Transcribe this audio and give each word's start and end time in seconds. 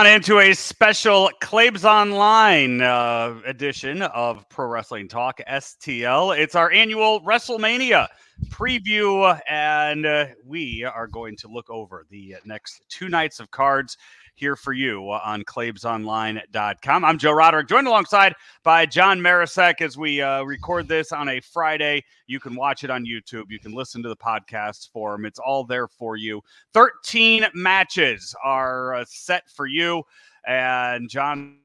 On 0.00 0.06
into 0.06 0.38
a 0.38 0.54
special 0.54 1.30
Claibs 1.42 1.84
Online 1.84 2.80
uh, 2.80 3.38
edition 3.44 4.00
of 4.00 4.48
Pro 4.48 4.66
Wrestling 4.66 5.08
Talk 5.08 5.42
STL. 5.46 6.38
It's 6.38 6.54
our 6.54 6.72
annual 6.72 7.20
WrestleMania 7.20 8.08
preview, 8.48 9.38
and 9.46 10.06
uh, 10.06 10.28
we 10.42 10.84
are 10.84 11.06
going 11.06 11.36
to 11.36 11.48
look 11.48 11.68
over 11.68 12.06
the 12.08 12.36
next 12.46 12.80
two 12.88 13.10
nights 13.10 13.40
of 13.40 13.50
cards 13.50 13.98
here 14.40 14.56
for 14.56 14.72
you 14.72 15.02
on 15.10 15.44
claibsonline.com. 15.44 17.04
I'm 17.04 17.18
Joe 17.18 17.32
Roderick, 17.32 17.68
joined 17.68 17.86
alongside 17.86 18.34
by 18.64 18.86
John 18.86 19.20
Marecek 19.20 19.82
as 19.82 19.98
we 19.98 20.22
uh, 20.22 20.42
record 20.44 20.88
this 20.88 21.12
on 21.12 21.28
a 21.28 21.40
Friday. 21.40 22.02
You 22.26 22.40
can 22.40 22.56
watch 22.56 22.82
it 22.82 22.88
on 22.90 23.04
YouTube. 23.04 23.44
You 23.50 23.58
can 23.58 23.72
listen 23.72 24.02
to 24.02 24.08
the 24.08 24.16
podcast 24.16 24.90
form. 24.92 25.26
It's 25.26 25.38
all 25.38 25.64
there 25.64 25.86
for 25.86 26.16
you. 26.16 26.40
13 26.72 27.48
matches 27.52 28.34
are 28.42 28.94
uh, 28.94 29.04
set 29.06 29.48
for 29.50 29.66
you. 29.66 30.02
And 30.46 31.10
John 31.10 31.58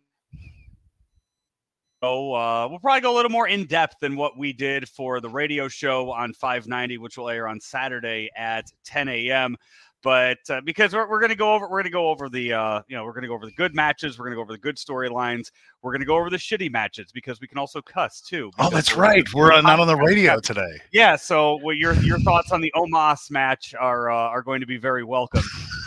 uh, 2.04 2.68
we'll 2.70 2.78
probably 2.80 3.02
go 3.02 3.12
a 3.12 3.16
little 3.16 3.32
more 3.32 3.48
in 3.48 3.66
depth 3.66 3.96
than 4.00 4.16
what 4.16 4.38
we 4.38 4.54
did 4.54 4.88
for 4.88 5.20
the 5.20 5.30
radio 5.30 5.68
show 5.68 6.12
on 6.12 6.34
590, 6.34 7.00
which 7.00 7.18
will 7.18 7.30
air 7.30 7.48
on 7.48 7.60
Saturday 7.60 8.30
at 8.38 8.66
10 8.84 9.08
a.m 9.08 9.58
but 10.06 10.38
uh, 10.52 10.62
because 10.62 10.94
we're, 10.94 11.10
we're 11.10 11.20
going 11.20 11.32
to 11.32 11.36
go 11.36 11.56
over 11.56 11.66
we're 11.66 11.82
going 11.82 11.86
to 11.86 11.90
go 11.90 12.10
over 12.10 12.30
the 12.30 12.54
uh, 12.54 12.82
you 12.88 12.96
know 12.96 13.04
we're 13.04 13.12
going 13.12 13.24
to 13.24 13.28
go 13.28 13.34
over 13.34 13.48
the 13.48 13.52
good 13.54 13.74
matches 13.76 14.20
we're 14.20 14.26
going 14.26 14.34
to 14.34 14.36
go 14.36 14.42
over 14.42 14.54
the 14.54 14.60
good 14.60 14.78
storylines 14.78 15.52
we're 15.82 15.92
going 15.92 16.00
to 16.00 16.06
go 16.06 16.16
over 16.16 16.30
the 16.30 16.38
shitty 16.38 16.72
matches 16.72 17.12
because 17.12 17.42
we 17.42 17.48
can 17.48 17.58
also 17.58 17.82
cuss 17.82 18.22
too 18.22 18.52
oh 18.60 18.70
that's 18.70 18.96
right. 18.96 19.26
we're 19.34 19.52
uh, 19.52 19.62
not 19.62 19.80
on 19.80 19.88
the 19.88 19.96
radio 19.96 20.40
today. 20.40 20.80
Yeah 20.92 21.16
so 21.16 21.60
well, 21.64 21.76
your 21.76 21.94
your 21.96 22.20
thoughts 22.20 22.52
on 22.52 22.62
the 22.62 22.72
omos 22.76 23.32
match 23.32 23.74
are 23.80 24.12
uh, 24.12 24.16
are 24.16 24.44
going 24.44 24.60
to 24.62 24.68
be 24.68 24.78
very 24.78 25.04
welcome 25.04 25.44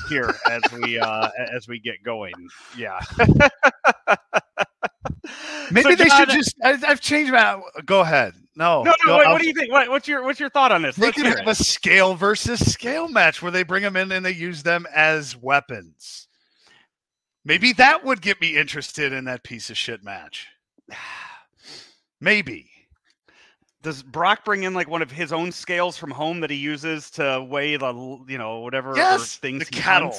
here 0.09 0.35
as 0.51 0.63
we 0.73 0.99
uh, 0.99 1.29
as 1.55 1.69
we 1.69 1.79
get 1.79 2.03
going. 2.03 2.35
Yeah 2.77 3.01
maybe 5.73 5.91
so 5.91 5.97
they 5.97 6.09
John, 6.09 6.19
should 6.19 6.29
just 6.31 6.55
I, 6.63 6.77
have 6.77 7.01
changed 7.01 7.33
my 7.33 7.61
go 7.85 8.01
ahead 8.01 8.35
no, 8.59 8.83
no, 8.83 8.93
no. 9.07 9.19
Wait, 9.19 9.29
what 9.29 9.41
do 9.41 9.47
you 9.47 9.55
think? 9.55 9.71
What, 9.71 9.89
what's 9.89 10.09
your 10.09 10.25
what's 10.25 10.41
your 10.41 10.51
thought 10.51 10.73
on 10.73 10.83
this? 10.83 10.97
They 10.97 11.13
could 11.13 11.27
have 11.27 11.47
a 11.47 11.55
scale 11.55 12.17
versus 12.17 12.59
scale 12.73 13.09
match 13.09 13.41
where 13.41 13.53
they 13.53 13.63
bring 13.63 13.85
them 13.85 13.95
in 13.95 14.11
and 14.11 14.27
they 14.27 14.33
use 14.33 14.65
them 14.65 14.85
as 14.93 15.37
weapons. 15.37 16.27
Maybe 17.45 17.73
that 17.75 18.05
would 18.05 18.21
get 18.21 18.41
me 18.41 18.57
interested 18.57 19.13
in 19.13 19.27
that 19.27 19.45
piece 19.45 19.71
of 19.71 19.79
shit 19.79 20.03
match. 20.03 20.49
Maybe. 22.21 22.69
Does 23.83 24.03
Brock 24.03 24.45
bring 24.45 24.65
in 24.65 24.75
like 24.75 24.89
one 24.89 25.03
of 25.03 25.11
his 25.13 25.33
own 25.33 25.53
scales 25.53 25.97
from 25.97 26.11
home 26.11 26.41
that 26.41 26.51
he 26.51 26.57
uses 26.57 27.11
to 27.13 27.47
weigh 27.49 27.77
the 27.77 27.95
you 28.27 28.39
know 28.39 28.59
whatever 28.59 28.93
yes, 28.97 29.37
things 29.37 29.67
the 29.67 29.71
cattle? 29.71 30.17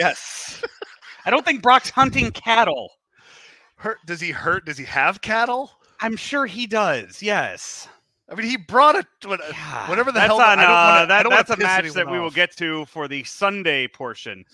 yes. 0.00 0.64
I 1.24 1.30
don't 1.30 1.44
think 1.44 1.62
Brock's 1.62 1.90
hunting 1.90 2.32
cattle. 2.32 2.90
Hurt? 3.76 3.98
Does 4.06 4.20
he 4.20 4.30
hurt? 4.30 4.66
Does 4.66 4.78
he 4.78 4.84
have 4.84 5.20
cattle? 5.20 5.72
I'm 6.00 6.16
sure 6.16 6.46
he 6.46 6.66
does. 6.66 7.22
Yes. 7.22 7.88
I 8.28 8.34
mean, 8.34 8.48
he 8.48 8.56
brought 8.56 8.96
it. 8.96 9.06
Whatever 9.24 10.10
the 10.10 10.18
that's 10.18 10.26
hell. 10.26 10.40
On, 10.40 10.58
uh, 10.58 11.06
that, 11.06 11.26
that's 11.30 11.50
a 11.50 11.56
match 11.56 11.92
that 11.92 12.06
off. 12.06 12.12
we 12.12 12.18
will 12.18 12.30
get 12.30 12.56
to 12.56 12.84
for 12.86 13.06
the 13.06 13.22
Sunday 13.22 13.86
portion 13.86 14.44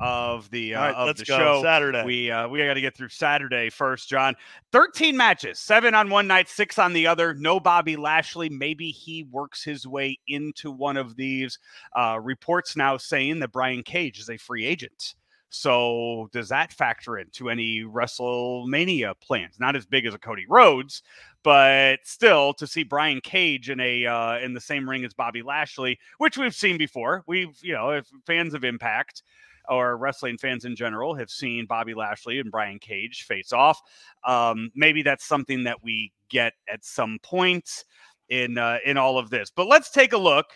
of 0.00 0.48
the 0.50 0.74
uh, 0.74 0.80
right, 0.80 0.94
of 0.94 1.16
the 1.16 1.26
show. 1.26 1.60
Saturday. 1.62 2.04
We 2.06 2.30
uh, 2.30 2.48
we 2.48 2.58
got 2.64 2.72
to 2.72 2.80
get 2.80 2.96
through 2.96 3.10
Saturday 3.10 3.68
first, 3.68 4.08
John. 4.08 4.34
Thirteen 4.72 5.14
matches, 5.14 5.58
seven 5.58 5.94
on 5.94 6.08
one 6.08 6.26
night, 6.26 6.48
six 6.48 6.78
on 6.78 6.94
the 6.94 7.06
other. 7.06 7.34
No 7.34 7.60
Bobby 7.60 7.96
Lashley. 7.96 8.48
Maybe 8.48 8.90
he 8.90 9.24
works 9.24 9.62
his 9.62 9.86
way 9.86 10.18
into 10.26 10.70
one 10.70 10.96
of 10.96 11.14
these. 11.16 11.58
Uh, 11.94 12.18
reports 12.22 12.76
now 12.76 12.96
saying 12.96 13.40
that 13.40 13.52
Brian 13.52 13.82
Cage 13.82 14.18
is 14.20 14.30
a 14.30 14.38
free 14.38 14.64
agent. 14.64 15.16
So 15.50 16.28
does 16.32 16.48
that 16.50 16.72
factor 16.72 17.18
into 17.18 17.48
any 17.48 17.82
WrestleMania 17.82 19.14
plans? 19.20 19.58
Not 19.58 19.76
as 19.76 19.86
big 19.86 20.06
as 20.06 20.14
a 20.14 20.18
Cody 20.18 20.44
Rhodes, 20.48 21.02
but 21.42 22.00
still 22.04 22.52
to 22.54 22.66
see 22.66 22.82
Brian 22.82 23.20
Cage 23.20 23.70
in 23.70 23.80
a 23.80 24.06
uh, 24.06 24.38
in 24.38 24.52
the 24.52 24.60
same 24.60 24.88
ring 24.88 25.04
as 25.04 25.14
Bobby 25.14 25.42
Lashley, 25.42 25.98
which 26.18 26.36
we've 26.36 26.54
seen 26.54 26.76
before. 26.76 27.24
We've 27.26 27.56
you 27.62 27.72
know, 27.72 27.90
if 27.90 28.06
fans 28.26 28.54
of 28.54 28.64
Impact 28.64 29.22
or 29.68 29.96
wrestling 29.96 30.38
fans 30.38 30.64
in 30.64 30.74
general 30.74 31.14
have 31.14 31.30
seen 31.30 31.66
Bobby 31.66 31.94
Lashley 31.94 32.38
and 32.38 32.50
Brian 32.50 32.78
Cage 32.78 33.24
face 33.24 33.52
off. 33.52 33.80
Um, 34.26 34.70
maybe 34.74 35.02
that's 35.02 35.26
something 35.26 35.64
that 35.64 35.82
we 35.82 36.12
get 36.30 36.54
at 36.72 36.84
some 36.84 37.18
point 37.22 37.84
in 38.28 38.58
uh, 38.58 38.78
in 38.84 38.96
all 38.96 39.18
of 39.18 39.30
this. 39.30 39.50
But 39.50 39.66
let's 39.66 39.90
take 39.90 40.12
a 40.12 40.18
look 40.18 40.46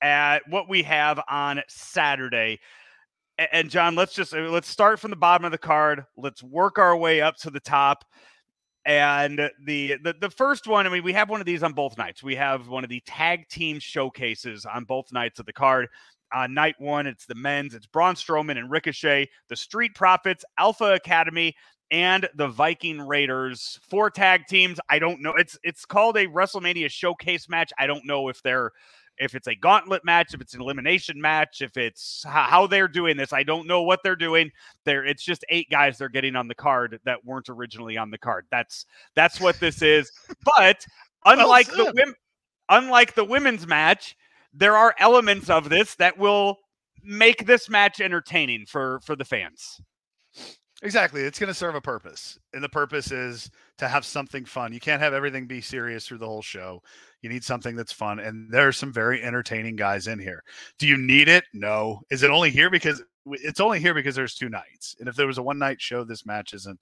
at 0.00 0.40
what 0.48 0.68
we 0.68 0.82
have 0.84 1.20
on 1.28 1.60
Saturday 1.68 2.60
and 3.38 3.70
John, 3.70 3.94
let's 3.94 4.14
just 4.14 4.34
uh, 4.34 4.50
let's 4.50 4.68
start 4.68 4.98
from 5.00 5.10
the 5.10 5.16
bottom 5.16 5.44
of 5.44 5.52
the 5.52 5.58
card. 5.58 6.04
Let's 6.16 6.42
work 6.42 6.78
our 6.78 6.96
way 6.96 7.20
up 7.20 7.36
to 7.38 7.50
the 7.50 7.60
top. 7.60 8.04
And 8.84 9.50
the, 9.64 9.96
the 10.02 10.14
the 10.18 10.30
first 10.30 10.66
one, 10.66 10.86
I 10.86 10.90
mean, 10.90 11.04
we 11.04 11.12
have 11.12 11.28
one 11.28 11.40
of 11.40 11.46
these 11.46 11.62
on 11.62 11.72
both 11.72 11.98
nights. 11.98 12.22
We 12.22 12.36
have 12.36 12.68
one 12.68 12.84
of 12.84 12.90
the 12.90 13.02
tag 13.06 13.48
team 13.48 13.78
showcases 13.78 14.64
on 14.64 14.84
both 14.84 15.12
nights 15.12 15.38
of 15.38 15.46
the 15.46 15.52
card. 15.52 15.88
On 16.32 16.52
night 16.52 16.74
one, 16.78 17.06
it's 17.06 17.26
the 17.26 17.34
men's, 17.34 17.74
it's 17.74 17.86
Braun 17.86 18.14
Strowman 18.14 18.58
and 18.58 18.70
Ricochet, 18.70 19.28
the 19.48 19.56
Street 19.56 19.94
Profits, 19.94 20.44
Alpha 20.58 20.94
Academy, 20.94 21.54
and 21.90 22.28
the 22.34 22.48
Viking 22.48 23.00
Raiders. 23.00 23.78
Four 23.88 24.10
tag 24.10 24.46
teams. 24.46 24.78
I 24.88 24.98
don't 24.98 25.22
know. 25.22 25.34
It's 25.34 25.58
it's 25.62 25.84
called 25.84 26.16
a 26.16 26.26
WrestleMania 26.26 26.90
showcase 26.90 27.48
match. 27.48 27.72
I 27.78 27.86
don't 27.86 28.06
know 28.06 28.28
if 28.28 28.42
they're 28.42 28.72
if 29.18 29.34
it's 29.34 29.46
a 29.48 29.54
gauntlet 29.54 30.04
match, 30.04 30.34
if 30.34 30.40
it's 30.40 30.54
an 30.54 30.60
elimination 30.60 31.20
match, 31.20 31.60
if 31.60 31.76
it's 31.76 32.24
how 32.26 32.66
they're 32.66 32.88
doing 32.88 33.16
this. 33.16 33.32
I 33.32 33.42
don't 33.42 33.66
know 33.66 33.82
what 33.82 34.00
they're 34.02 34.16
doing. 34.16 34.50
There, 34.84 35.04
it's 35.04 35.24
just 35.24 35.44
eight 35.48 35.68
guys 35.70 35.98
they're 35.98 36.08
getting 36.08 36.36
on 36.36 36.48
the 36.48 36.54
card 36.54 36.98
that 37.04 37.24
weren't 37.24 37.48
originally 37.48 37.96
on 37.96 38.10
the 38.10 38.18
card. 38.18 38.46
That's 38.50 38.86
that's 39.14 39.40
what 39.40 39.58
this 39.60 39.82
is. 39.82 40.10
But 40.44 40.84
unlike 41.24 41.68
well 41.76 41.92
the 41.92 42.14
unlike 42.68 43.14
the 43.14 43.24
women's 43.24 43.66
match, 43.66 44.16
there 44.52 44.76
are 44.76 44.94
elements 44.98 45.50
of 45.50 45.68
this 45.68 45.94
that 45.96 46.18
will 46.18 46.58
make 47.02 47.46
this 47.46 47.68
match 47.68 48.00
entertaining 48.00 48.66
for 48.66 49.00
for 49.00 49.16
the 49.16 49.24
fans. 49.24 49.80
Exactly. 50.82 51.22
It's 51.22 51.40
going 51.40 51.48
to 51.48 51.54
serve 51.54 51.74
a 51.74 51.80
purpose. 51.80 52.38
And 52.54 52.62
the 52.62 52.68
purpose 52.68 53.10
is 53.10 53.50
to 53.78 53.88
have 53.88 54.04
something 54.04 54.44
fun. 54.44 54.72
You 54.72 54.78
can't 54.78 55.02
have 55.02 55.12
everything 55.12 55.46
be 55.46 55.60
serious 55.60 56.06
through 56.06 56.18
the 56.18 56.26
whole 56.26 56.42
show. 56.42 56.82
You 57.20 57.28
need 57.28 57.42
something 57.42 57.74
that's 57.74 57.92
fun. 57.92 58.20
And 58.20 58.50
there 58.52 58.68
are 58.68 58.72
some 58.72 58.92
very 58.92 59.22
entertaining 59.22 59.74
guys 59.74 60.06
in 60.06 60.20
here. 60.20 60.44
Do 60.78 60.86
you 60.86 60.96
need 60.96 61.28
it? 61.28 61.44
No. 61.52 62.02
Is 62.10 62.22
it 62.22 62.30
only 62.30 62.50
here 62.50 62.70
because 62.70 63.02
it's 63.26 63.58
only 63.60 63.80
here 63.80 63.92
because 63.92 64.14
there's 64.14 64.36
two 64.36 64.48
nights? 64.48 64.94
And 65.00 65.08
if 65.08 65.16
there 65.16 65.26
was 65.26 65.38
a 65.38 65.42
one 65.42 65.58
night 65.58 65.80
show, 65.80 66.04
this 66.04 66.24
match 66.24 66.54
isn't 66.54 66.80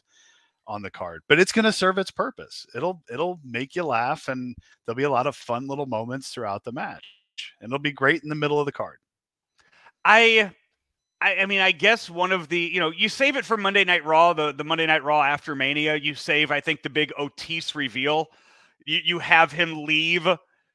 on 0.66 0.82
the 0.82 0.90
card. 0.90 1.22
But 1.26 1.38
it's 1.38 1.52
going 1.52 1.64
to 1.64 1.72
serve 1.72 1.96
its 1.96 2.10
purpose. 2.10 2.66
It'll 2.74 3.02
it'll 3.10 3.40
make 3.44 3.74
you 3.74 3.84
laugh 3.84 4.28
and 4.28 4.54
there'll 4.84 4.96
be 4.96 5.04
a 5.04 5.10
lot 5.10 5.26
of 5.26 5.36
fun 5.36 5.66
little 5.68 5.86
moments 5.86 6.28
throughout 6.28 6.64
the 6.64 6.72
match. 6.72 7.06
And 7.60 7.68
it'll 7.70 7.78
be 7.78 7.92
great 7.92 8.22
in 8.22 8.28
the 8.28 8.34
middle 8.34 8.60
of 8.60 8.66
the 8.66 8.72
card. 8.72 8.98
I 10.04 10.52
I, 11.20 11.36
I, 11.36 11.46
mean, 11.46 11.60
I 11.60 11.72
guess 11.72 12.10
one 12.10 12.32
of 12.32 12.48
the, 12.48 12.58
you 12.58 12.80
know, 12.80 12.90
you 12.90 13.08
save 13.08 13.36
it 13.36 13.44
for 13.44 13.56
Monday 13.56 13.84
Night 13.84 14.04
Raw, 14.04 14.32
the, 14.32 14.52
the 14.52 14.64
Monday 14.64 14.86
Night 14.86 15.02
Raw 15.02 15.22
after 15.22 15.54
Mania. 15.54 15.96
You 15.96 16.14
save, 16.14 16.50
I 16.50 16.60
think, 16.60 16.82
the 16.82 16.90
big 16.90 17.12
Otis 17.18 17.74
reveal. 17.74 18.26
You, 18.84 19.00
you 19.04 19.18
have 19.18 19.52
him 19.52 19.84
leave 19.84 20.28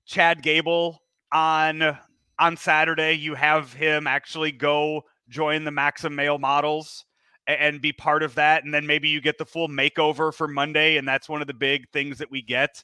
Chad 0.05 0.41
Gable 0.41 1.01
on 1.31 1.97
on 2.39 2.57
Saturday. 2.57 3.13
You 3.13 3.35
have 3.35 3.71
him 3.73 4.07
actually 4.07 4.51
go 4.51 5.03
join 5.29 5.63
the 5.63 5.71
Maxim 5.71 6.15
male 6.15 6.39
models 6.39 7.05
and, 7.45 7.59
and 7.59 7.81
be 7.81 7.94
part 7.94 8.23
of 8.23 8.35
that. 8.35 8.63
And 8.63 8.73
then 8.73 8.87
maybe 8.87 9.09
you 9.09 9.21
get 9.21 9.37
the 9.37 9.45
full 9.45 9.69
makeover 9.69 10.33
for 10.33 10.47
Monday. 10.47 10.97
And 10.97 11.07
that's 11.07 11.29
one 11.29 11.41
of 11.41 11.47
the 11.47 11.53
big 11.53 11.87
things 11.91 12.17
that 12.17 12.31
we 12.31 12.41
get 12.41 12.83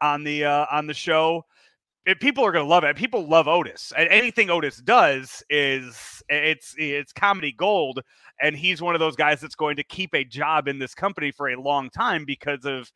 on 0.00 0.22
the 0.22 0.44
uh, 0.44 0.66
on 0.70 0.86
the 0.86 0.94
show 0.94 1.44
people 2.20 2.44
are 2.44 2.52
going 2.52 2.64
to 2.64 2.68
love 2.68 2.84
it. 2.84 2.96
People 2.96 3.26
love 3.26 3.48
Otis. 3.48 3.92
And 3.96 4.08
anything 4.08 4.50
Otis 4.50 4.78
does 4.78 5.42
is 5.48 6.22
it's 6.28 6.74
it's 6.76 7.12
comedy 7.12 7.52
gold. 7.52 8.00
And 8.40 8.56
he's 8.56 8.82
one 8.82 8.94
of 8.94 9.00
those 9.00 9.16
guys 9.16 9.40
that's 9.40 9.54
going 9.54 9.76
to 9.76 9.84
keep 9.84 10.14
a 10.14 10.24
job 10.24 10.68
in 10.68 10.78
this 10.78 10.94
company 10.94 11.30
for 11.30 11.48
a 11.48 11.60
long 11.60 11.88
time 11.90 12.24
because 12.24 12.64
of 12.64 12.90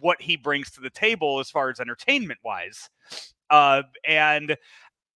what 0.00 0.20
he 0.20 0.36
brings 0.36 0.70
to 0.72 0.80
the 0.80 0.90
table 0.90 1.38
as 1.38 1.50
far 1.50 1.68
as 1.70 1.78
entertainment 1.78 2.40
wise. 2.42 2.88
Uh, 3.50 3.82
and 4.06 4.56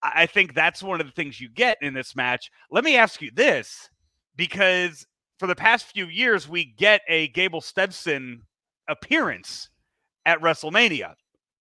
I 0.02 0.26
think 0.26 0.55
that's 0.55 0.82
one 0.82 1.00
of 1.00 1.06
the 1.06 1.12
things 1.12 1.40
you 1.40 1.49
get 1.49 1.79
in 1.81 1.94
this 1.94 2.14
match. 2.14 2.50
Let 2.70 2.84
me 2.84 2.96
ask 2.96 3.22
you 3.22 3.31
this, 3.34 3.88
because 4.37 5.06
for 5.38 5.46
the 5.46 5.55
past 5.55 5.87
few 5.87 6.06
years, 6.06 6.46
we 6.46 6.64
get 6.64 7.00
a 7.08 7.29
Gable 7.29 7.62
Steveson 7.62 8.40
appearance 8.88 9.70
at 10.26 10.40
WrestleMania 10.40 11.14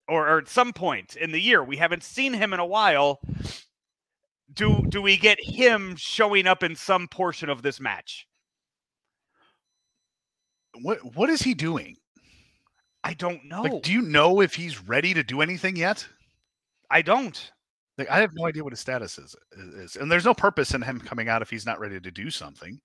or, 0.10 0.28
or 0.28 0.38
at 0.40 0.48
some 0.48 0.74
point 0.74 1.16
in 1.16 1.32
the 1.32 1.42
year. 1.42 1.64
We 1.64 1.78
haven't 1.78 2.04
seen 2.04 2.34
him 2.34 2.54
in 2.54 2.60
a 2.60 2.66
while. 2.66 3.20
Do 4.52 4.84
do 4.90 5.02
we 5.02 5.18
get 5.18 5.38
him 5.40 5.96
showing 5.96 6.48
up 6.48 6.64
in 6.64 6.76
some 6.76 7.08
portion 7.08 7.50
of 7.50 7.62
this 7.62 7.80
match? 7.80 8.28
What 10.82 11.16
what 11.16 11.30
is 11.30 11.42
he 11.42 11.54
doing? 11.54 11.98
I 13.04 13.14
don't 13.14 13.46
know. 13.46 13.62
Like, 13.62 13.84
do 13.84 13.94
you 13.94 14.02
know 14.02 14.42
if 14.42 14.56
he's 14.56 14.84
ready 14.84 15.14
to 15.14 15.24
do 15.24 15.42
anything 15.42 15.76
yet? 15.76 16.06
I 16.92 17.02
don't. 17.02 17.52
Like, 17.98 18.10
I 18.10 18.20
have 18.20 18.32
no 18.34 18.46
idea 18.46 18.64
what 18.64 18.74
his 18.74 18.80
status 18.80 19.18
is, 19.18 19.36
is. 19.78 19.96
And 19.96 20.12
there's 20.12 20.26
no 20.26 20.34
purpose 20.34 20.74
in 20.74 20.82
him 20.82 21.00
coming 21.00 21.30
out 21.30 21.42
if 21.42 21.50
he's 21.50 21.66
not 21.66 21.80
ready 21.80 22.00
to 22.00 22.12
do 22.12 22.30
something. 22.30 22.80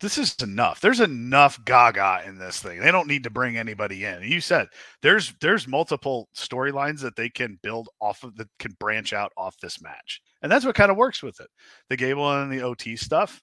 This 0.00 0.18
is 0.18 0.36
enough. 0.42 0.80
There's 0.80 1.00
enough 1.00 1.62
gaga 1.64 2.22
in 2.26 2.38
this 2.38 2.60
thing. 2.60 2.80
They 2.80 2.92
don't 2.92 3.08
need 3.08 3.24
to 3.24 3.30
bring 3.30 3.56
anybody 3.56 4.04
in. 4.04 4.22
You 4.22 4.40
said 4.40 4.68
there's 5.02 5.34
there's 5.40 5.66
multiple 5.66 6.28
storylines 6.34 7.00
that 7.00 7.16
they 7.16 7.28
can 7.28 7.58
build 7.62 7.88
off 8.00 8.22
of 8.22 8.36
that 8.36 8.48
can 8.58 8.72
branch 8.78 9.12
out 9.12 9.32
off 9.36 9.58
this 9.58 9.82
match. 9.82 10.22
And 10.42 10.52
that's 10.52 10.64
what 10.64 10.76
kind 10.76 10.90
of 10.90 10.96
works 10.96 11.22
with 11.22 11.40
it. 11.40 11.48
The 11.88 11.96
Gable 11.96 12.30
and 12.30 12.52
the 12.52 12.62
OT 12.62 12.96
stuff, 12.96 13.42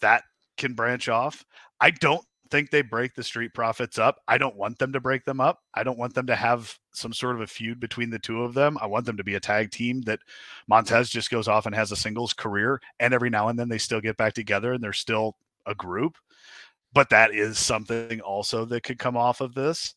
that 0.00 0.22
can 0.56 0.72
branch 0.74 1.08
off. 1.08 1.44
I 1.80 1.90
don't 1.90 2.24
think 2.50 2.70
they 2.70 2.82
break 2.82 3.14
the 3.14 3.24
Street 3.24 3.54
Profits 3.54 3.98
up. 3.98 4.16
I 4.28 4.36
don't 4.36 4.56
want 4.56 4.78
them 4.78 4.92
to 4.92 5.00
break 5.00 5.24
them 5.24 5.40
up. 5.40 5.60
I 5.74 5.82
don't 5.82 5.98
want 5.98 6.14
them 6.14 6.26
to 6.26 6.36
have 6.36 6.78
some 6.92 7.12
sort 7.12 7.34
of 7.34 7.40
a 7.40 7.46
feud 7.46 7.80
between 7.80 8.10
the 8.10 8.18
two 8.18 8.42
of 8.42 8.52
them. 8.54 8.76
I 8.80 8.86
want 8.86 9.06
them 9.06 9.16
to 9.16 9.24
be 9.24 9.34
a 9.34 9.40
tag 9.40 9.70
team 9.70 10.02
that 10.02 10.20
Montez 10.68 11.08
just 11.08 11.30
goes 11.30 11.48
off 11.48 11.64
and 11.64 11.74
has 11.74 11.92
a 11.92 11.96
singles 11.96 12.34
career, 12.34 12.80
and 13.00 13.14
every 13.14 13.30
now 13.30 13.48
and 13.48 13.58
then 13.58 13.70
they 13.70 13.78
still 13.78 14.02
get 14.02 14.18
back 14.18 14.34
together 14.34 14.74
and 14.74 14.82
they're 14.82 14.92
still 14.92 15.34
a 15.66 15.74
group. 15.74 16.16
But 16.94 17.08
that 17.10 17.34
is 17.34 17.58
something 17.58 18.20
also 18.20 18.64
that 18.66 18.82
could 18.82 18.98
come 18.98 19.16
off 19.16 19.40
of 19.40 19.54
this. 19.54 19.94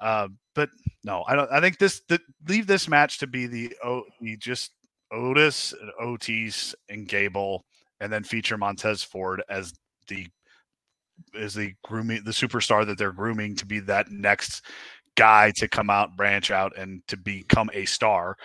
Uh, 0.00 0.28
but 0.54 0.70
no, 1.04 1.24
I 1.26 1.34
don't. 1.34 1.50
I 1.50 1.60
think 1.60 1.78
this 1.78 2.02
the, 2.08 2.20
leave 2.48 2.66
this 2.66 2.88
match 2.88 3.18
to 3.18 3.26
be 3.26 3.46
the 3.46 3.76
oh, 3.84 4.04
just 4.38 4.70
Otis 5.12 5.74
and 5.80 5.90
Otis 6.00 6.74
and 6.88 7.08
Gable, 7.08 7.64
and 8.00 8.12
then 8.12 8.22
feature 8.22 8.56
Montez 8.56 9.02
Ford 9.02 9.42
as 9.50 9.72
the 10.08 10.26
is 11.34 11.54
the 11.54 11.74
grooming 11.84 12.22
the 12.24 12.30
superstar 12.30 12.86
that 12.86 12.96
they're 12.96 13.12
grooming 13.12 13.56
to 13.56 13.66
be 13.66 13.80
that 13.80 14.10
next 14.10 14.64
guy 15.16 15.52
to 15.56 15.68
come 15.68 15.90
out, 15.90 16.16
branch 16.16 16.50
out, 16.50 16.76
and 16.76 17.06
to 17.08 17.16
become 17.16 17.70
a 17.74 17.84
star. 17.84 18.36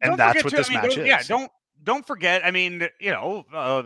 And 0.00 0.10
don't 0.10 0.18
that's 0.18 0.44
what 0.44 0.50
to, 0.50 0.56
this 0.56 0.70
I 0.70 0.74
mean, 0.74 0.82
match 0.82 0.98
is. 0.98 1.06
Yeah, 1.06 1.22
don't 1.26 1.50
don't 1.82 2.06
forget. 2.06 2.44
I 2.44 2.50
mean, 2.50 2.86
you 3.00 3.10
know, 3.10 3.44
uh, 3.52 3.82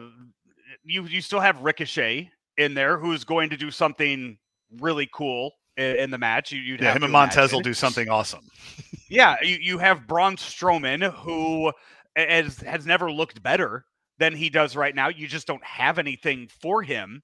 you 0.84 1.04
you 1.04 1.20
still 1.20 1.40
have 1.40 1.60
Ricochet 1.60 2.31
in 2.56 2.75
there, 2.75 2.98
who's 2.98 3.25
going 3.25 3.50
to 3.50 3.56
do 3.56 3.70
something 3.70 4.38
really 4.81 5.08
cool 5.12 5.52
in, 5.76 5.96
in 5.96 6.10
the 6.10 6.19
match. 6.19 6.52
You, 6.52 6.75
would 6.75 6.81
yeah, 6.81 6.94
him 6.94 7.02
and 7.02 7.12
Montez 7.12 7.36
imagine. 7.36 7.56
will 7.56 7.62
do 7.62 7.75
something 7.75 8.08
awesome. 8.08 8.48
yeah, 9.08 9.36
you, 9.42 9.56
you 9.60 9.78
have 9.78 10.06
Braun 10.06 10.36
Strowman, 10.36 11.12
who 11.12 11.72
has 12.16 12.58
has 12.60 12.86
never 12.86 13.10
looked 13.10 13.42
better 13.42 13.84
than 14.19 14.34
he 14.34 14.50
does 14.50 14.76
right 14.76 14.94
now. 14.94 15.08
You 15.08 15.26
just 15.26 15.46
don't 15.46 15.64
have 15.64 15.98
anything 15.98 16.48
for 16.60 16.82
him 16.82 17.22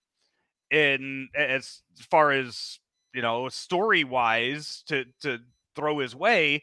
in 0.70 1.28
as 1.34 1.82
far 2.10 2.32
as 2.32 2.78
you 3.14 3.22
know 3.22 3.48
story 3.48 4.04
wise 4.04 4.82
to 4.86 5.04
to 5.20 5.38
throw 5.74 5.98
his 5.98 6.14
way 6.14 6.62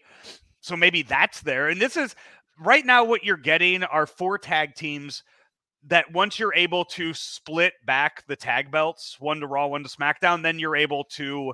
so 0.61 0.75
maybe 0.75 1.01
that's 1.01 1.41
there 1.41 1.69
and 1.69 1.81
this 1.81 1.97
is 1.97 2.15
right 2.59 2.85
now 2.85 3.03
what 3.03 3.23
you're 3.23 3.37
getting 3.37 3.83
are 3.83 4.05
four 4.05 4.37
tag 4.37 4.75
teams 4.75 5.23
that 5.87 6.11
once 6.11 6.37
you're 6.37 6.53
able 6.53 6.85
to 6.85 7.13
split 7.13 7.73
back 7.85 8.25
the 8.27 8.35
tag 8.35 8.71
belts 8.71 9.17
one 9.19 9.39
to 9.39 9.47
raw 9.47 9.67
one 9.67 9.83
to 9.83 9.89
smackdown 9.89 10.41
then 10.43 10.59
you're 10.59 10.75
able 10.75 11.03
to 11.03 11.53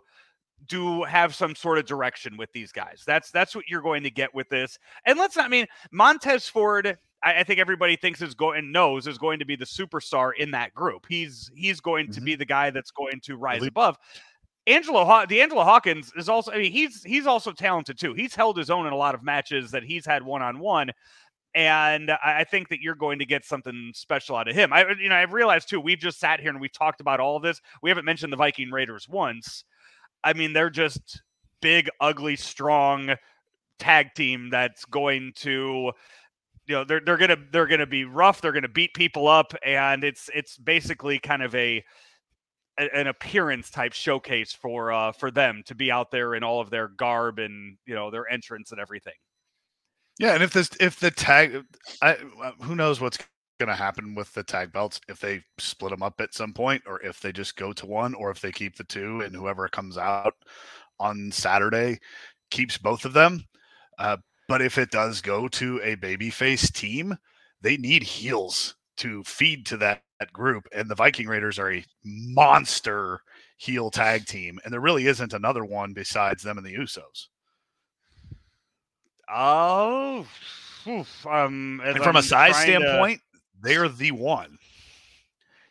do 0.67 1.03
have 1.03 1.35
some 1.35 1.55
sort 1.55 1.77
of 1.77 1.85
direction 1.85 2.37
with 2.37 2.51
these 2.53 2.71
guys 2.71 3.03
that's 3.05 3.31
that's 3.31 3.55
what 3.55 3.65
you're 3.67 3.81
going 3.81 4.03
to 4.03 4.11
get 4.11 4.33
with 4.33 4.47
this 4.49 4.77
and 5.05 5.19
let's 5.19 5.35
not 5.35 5.45
I 5.45 5.49
mean 5.49 5.65
montez 5.91 6.47
ford 6.47 6.97
I, 7.23 7.39
I 7.39 7.43
think 7.43 7.59
everybody 7.59 7.95
thinks 7.95 8.21
is 8.21 8.35
going 8.35 8.71
knows 8.71 9.07
is 9.07 9.17
going 9.17 9.39
to 9.39 9.45
be 9.45 9.55
the 9.55 9.65
superstar 9.65 10.31
in 10.37 10.51
that 10.51 10.73
group. 10.73 11.05
He's 11.07 11.49
he's 11.55 11.79
going 11.79 12.05
mm-hmm. 12.05 12.13
to 12.13 12.21
be 12.21 12.35
the 12.35 12.45
guy 12.45 12.69
that's 12.69 12.91
going 12.91 13.21
to 13.23 13.37
rise 13.37 13.63
above. 13.63 13.97
Angelo 14.65 15.03
Haw- 15.03 15.25
D'Angelo 15.25 15.63
Hawkins 15.63 16.11
is 16.15 16.29
also 16.29 16.51
I 16.51 16.57
mean 16.57 16.71
he's 16.71 17.03
he's 17.03 17.25
also 17.25 17.51
talented 17.51 17.97
too. 17.97 18.13
He's 18.13 18.35
held 18.35 18.57
his 18.57 18.69
own 18.69 18.85
in 18.85 18.93
a 18.93 18.97
lot 18.97 19.15
of 19.15 19.23
matches 19.23 19.71
that 19.71 19.83
he's 19.83 20.05
had 20.05 20.23
one 20.23 20.41
on 20.41 20.59
one. 20.59 20.91
And 21.55 22.11
I 22.23 22.43
think 22.43 22.69
that 22.69 22.81
you're 22.81 22.95
going 22.95 23.19
to 23.19 23.25
get 23.25 23.45
something 23.45 23.91
special 23.93 24.35
out 24.35 24.47
of 24.47 24.55
him. 24.55 24.73
I 24.73 24.85
you 24.99 25.09
know, 25.09 25.15
I've 25.15 25.33
realized 25.33 25.69
too, 25.69 25.79
we've 25.79 25.99
just 25.99 26.19
sat 26.19 26.39
here 26.39 26.49
and 26.49 26.59
we've 26.59 26.73
talked 26.73 26.99
about 26.99 27.19
all 27.19 27.35
of 27.35 27.43
this. 27.43 27.61
We 27.83 27.91
haven't 27.91 28.05
mentioned 28.05 28.33
the 28.33 28.37
Viking 28.37 28.71
Raiders 28.71 29.07
once. 29.07 29.63
I 30.23 30.33
mean, 30.33 30.53
they're 30.53 30.71
just 30.71 31.21
big, 31.61 31.89
ugly, 31.99 32.35
strong 32.35 33.15
tag 33.77 34.13
team 34.15 34.49
that's 34.49 34.85
going 34.85 35.33
to 35.35 35.91
you 36.65 36.75
know 36.75 36.83
they're 36.83 37.01
they're 37.01 37.17
gonna 37.17 37.37
they're 37.51 37.67
gonna 37.67 37.85
be 37.85 38.05
rough. 38.05 38.41
They're 38.41 38.51
gonna 38.51 38.67
beat 38.67 38.93
people 38.93 39.27
up, 39.27 39.53
and 39.65 40.03
it's 40.03 40.29
it's 40.33 40.57
basically 40.57 41.19
kind 41.19 41.43
of 41.43 41.53
a 41.55 41.83
an 42.77 43.05
appearance 43.07 43.69
type 43.69 43.93
showcase 43.93 44.51
for 44.51 44.91
uh 44.91 45.11
for 45.11 45.29
them 45.29 45.61
to 45.67 45.75
be 45.75 45.91
out 45.91 46.09
there 46.09 46.33
in 46.33 46.43
all 46.43 46.59
of 46.59 46.71
their 46.71 46.87
garb 46.87 47.37
and 47.37 47.77
you 47.85 47.93
know 47.93 48.09
their 48.09 48.27
entrance 48.31 48.71
and 48.71 48.79
everything. 48.79 49.13
Yeah, 50.19 50.33
and 50.33 50.43
if 50.43 50.53
this 50.53 50.69
if 50.79 50.99
the 50.99 51.11
tag, 51.11 51.63
I, 52.01 52.13
who 52.61 52.75
knows 52.75 53.01
what's 53.01 53.17
going 53.59 53.69
to 53.69 53.75
happen 53.75 54.15
with 54.15 54.33
the 54.33 54.43
tag 54.43 54.71
belts 54.71 54.99
if 55.07 55.19
they 55.19 55.41
split 55.57 55.91
them 55.91 56.03
up 56.03 56.19
at 56.21 56.33
some 56.33 56.53
point, 56.53 56.83
or 56.85 57.01
if 57.01 57.19
they 57.19 57.31
just 57.31 57.55
go 57.55 57.73
to 57.73 57.85
one, 57.85 58.13
or 58.13 58.31
if 58.31 58.41
they 58.41 58.51
keep 58.51 58.75
the 58.75 58.83
two, 58.83 59.21
and 59.21 59.35
whoever 59.35 59.67
comes 59.67 59.97
out 59.97 60.35
on 60.99 61.31
Saturday 61.31 61.99
keeps 62.51 62.77
both 62.77 63.05
of 63.05 63.13
them. 63.13 63.43
Uh, 63.97 64.17
but 64.47 64.61
if 64.61 64.77
it 64.77 64.91
does 64.91 65.21
go 65.21 65.47
to 65.47 65.79
a 65.83 65.95
babyface 65.95 66.71
team, 66.71 67.17
they 67.61 67.77
need 67.77 68.03
heels 68.03 68.75
to 68.97 69.23
feed 69.23 69.65
to 69.67 69.77
that, 69.77 70.03
that 70.19 70.31
group. 70.33 70.67
And 70.73 70.89
the 70.89 70.95
Viking 70.95 71.27
Raiders 71.27 71.57
are 71.57 71.71
a 71.71 71.85
monster 72.03 73.21
heel 73.57 73.89
tag 73.89 74.25
team. 74.25 74.59
And 74.63 74.73
there 74.73 74.81
really 74.81 75.07
isn't 75.07 75.33
another 75.33 75.65
one 75.65 75.93
besides 75.93 76.43
them 76.43 76.57
and 76.57 76.67
the 76.67 76.75
Usos. 76.75 77.27
Oh, 79.29 80.25
oof, 80.87 81.27
um, 81.27 81.81
and 81.83 81.97
from 81.97 82.09
I'm 82.09 82.15
a 82.17 82.23
size 82.23 82.57
standpoint, 82.57 83.19
to... 83.19 83.39
they're 83.61 83.89
the 83.89 84.11
one. 84.11 84.57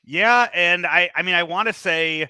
Yeah, 0.04 0.49
and 0.52 0.87
I, 0.87 1.10
I 1.14 1.22
mean, 1.22 1.34
I 1.34 1.43
want 1.44 1.69
to 1.69 1.72
say 1.72 2.28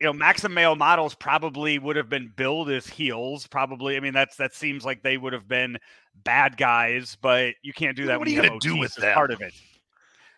you 0.00 0.06
know, 0.06 0.12
Maxim 0.12 0.52
male 0.52 0.76
models 0.76 1.14
probably 1.14 1.78
would 1.78 1.96
have 1.96 2.08
been 2.08 2.32
billed 2.36 2.70
as 2.70 2.86
heels. 2.86 3.46
Probably, 3.46 3.96
I 3.96 4.00
mean, 4.00 4.12
that's 4.12 4.36
that 4.36 4.54
seems 4.54 4.84
like 4.84 5.02
they 5.02 5.16
would 5.16 5.32
have 5.32 5.48
been 5.48 5.78
bad 6.24 6.56
guys, 6.56 7.16
but 7.22 7.54
you 7.62 7.72
can't 7.72 7.96
do 7.96 8.06
that. 8.06 8.18
What 8.18 8.28
are 8.28 8.30
you 8.30 8.42
going 8.42 8.58
to 8.58 8.68
do 8.68 8.76
with 8.76 8.94
that? 8.96 9.14
Part 9.14 9.30
of 9.30 9.40
it. 9.40 9.54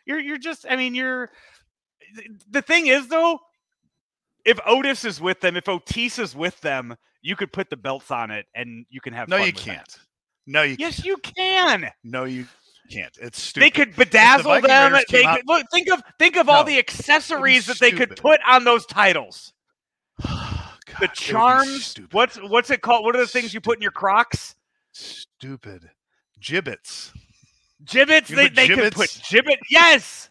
You're 0.05 0.21
you're 0.21 0.39
just. 0.39 0.67
I 0.69 0.77
mean, 0.77 0.95
you're. 0.95 1.31
The 2.51 2.63
thing 2.63 2.87
is, 2.87 3.09
though, 3.09 3.41
if 4.45 4.61
Otis 4.65 5.05
is 5.05 5.21
with 5.21 5.41
them, 5.41 5.57
if 5.57 5.69
Otis 5.69 6.19
is 6.19 6.37
with 6.37 6.61
them, 6.61 6.97
you 7.23 7.35
could 7.35 7.53
put 7.53 7.69
the 7.69 7.77
belts 7.77 8.11
on 8.11 8.31
it, 8.31 8.47
and 8.55 8.87
you 8.89 9.01
can 9.01 9.13
have. 9.15 9.29
No, 9.29 9.39
you 9.39 9.53
can't. 9.53 9.89
That. 9.89 9.99
No, 10.47 10.63
you. 10.63 10.77
Yes, 10.79 10.97
can't. 10.97 11.07
you 11.07 11.17
can. 11.19 11.91
No, 12.05 12.25
you 12.25 12.47
can't. 12.91 13.17
It's 13.21 13.41
stupid. 13.41 13.65
They 13.65 13.71
could 13.71 13.95
bedazzle 13.95 14.63
the 14.63 14.67
them. 14.67 14.93
They 15.11 15.23
could, 15.23 15.43
look, 15.47 15.67
think 15.73 15.91
of 15.91 16.03
think 16.19 16.37
of 16.37 16.47
no, 16.47 16.53
all 16.53 16.65
the 16.65 16.79
accessories 16.79 17.67
that 17.67 17.79
they 17.81 17.91
could 17.91 18.17
put 18.17 18.41
on 18.47 18.65
those 18.65 18.87
titles. 18.87 19.53
God, 20.23 21.01
the 21.01 21.09
charms. 21.09 21.97
What's 22.13 22.37
what's 22.37 22.71
it 22.71 22.83
called? 22.83 23.05
What 23.05 23.17
are 23.17 23.21
the 23.21 23.27
things 23.27 23.53
you 23.53 23.61
put 23.61 23.79
in 23.79 23.83
your 23.83 23.91
Crocs? 23.91 24.55
Stupid 24.93 25.91
Jibbitz. 26.41 27.13
Jibbitz. 27.85 28.29
they 28.29 28.49
they 28.49 28.69
Jibbitz? 28.69 28.75
could 28.75 28.93
put 28.95 29.11
Jibbit. 29.11 29.59
Yes. 29.71 30.31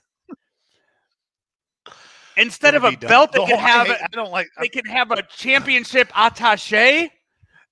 Instead 2.38 2.76
of 2.76 2.84
a 2.84 2.92
belt, 2.98 3.32
they 3.32 3.46
could 3.46 3.56
have. 3.56 3.88
I, 3.88 3.94
hate, 3.94 4.02
I 4.04 4.08
don't 4.12 4.32
like. 4.32 4.50
They 4.60 4.68
could 4.68 4.88
have 4.88 5.12
a 5.12 5.22
championship 5.24 6.10
attaché. 6.10 7.10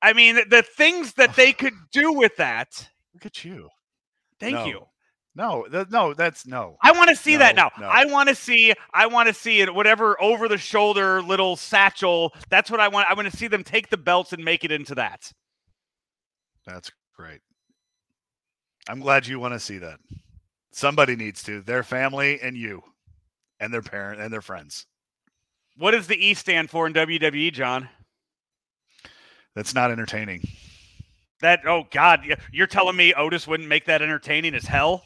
I 0.04 0.12
mean, 0.12 0.36
the 0.50 0.62
things 0.62 1.14
that 1.14 1.36
they 1.36 1.54
could 1.54 1.74
do 1.92 2.12
with 2.12 2.36
that. 2.36 2.90
Look 3.14 3.26
at 3.26 3.44
you. 3.46 3.70
Thank 4.40 4.56
no. 4.56 4.66
you. 4.66 4.86
No, 5.36 5.66
th- 5.72 5.88
no, 5.90 6.14
that's 6.14 6.46
no. 6.46 6.78
I 6.84 6.92
want 6.92 7.10
to 7.10 7.16
see 7.16 7.34
no, 7.34 7.40
that 7.40 7.56
now. 7.56 7.72
No. 7.80 7.88
I 7.88 8.06
want 8.06 8.30
to 8.30 8.36
see. 8.36 8.74
I 8.94 9.08
want 9.08 9.28
to 9.30 9.34
see 9.34 9.62
it. 9.62 9.74
Whatever 9.74 10.22
over 10.22 10.48
the 10.48 10.60
shoulder 10.60 11.24
little 11.24 11.56
satchel. 11.56 12.34
That's 12.50 12.70
what 12.70 12.80
I 12.80 12.88
want. 12.90 13.08
I 13.10 13.16
want 13.16 13.32
to 13.32 13.36
see 13.36 13.48
them 13.48 13.64
take 13.64 13.90
the 13.90 13.98
belts 13.98 14.34
and 14.34 14.46
make 14.46 14.64
it 14.64 14.72
into 14.72 14.94
that. 14.96 15.32
That's 16.68 16.92
great. 17.16 17.40
I'm 18.88 19.00
glad 19.00 19.26
you 19.26 19.40
want 19.40 19.54
to 19.54 19.60
see 19.60 19.80
that. 19.80 19.98
Somebody 20.72 21.16
needs 21.16 21.42
to. 21.44 21.62
Their 21.62 21.84
family 21.84 22.40
and 22.42 22.56
you, 22.56 22.84
and 23.60 23.74
their 23.74 23.82
parent 23.82 24.22
and 24.22 24.32
their 24.32 24.42
friends. 24.42 24.86
What 25.78 25.92
does 25.92 26.06
the 26.06 26.24
E 26.24 26.36
stand 26.36 26.70
for 26.70 26.86
in 26.86 26.94
WWE, 26.94 27.52
John? 27.54 27.90
That's 29.56 29.74
not 29.74 29.92
entertaining. 29.92 30.42
That 31.42 31.68
oh 31.68 31.86
God, 31.92 32.26
you're 32.52 32.68
telling 32.68 32.96
me 32.96 33.14
Otis 33.14 33.48
wouldn't 33.48 33.70
make 33.70 33.86
that 33.86 34.02
entertaining 34.02 34.56
as 34.56 34.66
hell? 34.66 35.04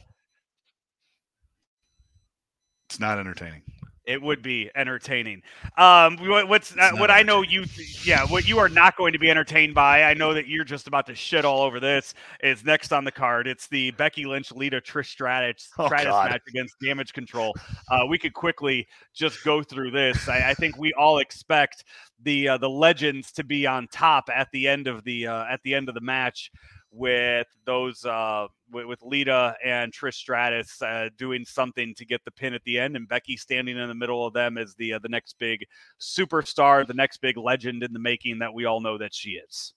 It's 2.89 3.00
not 3.00 3.20
entertaining. 3.20 3.63
It 4.08 4.22
would 4.22 4.42
be 4.42 4.72
entertaining. 4.74 5.42
Um, 5.77 6.18
what's 6.48 6.74
uh, 6.77 6.92
what 6.94 7.12
I 7.12 7.24
know 7.24 7.42
you, 7.42 7.66
yeah, 8.06 8.24
what 8.24 8.48
you 8.48 8.58
are 8.58 8.70
not 8.70 8.96
going 8.96 9.12
to 9.12 9.20
be 9.20 9.30
entertained 9.30 9.75
by. 9.75 10.04
I 10.04 10.13
know 10.13 10.34
that 10.34 10.48
you're 10.48 10.63
just 10.63 10.88
about 10.88 11.08
to 11.08 11.16
shit 11.16 11.44
all 11.44 11.62
over 11.62 11.82
this. 11.82 12.13
Is 12.42 12.63
next 12.63 12.94
on 12.94 13.04
the 13.04 13.12
card. 13.12 13.48
It's 13.48 13.68
the 13.68 13.92
Becky 13.92 14.24
Lynch 14.24 14.54
Lita 14.54 14.80
Trish 14.80 15.08
Stratus, 15.08 15.70
oh, 15.77 15.88
Stratus 15.88 16.13
match 16.13 16.42
against 16.48 16.75
Damage 16.82 17.12
Control. 17.12 17.54
Uh, 17.92 18.06
we 18.08 18.18
could 18.18 18.34
quickly 18.34 18.88
just 19.13 19.44
go 19.44 19.62
through 19.62 19.92
this. 19.92 20.30
I, 20.30 20.51
I 20.51 20.54
think 20.54 20.77
we 20.77 20.94
all 20.94 21.18
expect 21.20 21.84
the 22.24 22.50
uh, 22.50 22.58
the 22.58 22.70
legends 22.70 23.32
to 23.34 23.44
be 23.44 23.68
on 23.68 23.88
top 23.88 24.30
at 24.34 24.50
the 24.52 24.68
end 24.68 24.88
of 24.88 25.04
the 25.04 25.28
uh, 25.28 25.46
at 25.46 25.62
the 25.64 25.74
end 25.74 25.90
of 25.90 25.96
the 25.96 26.02
match 26.02 26.52
with 26.92 27.48
those 27.66 28.04
uh, 28.06 28.48
with, 28.72 29.02
Lita 29.02 29.56
and 29.64 29.94
Trish 29.94 30.16
Stratus 30.16 30.82
uh, 30.82 31.10
doing 31.18 31.46
something 31.46 31.94
to 31.96 32.06
get 32.06 32.24
the 32.26 32.32
pin 32.32 32.54
at 32.54 32.64
the 32.64 32.80
end, 32.80 32.96
and 32.96 33.08
Becky 33.08 33.38
standing 33.38 33.78
in 33.78 33.88
the 33.88 33.94
middle 33.94 34.26
of 34.26 34.34
them 34.34 34.58
as 34.58 34.74
the 34.76 34.94
uh, 34.94 35.00
the 35.00 35.10
next 35.10 35.38
big 35.40 35.66
superstar, 36.00 36.86
the 36.86 36.94
next 36.94 37.18
big 37.18 37.38
legend 37.38 37.84
in 37.84 37.94
the 37.94 38.00
making 38.00 38.40
that 38.40 38.54
we 38.54 38.66
all 38.66 38.82
know 38.82 38.98
that 38.98 39.14
she 39.14 39.32
is. 39.32 39.74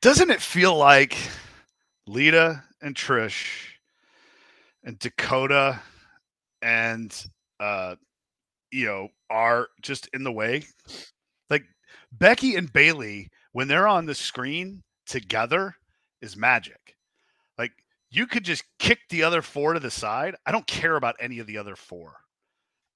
Doesn't 0.00 0.30
it 0.30 0.40
feel 0.40 0.76
like 0.76 1.16
Lita 2.06 2.62
and 2.80 2.94
Trish 2.94 3.46
and 4.84 4.98
Dakota 4.98 5.80
and 6.62 7.26
uh 7.58 7.94
know 8.72 9.08
are 9.28 9.68
just 9.82 10.08
in 10.12 10.24
the 10.24 10.32
way? 10.32 10.64
Like 11.48 11.64
Becky 12.12 12.56
and 12.56 12.72
Bayley, 12.72 13.28
when 13.52 13.68
they're 13.68 13.88
on 13.88 14.06
the 14.06 14.14
screen 14.14 14.82
together 15.06 15.74
is 16.22 16.36
magic. 16.36 16.96
Like 17.58 17.72
you 18.10 18.26
could 18.26 18.44
just 18.44 18.64
kick 18.78 19.00
the 19.08 19.22
other 19.22 19.42
four 19.42 19.74
to 19.74 19.80
the 19.80 19.90
side. 19.90 20.36
I 20.46 20.52
don't 20.52 20.66
care 20.66 20.96
about 20.96 21.16
any 21.20 21.38
of 21.38 21.46
the 21.46 21.58
other 21.58 21.76
four. 21.76 22.14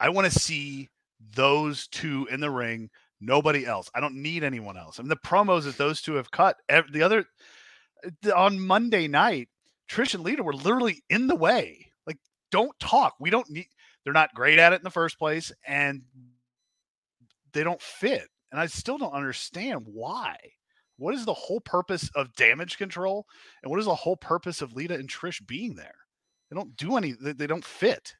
I 0.01 0.09
want 0.09 0.31
to 0.31 0.39
see 0.39 0.89
those 1.35 1.87
two 1.89 2.27
in 2.31 2.41
the 2.41 2.51
ring, 2.51 2.91
nobody 3.21 3.67
else. 3.67 3.91
I 3.95 4.01
don't 4.01 4.17
need 4.17 4.45
anyone 4.45 4.77
else. 4.77 4.99
I 4.99 5.03
mean, 5.03 5.09
the 5.09 5.17
promos 5.17 5.65
that 5.65 5.79
those 5.79 6.03
two 6.03 6.15
have 6.15 6.31
cut, 6.31 6.57
eh, 6.69 6.83
the 6.93 7.03
other 7.03 7.25
eh, 8.05 8.31
on 8.31 8.61
Monday 8.61 9.09
night, 9.09 9.49
Trish 9.89 10.15
and 10.15 10.25
Lita 10.25 10.43
were 10.43 10.55
literally 10.55 11.03
in 11.11 11.27
the 11.27 11.37
way. 11.37 11.91
Like, 12.07 12.19
don't 12.51 12.79
talk. 12.81 13.15
We 13.21 13.31
don't 13.31 13.49
need. 13.51 13.67
They're 14.05 14.13
not 14.13 14.35
great 14.35 14.59
at 14.59 14.73
it 14.73 14.77
in 14.77 14.85
the 14.85 14.91
first 14.91 15.19
place, 15.19 15.51
and 15.67 16.03
they 17.53 17.65
don't 17.65 17.81
fit. 17.81 18.29
And 18.53 18.61
I 18.61 18.67
still 18.67 18.99
don't 18.99 19.13
understand 19.13 19.83
why. 19.87 20.37
What 20.97 21.15
is 21.15 21.25
the 21.25 21.35
whole 21.35 21.61
purpose 21.61 22.11
of 22.15 22.35
damage 22.37 22.79
control? 22.79 23.27
And 23.63 23.71
what 23.71 23.81
is 23.81 23.87
the 23.87 23.95
whole 23.95 24.17
purpose 24.17 24.63
of 24.63 24.75
Lita 24.75 24.95
and 24.95 25.09
Trish 25.09 25.45
being 25.47 25.75
there? 25.75 25.97
They 26.51 26.55
don't 26.55 26.77
do 26.77 26.97
any, 26.97 27.15
they, 27.21 27.47
don't 27.47 27.65
fit. 27.65 28.15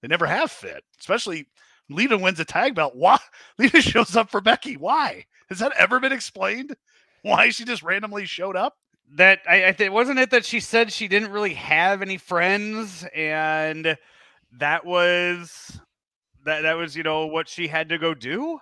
They 0.00 0.08
never 0.08 0.26
have 0.26 0.50
fit, 0.50 0.82
especially 0.98 1.46
Lita 1.90 2.16
wins 2.16 2.40
a 2.40 2.44
tag 2.44 2.74
belt. 2.74 2.94
Why? 2.96 3.18
Lita 3.58 3.82
shows 3.82 4.16
up 4.16 4.30
for 4.30 4.40
Becky. 4.40 4.76
Why? 4.76 5.24
Has 5.48 5.58
that 5.58 5.72
ever 5.78 6.00
been 6.00 6.12
explained? 6.12 6.74
Why 7.22 7.50
she 7.50 7.64
just 7.64 7.82
randomly 7.82 8.24
showed 8.24 8.56
up? 8.56 8.76
That 9.14 9.40
I, 9.48 9.66
I 9.66 9.72
think 9.72 9.92
wasn't 9.92 10.18
it 10.18 10.30
that 10.30 10.44
she 10.44 10.58
said 10.58 10.92
she 10.92 11.06
didn't 11.06 11.30
really 11.30 11.54
have 11.54 12.02
any 12.02 12.16
friends, 12.16 13.04
and 13.14 13.96
that 14.58 14.84
was 14.84 15.78
that 16.44 16.62
that 16.62 16.76
was 16.76 16.96
you 16.96 17.02
know 17.02 17.26
what 17.26 17.48
she 17.48 17.68
had 17.68 17.88
to 17.90 17.98
go 17.98 18.14
do. 18.14 18.58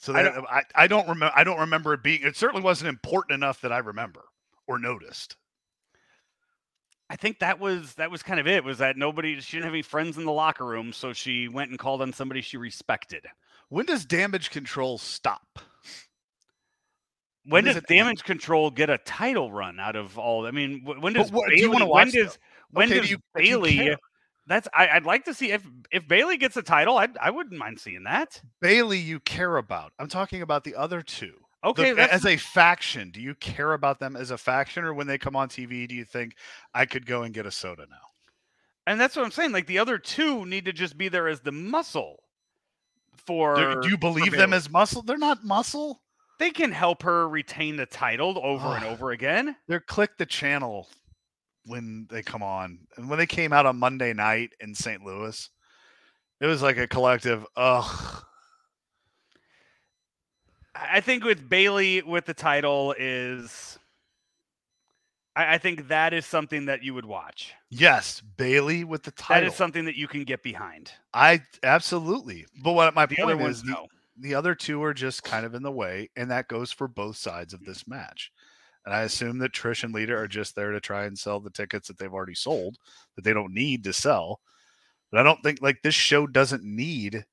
So 0.00 0.12
that, 0.12 0.20
I, 0.20 0.22
don't, 0.22 0.38
um, 0.38 0.46
I, 0.48 0.62
I 0.74 0.86
don't 0.86 1.08
remember. 1.08 1.32
I 1.34 1.44
don't 1.44 1.58
remember 1.58 1.92
it 1.94 2.02
being. 2.02 2.20
It 2.22 2.36
certainly 2.36 2.62
wasn't 2.62 2.88
important 2.88 3.34
enough 3.34 3.60
that 3.62 3.72
I 3.72 3.78
remember 3.78 4.22
or 4.66 4.78
noticed. 4.78 5.36
I 7.10 7.16
think 7.16 7.38
that 7.38 7.58
was 7.58 7.94
that 7.94 8.10
was 8.10 8.22
kind 8.22 8.38
of 8.38 8.46
it. 8.46 8.62
Was 8.62 8.78
that 8.78 8.96
nobody? 8.96 9.40
She 9.40 9.56
didn't 9.56 9.64
have 9.64 9.72
any 9.72 9.82
friends 9.82 10.18
in 10.18 10.24
the 10.24 10.32
locker 10.32 10.64
room, 10.64 10.92
so 10.92 11.12
she 11.12 11.48
went 11.48 11.70
and 11.70 11.78
called 11.78 12.02
on 12.02 12.12
somebody 12.12 12.42
she 12.42 12.56
respected. 12.56 13.26
When 13.70 13.86
does 13.86 14.04
damage 14.04 14.50
control 14.50 14.98
stop? 14.98 15.58
When, 17.44 17.64
when 17.64 17.74
does 17.74 17.82
damage 17.84 18.20
end? 18.20 18.24
control 18.24 18.70
get 18.70 18.90
a 18.90 18.98
title 18.98 19.50
run 19.50 19.80
out 19.80 19.96
of 19.96 20.18
all? 20.18 20.46
I 20.46 20.50
mean, 20.50 20.82
when 20.84 21.14
does 21.14 21.32
what, 21.32 21.48
Bayley? 21.48 21.78
Do 21.78 21.86
when 21.86 22.10
does 22.10 22.38
when 22.70 22.88
okay, 22.88 23.00
does 23.00 23.08
do 23.08 23.14
you, 23.14 23.18
Bayley? 23.34 23.96
That's 24.46 24.66
I, 24.72 24.94
would 24.94 25.04
like 25.04 25.26
to 25.26 25.34
see 25.34 25.52
if 25.52 25.62
if 25.92 26.08
Bayley 26.08 26.38
gets 26.38 26.56
a 26.56 26.62
title, 26.62 26.96
I 26.96 27.08
I 27.20 27.30
wouldn't 27.30 27.58
mind 27.58 27.78
seeing 27.78 28.04
that. 28.04 28.40
Bayley, 28.60 28.98
you 28.98 29.20
care 29.20 29.58
about. 29.58 29.92
I'm 29.98 30.08
talking 30.08 30.40
about 30.40 30.64
the 30.64 30.74
other 30.74 31.02
two. 31.02 31.34
Okay, 31.64 31.92
the, 31.92 32.12
as 32.12 32.24
a 32.24 32.36
faction, 32.36 33.10
do 33.10 33.20
you 33.20 33.34
care 33.34 33.74
about 33.74 33.98
them 33.98 34.16
as 34.16 34.30
a 34.30 34.38
faction, 34.38 34.84
or 34.84 34.94
when 34.94 35.06
they 35.06 35.18
come 35.18 35.36
on 35.36 35.48
TV, 35.48 35.86
do 35.86 35.94
you 35.94 36.04
think 36.04 36.34
I 36.72 36.86
could 36.86 37.04
go 37.04 37.22
and 37.22 37.34
get 37.34 37.46
a 37.46 37.50
soda 37.50 37.86
now? 37.90 37.96
And 38.86 38.98
that's 38.98 39.16
what 39.16 39.24
I'm 39.24 39.32
saying. 39.32 39.52
Like 39.52 39.66
the 39.66 39.78
other 39.78 39.98
two 39.98 40.46
need 40.46 40.64
to 40.64 40.72
just 40.72 40.96
be 40.96 41.08
there 41.08 41.28
as 41.28 41.40
the 41.40 41.52
muscle. 41.52 42.22
For 43.26 43.56
do, 43.56 43.82
do 43.82 43.88
you 43.90 43.98
believe 43.98 44.32
them 44.32 44.54
as 44.54 44.70
muscle? 44.70 45.02
They're 45.02 45.18
not 45.18 45.44
muscle. 45.44 46.00
They 46.38 46.50
can 46.50 46.72
help 46.72 47.02
her 47.02 47.28
retain 47.28 47.76
the 47.76 47.84
title 47.84 48.40
over 48.42 48.68
and 48.68 48.84
over 48.84 49.10
again. 49.10 49.56
They're 49.66 49.80
click 49.80 50.16
the 50.16 50.24
channel 50.24 50.88
when 51.68 52.06
they 52.10 52.22
come 52.22 52.42
on. 52.42 52.78
And 52.96 53.08
when 53.08 53.18
they 53.18 53.26
came 53.26 53.52
out 53.52 53.66
on 53.66 53.78
Monday 53.78 54.12
night 54.12 54.50
in 54.60 54.74
St. 54.74 55.04
Louis, 55.04 55.48
it 56.40 56.46
was 56.46 56.62
like 56.62 56.78
a 56.78 56.88
collective, 56.88 57.44
ugh. 57.56 58.24
I 60.74 61.00
think 61.00 61.24
with 61.24 61.48
Bayley 61.48 62.02
with 62.02 62.24
the 62.24 62.34
title 62.34 62.94
is 62.98 63.78
I, 65.38 65.54
I, 65.54 65.58
think 65.58 65.88
that 65.88 66.12
is 66.12 66.26
something 66.26 66.66
that 66.66 66.82
you 66.82 66.94
would 66.94 67.04
watch. 67.04 67.54
Yes, 67.70 68.20
Bayley 68.20 68.84
with 68.84 69.04
the 69.04 69.10
title. 69.12 69.42
That 69.42 69.46
is 69.48 69.56
something 69.56 69.84
that 69.86 69.96
you 69.96 70.08
can 70.08 70.24
get 70.24 70.42
behind. 70.42 70.92
I 71.14 71.42
absolutely. 71.62 72.46
But 72.62 72.72
what 72.72 72.94
my 72.94 73.06
the 73.06 73.16
point 73.16 73.40
is 73.42 73.62
the, 73.62 73.76
the 74.18 74.34
other 74.34 74.54
two 74.54 74.82
are 74.82 74.94
just 74.94 75.22
kind 75.22 75.46
of 75.46 75.54
in 75.54 75.62
the 75.62 75.72
way, 75.72 76.10
and 76.16 76.30
that 76.30 76.48
goes 76.48 76.72
for 76.72 76.88
both 76.88 77.16
sides 77.16 77.54
of 77.54 77.64
this 77.64 77.86
match. 77.86 78.32
And 78.88 78.96
I 78.96 79.02
assume 79.02 79.36
that 79.40 79.52
Trish 79.52 79.84
and 79.84 79.92
Lita 79.92 80.14
are 80.14 80.26
just 80.26 80.56
there 80.56 80.72
to 80.72 80.80
try 80.80 81.04
and 81.04 81.18
sell 81.18 81.40
the 81.40 81.50
tickets 81.50 81.88
that 81.88 81.98
they've 81.98 82.10
already 82.10 82.34
sold 82.34 82.78
that 83.16 83.22
they 83.22 83.34
don't 83.34 83.52
need 83.52 83.84
to 83.84 83.92
sell. 83.92 84.40
But 85.10 85.20
I 85.20 85.24
don't 85.24 85.42
think 85.42 85.60
like 85.60 85.82
this 85.82 85.94
show 85.94 86.26
doesn't 86.26 86.64
need 86.64 87.26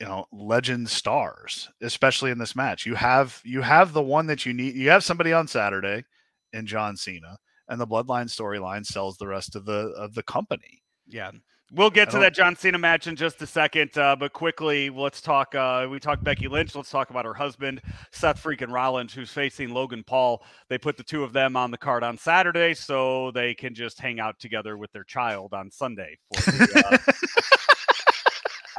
you 0.00 0.06
know 0.08 0.26
legend 0.32 0.88
stars 0.88 1.68
especially 1.80 2.32
in 2.32 2.38
this 2.38 2.56
match. 2.56 2.86
You 2.86 2.96
have 2.96 3.40
you 3.44 3.62
have 3.62 3.92
the 3.92 4.02
one 4.02 4.26
that 4.26 4.44
you 4.44 4.52
need 4.52 4.74
you 4.74 4.90
have 4.90 5.04
somebody 5.04 5.32
on 5.32 5.46
saturday 5.46 6.04
in 6.52 6.66
john 6.66 6.96
cena 6.96 7.38
and 7.68 7.80
the 7.80 7.86
bloodline 7.86 8.26
storyline 8.26 8.84
sells 8.84 9.16
the 9.16 9.28
rest 9.28 9.54
of 9.54 9.64
the 9.64 9.92
of 9.96 10.14
the 10.14 10.24
company. 10.24 10.82
Yeah 11.06 11.30
We'll 11.70 11.90
get 11.90 12.08
to 12.10 12.18
that 12.20 12.34
John 12.34 12.56
Cena 12.56 12.78
match 12.78 13.06
in 13.06 13.14
just 13.14 13.42
a 13.42 13.46
second, 13.46 13.96
uh, 13.98 14.16
but 14.16 14.32
quickly, 14.32 14.88
let's 14.88 15.20
talk. 15.20 15.54
Uh, 15.54 15.86
we 15.90 16.00
talked 16.00 16.24
Becky 16.24 16.48
Lynch. 16.48 16.74
Let's 16.74 16.90
talk 16.90 17.10
about 17.10 17.26
her 17.26 17.34
husband, 17.34 17.82
Seth 18.10 18.42
freaking 18.42 18.72
Rollins, 18.72 19.12
who's 19.12 19.30
facing 19.30 19.74
Logan 19.74 20.02
Paul. 20.02 20.42
They 20.68 20.78
put 20.78 20.96
the 20.96 21.02
two 21.02 21.22
of 21.24 21.34
them 21.34 21.56
on 21.56 21.70
the 21.70 21.76
card 21.76 22.02
on 22.02 22.16
Saturday, 22.16 22.72
so 22.72 23.32
they 23.32 23.52
can 23.52 23.74
just 23.74 24.00
hang 24.00 24.18
out 24.18 24.38
together 24.38 24.78
with 24.78 24.92
their 24.92 25.04
child 25.04 25.52
on 25.52 25.70
Sunday. 25.70 26.16
For 26.34 26.50
the, 26.52 27.00
uh, 27.06 27.12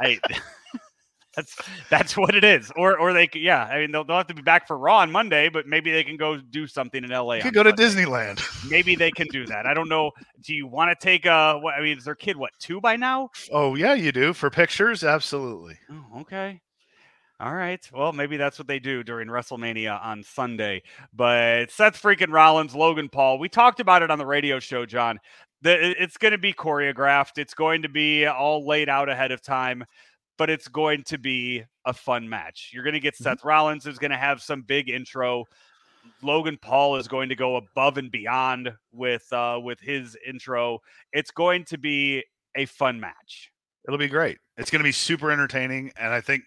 I, 0.00 0.18
that's 1.34 1.56
that's 1.88 2.16
what 2.16 2.34
it 2.34 2.44
is. 2.44 2.72
Or 2.76 2.98
or 2.98 3.12
they 3.12 3.28
yeah, 3.34 3.64
I 3.64 3.80
mean 3.80 3.92
they'll, 3.92 4.04
they'll 4.04 4.18
have 4.18 4.26
to 4.28 4.34
be 4.34 4.42
back 4.42 4.66
for 4.66 4.76
Raw 4.76 4.98
on 4.98 5.10
Monday, 5.10 5.48
but 5.48 5.66
maybe 5.66 5.90
they 5.90 6.02
can 6.02 6.16
go 6.16 6.38
do 6.38 6.66
something 6.66 7.04
in 7.04 7.10
LA. 7.10 7.34
You 7.34 7.42
could 7.42 7.54
go 7.54 7.62
Sunday. 7.62 7.76
to 7.76 7.82
Disneyland. 7.82 8.70
Maybe 8.70 8.96
they 8.96 9.10
can 9.10 9.28
do 9.28 9.46
that. 9.46 9.66
I 9.66 9.74
don't 9.74 9.88
know. 9.88 10.10
Do 10.42 10.54
you 10.54 10.66
want 10.66 10.90
to 10.90 11.04
take 11.04 11.26
a 11.26 11.58
what 11.58 11.74
I 11.74 11.82
mean, 11.82 11.98
is 11.98 12.04
their 12.04 12.14
kid 12.14 12.36
what, 12.36 12.50
two 12.58 12.80
by 12.80 12.96
now? 12.96 13.30
Oh 13.52 13.74
yeah, 13.74 13.94
you 13.94 14.12
do. 14.12 14.32
For 14.32 14.50
pictures, 14.50 15.04
absolutely. 15.04 15.78
Oh, 15.90 16.20
okay. 16.20 16.60
All 17.38 17.54
right. 17.54 17.80
Well, 17.90 18.12
maybe 18.12 18.36
that's 18.36 18.58
what 18.58 18.68
they 18.68 18.78
do 18.78 19.02
during 19.02 19.28
WrestleMania 19.28 20.04
on 20.04 20.22
Sunday. 20.22 20.82
But 21.14 21.70
Seth 21.70 22.00
freaking 22.00 22.32
Rollins, 22.32 22.74
Logan 22.74 23.08
Paul, 23.08 23.38
we 23.38 23.48
talked 23.48 23.80
about 23.80 24.02
it 24.02 24.10
on 24.10 24.18
the 24.18 24.26
radio 24.26 24.58
show, 24.58 24.84
John. 24.84 25.18
The, 25.62 26.02
it's 26.02 26.18
going 26.18 26.32
to 26.32 26.38
be 26.38 26.52
choreographed. 26.52 27.38
It's 27.38 27.54
going 27.54 27.82
to 27.82 27.88
be 27.88 28.26
all 28.26 28.66
laid 28.66 28.90
out 28.90 29.08
ahead 29.08 29.32
of 29.32 29.40
time 29.40 29.84
but 30.40 30.48
it's 30.48 30.68
going 30.68 31.02
to 31.02 31.18
be 31.18 31.62
a 31.84 31.92
fun 31.92 32.26
match. 32.26 32.70
You're 32.72 32.82
going 32.82 32.94
to 32.94 33.00
get 33.00 33.12
mm-hmm. 33.12 33.24
Seth 33.24 33.44
Rollins 33.44 33.86
is 33.86 33.98
going 33.98 34.10
to 34.10 34.16
have 34.16 34.40
some 34.40 34.62
big 34.62 34.88
intro. 34.88 35.44
Logan 36.22 36.58
Paul 36.62 36.96
is 36.96 37.08
going 37.08 37.28
to 37.28 37.36
go 37.36 37.56
above 37.56 37.98
and 37.98 38.10
beyond 38.10 38.72
with 38.90 39.30
uh, 39.34 39.60
with 39.62 39.78
his 39.80 40.16
intro. 40.26 40.78
It's 41.12 41.30
going 41.30 41.66
to 41.66 41.76
be 41.76 42.24
a 42.54 42.64
fun 42.64 42.98
match. 42.98 43.52
It'll 43.86 43.98
be 43.98 44.08
great. 44.08 44.38
It's 44.56 44.70
going 44.70 44.80
to 44.80 44.84
be 44.84 44.92
super 44.92 45.30
entertaining, 45.30 45.92
and 45.98 46.10
I 46.10 46.22
think 46.22 46.44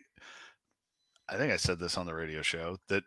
I 1.30 1.38
think 1.38 1.54
I 1.54 1.58
said 1.58 1.78
this 1.78 1.96
on 1.96 2.08
the 2.08 2.16
radio 2.16 2.42
show 2.42 2.78
that 2.90 3.04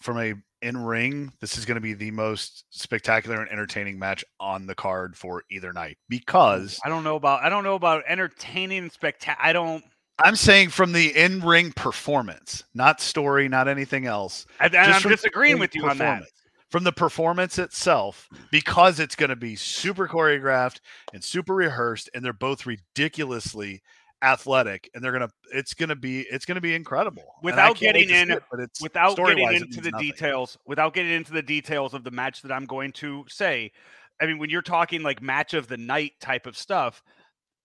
from 0.00 0.18
a 0.18 0.32
in 0.62 0.76
ring, 0.76 1.32
this 1.40 1.58
is 1.58 1.64
going 1.64 1.74
to 1.74 1.80
be 1.80 1.92
the 1.92 2.10
most 2.10 2.64
spectacular 2.70 3.40
and 3.40 3.50
entertaining 3.50 3.98
match 3.98 4.24
on 4.40 4.66
the 4.66 4.74
card 4.74 5.16
for 5.16 5.42
either 5.50 5.72
night 5.72 5.98
because 6.08 6.78
I 6.84 6.88
don't 6.88 7.04
know 7.04 7.16
about 7.16 7.42
I 7.42 7.48
don't 7.48 7.64
know 7.64 7.74
about 7.74 8.04
entertaining 8.06 8.90
spectacular. 8.90 9.46
I 9.46 9.52
don't. 9.52 9.84
I'm 10.18 10.36
saying 10.36 10.70
from 10.70 10.92
the 10.92 11.16
in 11.16 11.40
ring 11.40 11.72
performance, 11.72 12.64
not 12.74 13.00
story, 13.00 13.48
not 13.48 13.66
anything 13.66 14.06
else. 14.06 14.46
And, 14.60 14.74
and 14.74 14.92
I'm 14.92 15.02
disagreeing 15.02 15.58
with 15.58 15.74
you 15.74 15.88
on 15.88 15.98
that. 15.98 16.24
From 16.70 16.84
the 16.84 16.92
performance 16.92 17.58
itself, 17.58 18.30
because 18.50 18.98
it's 18.98 19.14
going 19.14 19.28
to 19.28 19.36
be 19.36 19.56
super 19.56 20.08
choreographed 20.08 20.80
and 21.12 21.22
super 21.22 21.54
rehearsed, 21.54 22.08
and 22.14 22.24
they're 22.24 22.32
both 22.32 22.64
ridiculously 22.64 23.82
athletic 24.22 24.88
and 24.94 25.02
they're 25.02 25.12
gonna 25.12 25.30
it's 25.52 25.74
gonna 25.74 25.96
be 25.96 26.20
it's 26.30 26.44
gonna 26.44 26.60
be 26.60 26.74
incredible 26.74 27.34
without 27.42 27.76
getting 27.76 28.08
in 28.08 28.30
it, 28.30 28.42
but 28.50 28.60
it's 28.60 28.80
without 28.80 29.16
getting 29.16 29.52
into 29.52 29.80
the 29.80 29.90
nothing. 29.90 30.06
details 30.06 30.56
without 30.66 30.94
getting 30.94 31.12
into 31.12 31.32
the 31.32 31.42
details 31.42 31.92
of 31.92 32.04
the 32.04 32.10
match 32.10 32.40
that 32.42 32.52
i'm 32.52 32.64
going 32.64 32.92
to 32.92 33.24
say 33.28 33.70
i 34.20 34.26
mean 34.26 34.38
when 34.38 34.48
you're 34.48 34.62
talking 34.62 35.02
like 35.02 35.20
match 35.20 35.54
of 35.54 35.66
the 35.66 35.76
night 35.76 36.12
type 36.20 36.46
of 36.46 36.56
stuff 36.56 37.02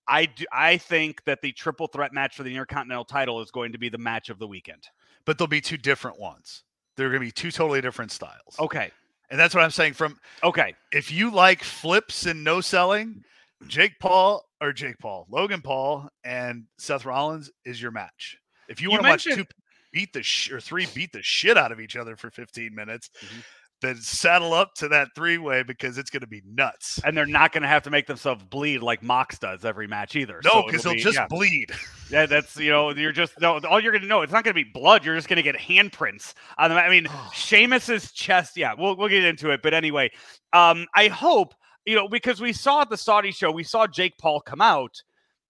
i 0.08 0.26
do 0.26 0.46
i 0.52 0.78
think 0.78 1.24
that 1.26 1.42
the 1.42 1.52
triple 1.52 1.88
threat 1.88 2.12
match 2.12 2.36
for 2.36 2.44
the 2.44 2.52
intercontinental 2.52 3.06
title 3.06 3.40
is 3.40 3.52
going 3.52 3.72
to 3.72 3.78
be 3.78 3.90
the 3.90 3.98
match 3.98 4.30
of 4.30 4.40
the 4.40 4.48
weekend 4.48 4.88
but 5.26 5.38
there'll 5.38 5.48
be 5.48 5.62
two 5.62 5.78
different 5.78 6.20
ones 6.20 6.64
They're 6.96 7.10
going 7.10 7.22
to 7.22 7.28
be 7.28 7.32
two 7.32 7.52
totally 7.52 7.82
different 7.82 8.12
styles. 8.12 8.56
Okay. 8.60 8.90
And 9.30 9.38
that's 9.40 9.54
what 9.54 9.64
I'm 9.64 9.72
saying. 9.72 9.94
From 9.94 10.18
okay, 10.42 10.74
if 10.94 11.12
you 11.12 11.30
like 11.30 11.62
flips 11.62 12.26
and 12.26 12.46
no 12.46 12.62
selling, 12.62 13.24
Jake 13.68 14.00
Paul 14.00 14.47
or 14.62 14.74
Jake 14.74 14.98
Paul, 15.00 15.28
Logan 15.30 15.62
Paul 15.62 16.10
and 16.24 16.64
Seth 16.78 17.06
Rollins 17.06 17.52
is 17.66 17.82
your 17.82 17.92
match. 17.92 18.38
If 18.70 18.82
you, 18.82 18.86
You 18.88 18.92
want 18.92 19.04
to 19.04 19.10
watch 19.10 19.24
two 19.24 19.46
beat 19.94 20.12
the 20.14 20.24
sh- 20.24 20.52
or 20.52 20.60
three 20.60 20.88
beat 20.94 21.12
the 21.14 21.22
shit 21.24 21.58
out 21.58 21.72
of 21.72 21.80
each 21.80 21.96
other 21.96 22.16
for 22.18 22.30
15 22.30 22.74
minutes, 22.76 23.10
Mhm. 23.24 23.44
then 23.82 23.96
saddle 23.98 24.54
up 24.54 24.74
to 24.76 24.88
that 24.90 25.08
three 25.16 25.38
way 25.38 25.64
because 25.64 25.98
it's 25.98 26.10
going 26.10 26.22
to 26.22 26.28
be 26.28 26.42
nuts. 26.46 27.00
and 27.06 27.16
they're 27.16 27.26
not 27.28 27.52
going 27.54 27.62
to 27.62 27.68
have 27.68 27.84
to 27.84 27.90
make 27.92 28.08
themselves 28.08 28.44
bleed 28.46 28.80
like 28.80 29.02
Mox 29.04 29.38
does 29.40 29.64
every 29.64 29.88
match 29.88 30.16
either. 30.16 30.42
No, 30.44 30.64
because 30.64 30.82
it'll 30.82 30.90
they'll 30.92 30.98
be- 30.98 31.04
just 31.04 31.16
yeah. 31.18 31.28
bleed. 31.30 31.72
Yeah, 32.10 32.26
that's 32.26 32.58
you 32.58 32.72
know, 32.72 32.90
you're 32.92 33.12
just 33.12 33.40
no. 33.40 33.60
All 33.60 33.80
you're 33.80 33.92
gonna 33.92 34.08
know, 34.08 34.22
it's 34.24 34.32
not 34.34 34.44
gonna 34.44 34.54
be 34.54 34.64
blood. 34.64 35.06
You're 35.06 35.16
just 35.16 35.28
gonna 35.30 35.42
get 35.42 35.56
handprints 35.58 36.34
on 36.58 36.70
them. 36.70 36.78
I 36.80 36.90
mean, 36.90 37.06
Sheamus's 37.34 38.12
chest. 38.14 38.58
Yeah, 38.58 38.74
we'll 38.78 38.96
we'll 38.98 39.10
get 39.10 39.24
into 39.26 39.52
it. 39.52 39.62
But 39.62 39.74
anyway, 39.74 40.12
um, 40.54 40.88
I 40.96 41.08
hope 41.08 41.54
you 41.88 41.96
know 41.96 42.08
because 42.08 42.40
we 42.42 42.54
saw 42.54 42.82
at 42.82 42.90
the 42.90 42.98
Saudi 42.98 43.32
show, 43.32 43.50
we 43.50 43.64
saw 43.64 43.88
Jake 43.88 44.18
Paul 44.20 44.42
come 44.42 44.62
out, 44.62 45.02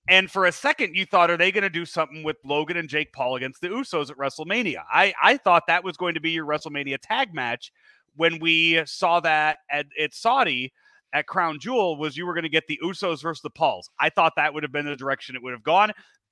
and 0.08 0.32
for 0.32 0.46
a 0.46 0.52
second 0.52 0.96
you 0.96 1.06
thought, 1.06 1.32
are 1.32 1.38
they 1.38 1.52
gonna 1.52 1.70
do 1.70 1.86
something 1.86 2.24
with 2.24 2.38
Logan 2.46 2.78
and 2.78 2.88
Jake 2.88 3.12
Paul 3.12 3.36
against 3.36 3.60
the 3.60 3.70
Usos 3.70 4.10
at 4.12 4.18
WrestleMania? 4.18 4.84
I 4.90 5.14
I 5.22 5.38
thought 5.38 5.64
that 5.68 5.84
was 5.84 5.98
going 5.98 6.14
to 6.14 6.22
be 6.22 6.32
your 6.32 6.46
WrestleMania 6.46 7.00
tag 7.02 7.34
match 7.34 7.72
when 8.16 8.40
we 8.40 8.82
saw 8.86 9.20
that 9.20 9.58
at, 9.70 9.88
at 10.00 10.14
Saudi 10.14 10.72
at 11.14 11.26
Crown 11.26 11.58
Jewel 11.60 11.98
was 11.98 12.16
you 12.18 12.26
were 12.26 12.34
going 12.34 12.44
to 12.44 12.50
get 12.50 12.68
the 12.68 12.80
Usos 12.84 13.22
versus 13.24 13.42
the 13.42 13.50
Pauls. 13.50 13.90
I 14.00 14.10
thought 14.10 14.34
that 14.36 14.54
would 14.54 14.64
have 14.64 14.72
been 14.72 14.86
the 14.86 14.96
direction 14.96 15.36
it 15.36 15.44
would 15.44 15.54
have 15.54 15.64
gone. 15.64 15.92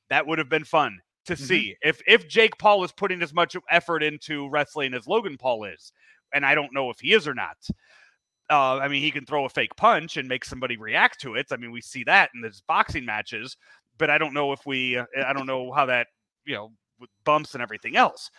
That 0.09 0.27
would 0.27 0.38
have 0.38 0.50
been 0.50 0.65
fun 0.65 1.00
to 1.25 1.33
Mhm. 1.33 1.39
see 1.39 1.75
if 1.81 2.01
if 2.07 2.27
Jake 2.27 2.57
Paul 2.59 2.83
is 2.83 2.91
putting 2.91 3.21
as 3.24 3.33
much 3.33 3.55
effort 3.69 4.03
into 4.03 4.47
wrestling 4.50 4.93
as 4.93 5.07
Logan 5.07 5.38
Paul 5.38 5.63
is, 5.63 5.91
and 6.33 6.45
I 6.45 6.53
don't 6.53 6.74
know 6.74 6.89
if 6.91 7.00
he 7.00 7.13
is 7.13 7.27
or 7.27 7.33
not. 7.33 7.57
Uh, 8.50 8.78
I 8.78 8.88
mean, 8.88 9.02
he 9.02 9.12
can 9.12 9.25
throw 9.25 9.46
a 9.46 9.50
fake 9.50 9.75
punch 9.75 10.18
and 10.18 10.28
make 10.28 10.46
somebody 10.46 10.78
react 10.78 11.20
to 11.22 11.36
it. 11.36 11.48
I 11.52 11.58
mean, 11.58 11.72
we 11.72 11.82
see 11.82 12.04
that 12.04 12.30
in 12.36 12.44
his 12.44 12.62
boxing 12.62 13.06
matches, 13.06 13.58
but 13.98 14.10
I 14.10 14.18
don't 14.18 14.34
know 14.34 14.52
if 14.52 14.66
we. 14.66 14.98
Uh, 14.98 15.06
I 15.25 15.34
don't 15.34 15.48
know 15.48 15.72
how 15.72 15.86
that 15.88 16.08
you 16.46 16.54
know 16.54 16.72
with 17.00 17.10
bumps 17.24 17.54
and 17.54 17.64
everything 17.64 17.96
else. 17.96 18.30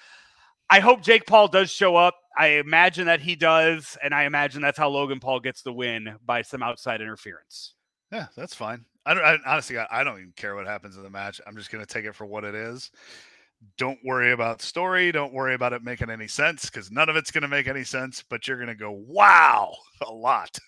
I 0.69 0.81
hope 0.81 1.03
Jake 1.03 1.27
Paul 1.27 1.49
does 1.49 1.71
show 1.71 1.97
up. 1.97 2.15
I 2.39 2.49
imagine 2.49 3.07
that 3.07 3.21
he 3.21 3.37
does, 3.37 3.97
and 4.03 4.15
I 4.15 4.25
imagine 4.25 4.63
that's 4.63 4.79
how 4.79 4.89
Logan 4.89 5.21
Paul 5.21 5.41
gets 5.41 5.63
the 5.63 5.73
win 5.73 6.17
by 6.25 6.43
some 6.43 6.63
outside 6.63 7.01
interference. 7.01 7.75
Yeah, 8.13 8.27
that's 8.37 8.55
fine. 8.55 8.85
I 9.05 9.15
don't 9.15 9.25
I, 9.25 9.39
honestly. 9.47 9.79
I, 9.79 9.87
I 9.91 10.05
don't 10.05 10.19
even 10.19 10.33
care 10.37 10.55
what 10.55 10.67
happens 10.67 10.97
in 10.97 11.03
the 11.03 11.11
match. 11.11 11.41
I'm 11.47 11.57
just 11.57 11.71
going 11.71 11.85
to 11.85 11.93
take 11.93 12.05
it 12.05 12.15
for 12.15 12.27
what 12.27 12.45
it 12.45 12.55
is. 12.55 12.91
Don't 13.79 13.99
worry 14.05 14.33
about 14.33 14.63
story. 14.63 15.13
Don't 15.13 15.33
worry 15.33 15.55
about 15.55 15.73
it 15.73 15.83
making 15.83 16.11
any 16.11 16.29
sense 16.29 16.67
because 16.67 16.91
none 16.91 17.09
of 17.09 17.17
it's 17.17 17.31
going 17.31 17.43
to 17.43 17.49
make 17.49 17.69
any 17.69 17.85
sense. 17.85 18.23
But 18.29 18.47
you're 18.47 18.57
going 18.57 18.69
to 18.69 18.75
go, 18.75 18.93
wow, 18.93 19.75
a 20.07 20.13
lot. 20.13 20.59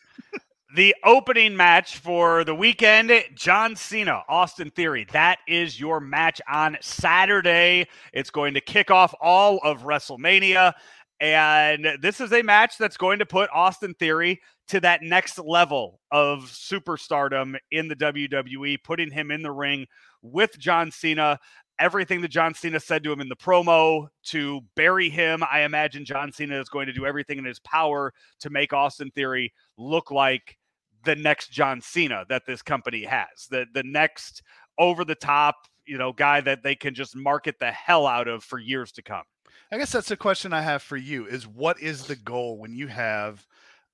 The 0.74 0.94
opening 1.02 1.56
match 1.56 1.96
for 1.96 2.44
the 2.44 2.54
weekend 2.54 3.10
John 3.34 3.74
Cena, 3.74 4.22
Austin 4.28 4.70
Theory. 4.70 5.06
That 5.12 5.38
is 5.48 5.80
your 5.80 5.98
match 5.98 6.42
on 6.46 6.76
Saturday. 6.82 7.86
It's 8.12 8.28
going 8.28 8.52
to 8.52 8.60
kick 8.60 8.90
off 8.90 9.14
all 9.18 9.60
of 9.64 9.84
WrestleMania. 9.84 10.74
And 11.20 11.88
this 12.02 12.20
is 12.20 12.34
a 12.34 12.42
match 12.42 12.76
that's 12.78 12.98
going 12.98 13.18
to 13.20 13.26
put 13.26 13.48
Austin 13.52 13.94
Theory 13.94 14.42
to 14.68 14.80
that 14.80 15.02
next 15.02 15.38
level 15.38 16.00
of 16.10 16.40
superstardom 16.40 17.56
in 17.70 17.88
the 17.88 17.96
WWE, 17.96 18.76
putting 18.84 19.10
him 19.10 19.30
in 19.30 19.42
the 19.42 19.50
ring 19.50 19.86
with 20.22 20.58
John 20.58 20.90
Cena. 20.90 21.40
Everything 21.78 22.20
that 22.22 22.28
John 22.28 22.54
Cena 22.54 22.80
said 22.80 23.04
to 23.04 23.12
him 23.12 23.20
in 23.20 23.28
the 23.28 23.36
promo 23.36 24.08
to 24.24 24.60
bury 24.74 25.08
him, 25.08 25.42
I 25.50 25.60
imagine 25.60 26.04
John 26.04 26.32
Cena 26.32 26.60
is 26.60 26.68
going 26.68 26.86
to 26.86 26.92
do 26.92 27.06
everything 27.06 27.38
in 27.38 27.44
his 27.44 27.60
power 27.60 28.12
to 28.40 28.50
make 28.50 28.72
Austin 28.72 29.10
Theory 29.12 29.52
look 29.76 30.10
like 30.10 30.58
the 31.04 31.14
next 31.14 31.50
John 31.50 31.80
Cena 31.80 32.24
that 32.28 32.46
this 32.46 32.62
company 32.62 33.04
has. 33.04 33.46
The 33.50 33.66
the 33.72 33.84
next 33.84 34.42
over 34.78 35.04
the 35.04 35.14
top, 35.14 35.56
you 35.86 35.98
know, 35.98 36.12
guy 36.12 36.40
that 36.40 36.62
they 36.62 36.74
can 36.74 36.94
just 36.94 37.16
market 37.16 37.56
the 37.58 37.70
hell 37.70 38.06
out 38.06 38.28
of 38.28 38.44
for 38.44 38.58
years 38.58 38.92
to 38.92 39.02
come. 39.02 39.24
I 39.70 39.78
guess 39.78 39.92
that's 39.92 40.08
the 40.08 40.16
question 40.16 40.52
I 40.52 40.62
have 40.62 40.82
for 40.82 40.96
you: 40.96 41.26
is 41.26 41.46
what 41.46 41.80
is 41.80 42.06
the 42.06 42.16
goal 42.16 42.58
when 42.58 42.74
you 42.74 42.88
have 42.88 43.46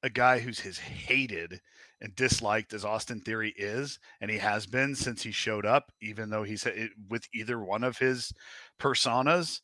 a 0.03 0.11
guy 0.11 0.39
who's 0.39 0.61
his 0.61 0.79
hated 0.79 1.61
and 2.05 2.15
disliked 2.17 2.75
as 2.75 2.85
Austin 2.85 3.19
Theory 3.19 3.55
is, 3.57 3.99
and 4.21 4.31
he 4.31 4.37
has 4.37 4.67
been 4.67 4.95
since 4.95 5.23
he 5.23 5.33
showed 5.33 5.65
up, 5.65 5.91
even 6.03 6.29
though 6.29 6.43
he's 6.43 6.67
eh, 6.67 6.89
with 7.09 7.27
either 7.33 7.59
one 7.59 7.83
of 7.83 7.97
his 7.97 8.31
personas, 8.79 9.63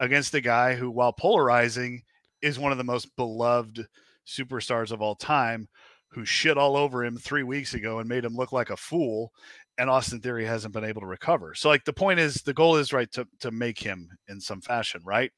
against 0.00 0.34
a 0.34 0.40
guy 0.40 0.74
who, 0.74 0.90
while 0.90 1.12
polarizing, 1.12 2.02
is 2.40 2.58
one 2.58 2.72
of 2.72 2.78
the 2.78 2.84
most 2.84 3.14
beloved 3.14 3.86
superstars 4.26 4.90
of 4.90 5.02
all 5.02 5.14
time, 5.14 5.68
who 6.08 6.24
shit 6.24 6.56
all 6.56 6.78
over 6.78 7.04
him 7.04 7.18
three 7.18 7.42
weeks 7.42 7.74
ago 7.74 7.98
and 7.98 8.08
made 8.08 8.24
him 8.24 8.36
look 8.36 8.52
like 8.52 8.70
a 8.70 8.76
fool. 8.76 9.30
And 9.76 9.90
Austin 9.90 10.20
Theory 10.20 10.46
hasn't 10.46 10.72
been 10.72 10.84
able 10.84 11.02
to 11.02 11.06
recover. 11.06 11.54
So, 11.54 11.68
like, 11.68 11.84
the 11.84 11.92
point 11.92 12.20
is, 12.20 12.36
the 12.36 12.54
goal 12.54 12.76
is 12.76 12.94
right 12.94 13.10
to 13.12 13.28
to 13.40 13.50
make 13.50 13.78
him 13.78 14.08
in 14.28 14.40
some 14.40 14.62
fashion, 14.62 15.02
right? 15.04 15.30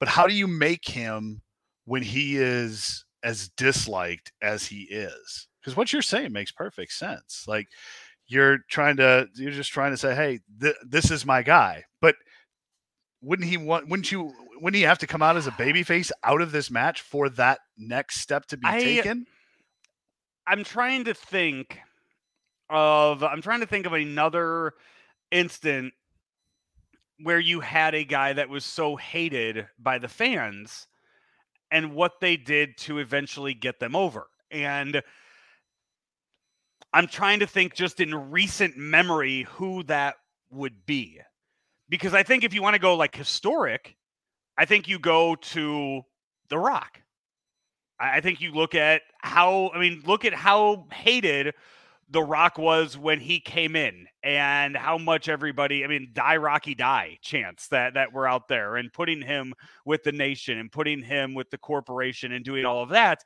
But 0.00 0.08
how 0.08 0.26
do 0.26 0.34
you 0.34 0.48
make 0.48 0.88
him 0.88 1.42
when 1.84 2.02
he 2.02 2.38
is 2.38 3.04
as 3.22 3.50
disliked 3.50 4.32
as 4.42 4.66
he 4.66 4.82
is? 4.82 5.46
Because 5.62 5.76
what 5.76 5.92
you're 5.92 6.02
saying 6.02 6.32
makes 6.32 6.50
perfect 6.50 6.92
sense. 6.92 7.44
Like, 7.46 7.68
you're 8.26 8.58
trying 8.68 8.96
to, 8.96 9.28
you're 9.36 9.52
just 9.52 9.72
trying 9.72 9.92
to 9.92 9.96
say, 9.96 10.14
hey, 10.14 10.40
th- 10.60 10.76
this 10.84 11.10
is 11.10 11.24
my 11.24 11.42
guy. 11.42 11.84
But 12.00 12.16
wouldn't 13.22 13.48
he 13.48 13.56
want? 13.56 13.88
Wouldn't 13.88 14.10
you? 14.10 14.32
Wouldn't 14.60 14.76
he 14.76 14.82
have 14.82 14.98
to 14.98 15.06
come 15.06 15.22
out 15.22 15.36
as 15.36 15.46
a 15.46 15.52
babyface 15.52 16.10
out 16.24 16.40
of 16.40 16.52
this 16.52 16.70
match 16.70 17.00
for 17.02 17.28
that 17.30 17.60
next 17.78 18.20
step 18.20 18.46
to 18.46 18.56
be 18.56 18.66
I- 18.66 18.80
taken? 18.80 19.26
I'm 20.46 20.64
trying 20.64 21.04
to 21.04 21.14
think 21.14 21.78
of 22.68 23.22
I'm 23.22 23.42
trying 23.42 23.60
to 23.60 23.66
think 23.66 23.86
of 23.86 23.92
another 23.92 24.72
instant 25.30 25.94
where 27.22 27.38
you 27.38 27.60
had 27.60 27.94
a 27.94 28.04
guy 28.04 28.32
that 28.32 28.48
was 28.48 28.64
so 28.64 28.96
hated 28.96 29.68
by 29.78 29.98
the 29.98 30.08
fans 30.08 30.88
and 31.70 31.94
what 31.94 32.20
they 32.20 32.36
did 32.36 32.76
to 32.76 32.98
eventually 32.98 33.54
get 33.54 33.78
them 33.78 33.94
over. 33.94 34.26
And 34.50 35.02
I'm 36.92 37.06
trying 37.06 37.40
to 37.40 37.46
think 37.46 37.74
just 37.74 38.00
in 38.00 38.30
recent 38.30 38.76
memory 38.76 39.46
who 39.50 39.82
that 39.84 40.16
would 40.50 40.84
be. 40.86 41.20
Because 41.88 42.14
I 42.14 42.22
think 42.22 42.44
if 42.44 42.54
you 42.54 42.62
want 42.62 42.74
to 42.74 42.80
go 42.80 42.96
like 42.96 43.14
historic, 43.14 43.96
I 44.56 44.64
think 44.64 44.88
you 44.88 44.98
go 44.98 45.34
to 45.34 46.02
The 46.48 46.58
Rock. 46.58 47.00
I 47.98 48.20
think 48.20 48.40
you 48.40 48.52
look 48.52 48.74
at 48.74 49.02
how, 49.22 49.70
I 49.74 49.78
mean, 49.78 50.02
look 50.04 50.24
at 50.24 50.34
how 50.34 50.86
hated 50.92 51.54
The 52.10 52.22
Rock 52.22 52.58
was 52.58 52.98
when 52.98 53.20
he 53.20 53.40
came 53.40 53.76
in 53.76 54.06
and 54.22 54.76
how 54.76 54.98
much 54.98 55.28
everybody, 55.28 55.84
I 55.84 55.86
mean, 55.86 56.10
die 56.12 56.36
Rocky 56.36 56.74
die 56.74 57.18
chants 57.22 57.68
that 57.68 57.94
that 57.94 58.12
were 58.12 58.26
out 58.26 58.48
there 58.48 58.76
and 58.76 58.92
putting 58.92 59.22
him 59.22 59.54
with 59.86 60.02
the 60.02 60.12
nation 60.12 60.58
and 60.58 60.70
putting 60.70 61.02
him 61.02 61.34
with 61.34 61.50
the 61.50 61.58
corporation 61.58 62.32
and 62.32 62.44
doing 62.44 62.64
all 62.64 62.82
of 62.82 62.90
that. 62.90 63.22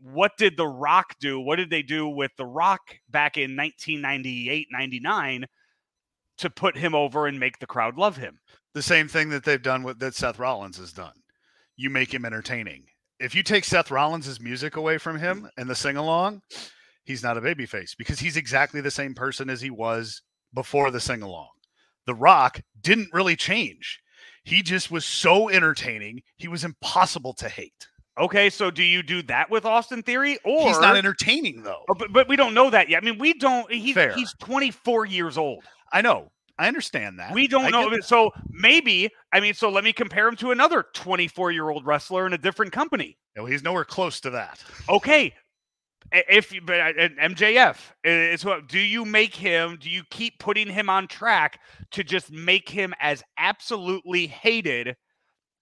What 0.00 0.36
did 0.36 0.56
The 0.56 0.66
Rock 0.66 1.14
do? 1.20 1.40
What 1.40 1.56
did 1.56 1.70
they 1.70 1.82
do 1.82 2.08
with 2.08 2.30
The 2.36 2.46
Rock 2.46 2.80
back 3.08 3.36
in 3.36 3.56
1998, 3.56 4.68
99 4.70 5.46
to 6.38 6.50
put 6.50 6.76
him 6.76 6.94
over 6.94 7.26
and 7.26 7.40
make 7.40 7.58
the 7.58 7.66
crowd 7.66 7.96
love 7.96 8.18
him? 8.18 8.38
the 8.76 8.82
same 8.82 9.08
thing 9.08 9.30
that 9.30 9.42
they've 9.42 9.62
done 9.62 9.82
with 9.82 9.98
that 10.00 10.14
Seth 10.14 10.38
Rollins 10.38 10.76
has 10.76 10.92
done. 10.92 11.14
You 11.76 11.88
make 11.88 12.12
him 12.12 12.26
entertaining. 12.26 12.84
If 13.18 13.34
you 13.34 13.42
take 13.42 13.64
Seth 13.64 13.90
Rollins' 13.90 14.38
music 14.38 14.76
away 14.76 14.98
from 14.98 15.18
him 15.18 15.44
mm. 15.44 15.48
and 15.56 15.66
the 15.66 15.74
sing 15.74 15.96
along, 15.96 16.42
he's 17.02 17.22
not 17.22 17.38
a 17.38 17.40
babyface 17.40 17.96
because 17.96 18.18
he's 18.18 18.36
exactly 18.36 18.82
the 18.82 18.90
same 18.90 19.14
person 19.14 19.48
as 19.48 19.62
he 19.62 19.70
was 19.70 20.20
before 20.52 20.90
the 20.90 21.00
sing 21.00 21.22
along. 21.22 21.48
The 22.04 22.14
Rock 22.14 22.60
didn't 22.78 23.14
really 23.14 23.34
change. 23.34 23.98
He 24.44 24.62
just 24.62 24.90
was 24.90 25.06
so 25.06 25.48
entertaining, 25.48 26.20
he 26.36 26.46
was 26.46 26.62
impossible 26.62 27.32
to 27.38 27.48
hate. 27.48 27.88
Okay, 28.18 28.48
so 28.48 28.70
do 28.70 28.82
you 28.82 29.02
do 29.02 29.22
that 29.24 29.50
with 29.50 29.66
Austin 29.66 30.02
Theory, 30.02 30.38
or 30.44 30.68
he's 30.68 30.80
not 30.80 30.96
entertaining 30.96 31.62
though. 31.62 31.82
Oh, 31.88 31.94
but, 31.94 32.12
but 32.12 32.28
we 32.28 32.36
don't 32.36 32.54
know 32.54 32.70
that 32.70 32.88
yet. 32.88 33.02
I 33.02 33.04
mean, 33.04 33.18
we 33.18 33.34
don't. 33.34 33.70
He's 33.70 33.94
Fair. 33.94 34.14
he's 34.14 34.34
24 34.40 35.06
years 35.06 35.36
old. 35.36 35.64
I 35.92 36.00
know. 36.00 36.30
I 36.58 36.68
understand 36.68 37.18
that. 37.18 37.34
We 37.34 37.46
don't 37.48 37.70
know. 37.70 37.90
get. 37.90 38.04
So 38.04 38.30
maybe 38.50 39.10
I 39.32 39.40
mean, 39.40 39.52
so 39.52 39.68
let 39.68 39.84
me 39.84 39.92
compare 39.92 40.26
him 40.26 40.36
to 40.36 40.50
another 40.50 40.86
24 40.94 41.52
year 41.52 41.68
old 41.68 41.84
wrestler 41.84 42.26
in 42.26 42.32
a 42.32 42.38
different 42.38 42.72
company. 42.72 43.18
No, 43.36 43.44
he's 43.44 43.62
nowhere 43.62 43.84
close 43.84 44.20
to 44.20 44.30
that. 44.30 44.64
Okay, 44.88 45.34
if 46.12 46.52
you 46.52 46.60
but 46.62 46.80
uh, 46.80 47.08
MJF 47.20 47.76
is 48.04 48.44
what 48.44 48.68
do 48.68 48.78
you 48.78 49.04
make 49.04 49.34
him? 49.34 49.76
Do 49.80 49.90
you 49.90 50.02
keep 50.10 50.38
putting 50.38 50.68
him 50.68 50.88
on 50.88 51.08
track 51.08 51.60
to 51.92 52.02
just 52.02 52.30
make 52.32 52.68
him 52.68 52.94
as 53.00 53.22
absolutely 53.38 54.26
hated 54.26 54.96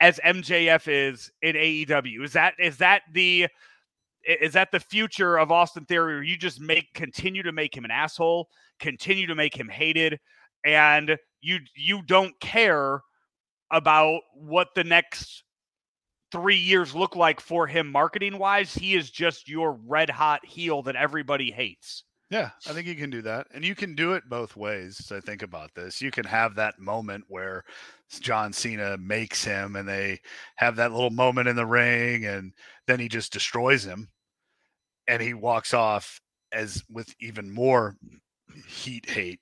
as 0.05 0.21
MJF 0.23 0.87
is 0.87 1.33
in 1.41 1.57
AEW? 1.57 2.25
Is 2.25 2.35
that 2.35 2.53
is 2.59 2.77
that 2.77 3.03
the 3.15 3.49
is 4.27 4.53
that 4.53 4.71
the 4.71 4.81
future 4.81 5.39
of 5.39 5.51
Austin 5.51 5.87
Theory? 5.87 6.17
Where 6.17 6.23
you 6.23 6.37
just 6.37 6.61
make 6.61 6.93
continue 6.93 7.43
to 7.43 7.53
make 7.53 7.75
him 7.75 7.87
an 7.87 7.91
asshole, 7.91 8.49
continue 8.79 9.27
to 9.27 9.35
make 9.35 9.59
him 9.59 9.69
hated, 9.69 10.21
and 10.63 11.17
you 11.41 11.59
you 11.75 12.03
don't 12.03 12.39
care 12.39 13.01
about 13.71 14.21
what 14.35 14.69
the 14.75 14.85
next 14.85 15.43
three 16.31 16.57
years 16.57 16.95
look 16.95 17.17
like 17.17 17.41
for 17.41 17.67
him 17.67 17.91
marketing 17.91 18.39
wise. 18.39 18.75
He 18.75 18.97
is 18.97 19.11
just 19.11 19.49
your 19.49 19.79
red 19.87 20.11
hot 20.11 20.45
heel 20.45 20.83
that 20.83 20.97
everybody 20.97 21.51
hates. 21.51 22.05
Yeah, 22.31 22.51
I 22.67 22.73
think 22.73 22.87
you 22.87 22.95
can 22.95 23.11
do 23.11 23.23
that. 23.23 23.47
And 23.55 23.65
you 23.65 23.75
can 23.75 23.95
do 23.95 24.15
it 24.15 24.29
both 24.29 24.57
ways. 24.57 25.13
I 25.13 25.21
think 25.21 25.43
about 25.43 25.71
this, 25.75 26.01
you 26.01 26.11
can 26.11 26.25
have 26.25 26.55
that 26.57 26.79
moment 26.79 27.25
where 27.29 27.65
John 28.21 28.53
Cena 28.53 28.97
makes 28.97 29.45
him 29.45 29.77
and 29.77 29.89
they 29.89 30.21
have 30.57 30.77
that 30.77 30.93
little 30.93 31.11
moment 31.11 31.49
in 31.49 31.57
the 31.57 31.67
ring 31.67 32.25
and 32.27 32.53
then 32.87 32.99
he 33.01 33.09
just 33.09 33.33
destroys 33.33 33.85
him 33.85 34.09
and 35.07 35.21
he 35.23 35.35
walks 35.35 35.75
off 35.75 36.21
as 36.53 36.83
with 36.91 37.15
even 37.21 37.51
more 37.51 37.97
heat 38.67 39.09
hate 39.09 39.41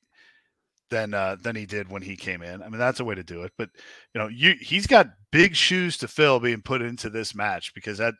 than 0.90 1.14
uh, 1.14 1.36
than 1.42 1.56
he 1.56 1.66
did 1.66 1.90
when 1.90 2.02
he 2.02 2.16
came 2.16 2.42
in. 2.42 2.62
I 2.62 2.68
mean, 2.68 2.78
that's 2.78 3.00
a 3.00 3.04
way 3.04 3.14
to 3.14 3.22
do 3.22 3.42
it. 3.42 3.52
But 3.56 3.70
you 4.14 4.20
know, 4.20 4.28
you 4.28 4.54
he's 4.60 4.86
got 4.86 5.08
big 5.30 5.56
shoes 5.56 5.96
to 5.98 6.08
fill 6.08 6.40
being 6.40 6.62
put 6.62 6.82
into 6.82 7.10
this 7.10 7.34
match 7.34 7.74
because 7.74 7.98
that 7.98 8.14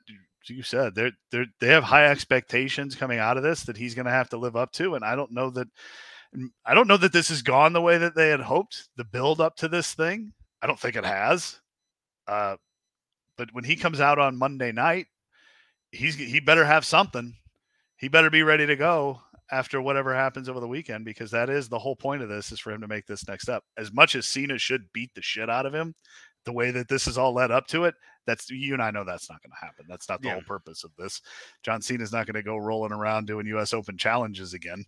you 0.47 0.63
said 0.63 0.95
they're 0.95 1.13
they're 1.31 1.47
they 1.61 1.69
have 1.69 1.85
high 1.85 2.07
expectations 2.07 2.95
coming 2.95 3.19
out 3.19 3.37
of 3.37 3.43
this 3.43 3.65
that 3.65 3.77
he's 3.77 3.95
going 3.95 4.07
to 4.07 4.13
have 4.13 4.29
to 4.31 4.37
live 4.37 4.57
up 4.57 4.73
to, 4.73 4.95
and 4.95 5.05
I 5.05 5.17
don't 5.17 5.33
know 5.33 5.51
that 5.51 5.69
I 6.65 6.75
don't 6.75 6.89
know 6.89 6.97
that 6.97 7.13
this 7.13 7.29
has 7.29 7.43
gone 7.43 7.73
the 7.73 7.81
way 7.81 7.99
that 7.99 8.15
they 8.15 8.29
had 8.29 8.41
hoped. 8.41 8.89
The 8.97 9.05
build 9.05 9.41
up 9.41 9.57
to 9.57 9.69
this 9.69 9.95
thing, 9.95 10.33
I 10.63 10.67
don't 10.67 10.79
think 10.79 10.97
it 10.97 11.05
has. 11.05 11.61
Uh, 12.27 12.57
but 13.37 13.49
when 13.53 13.65
he 13.65 13.77
comes 13.77 14.01
out 14.01 14.19
on 14.19 14.39
Monday 14.39 14.73
night, 14.73 15.07
he's 15.91 16.15
he 16.15 16.41
better 16.41 16.65
have 16.65 16.85
something. 16.85 17.35
He 17.97 18.09
better 18.09 18.31
be 18.31 18.43
ready 18.43 18.67
to 18.67 18.77
go 18.77 19.21
after 19.51 19.83
whatever 19.83 20.15
happens 20.15 20.49
over 20.49 20.61
the 20.61 20.69
weekend 20.69 21.05
because 21.05 21.31
that 21.31 21.51
is 21.51 21.69
the 21.69 21.79
whole 21.79 21.95
point 21.95 22.23
of 22.23 22.29
this 22.29 22.51
is 22.51 22.59
for 22.59 22.73
him 22.73 22.81
to 22.81 22.89
make 22.89 23.07
this 23.07 23.29
next 23.29 23.45
step. 23.45 23.63
As 23.77 23.93
much 23.93 24.17
as 24.17 24.27
Cena 24.27 24.59
should 24.59 24.93
beat 24.93 25.11
the 25.15 25.23
shit 25.23 25.51
out 25.51 25.67
of 25.67 25.75
him, 25.75 25.95
the 26.45 26.53
way 26.53 26.71
that 26.71 26.89
this 26.89 27.07
is 27.07 27.19
all 27.19 27.35
led 27.35 27.51
up 27.51 27.67
to 27.69 27.85
it, 27.85 27.95
that's 28.27 28.51
you 28.51 28.75
and 28.75 28.83
I 28.83 28.91
know 28.91 29.05
that's 29.05 29.29
not 29.29 29.43
going 29.43 29.53
to 29.53 29.65
happen. 29.65 29.87
That's 29.89 30.09
not 30.09 30.23
the 30.23 30.29
yeah. 30.29 30.35
whole 30.35 30.43
purpose 30.43 30.85
of 30.85 30.91
this. 30.97 31.21
John 31.63 31.83
Cena's 31.83 32.13
not 32.13 32.27
going 32.27 32.35
to 32.35 32.43
go 32.43 32.57
rolling 32.57 32.93
around 32.93 33.27
doing 33.27 33.47
U.S. 33.47 33.73
Open 33.73 33.99
challenges 33.99 34.55
again. 34.55 34.85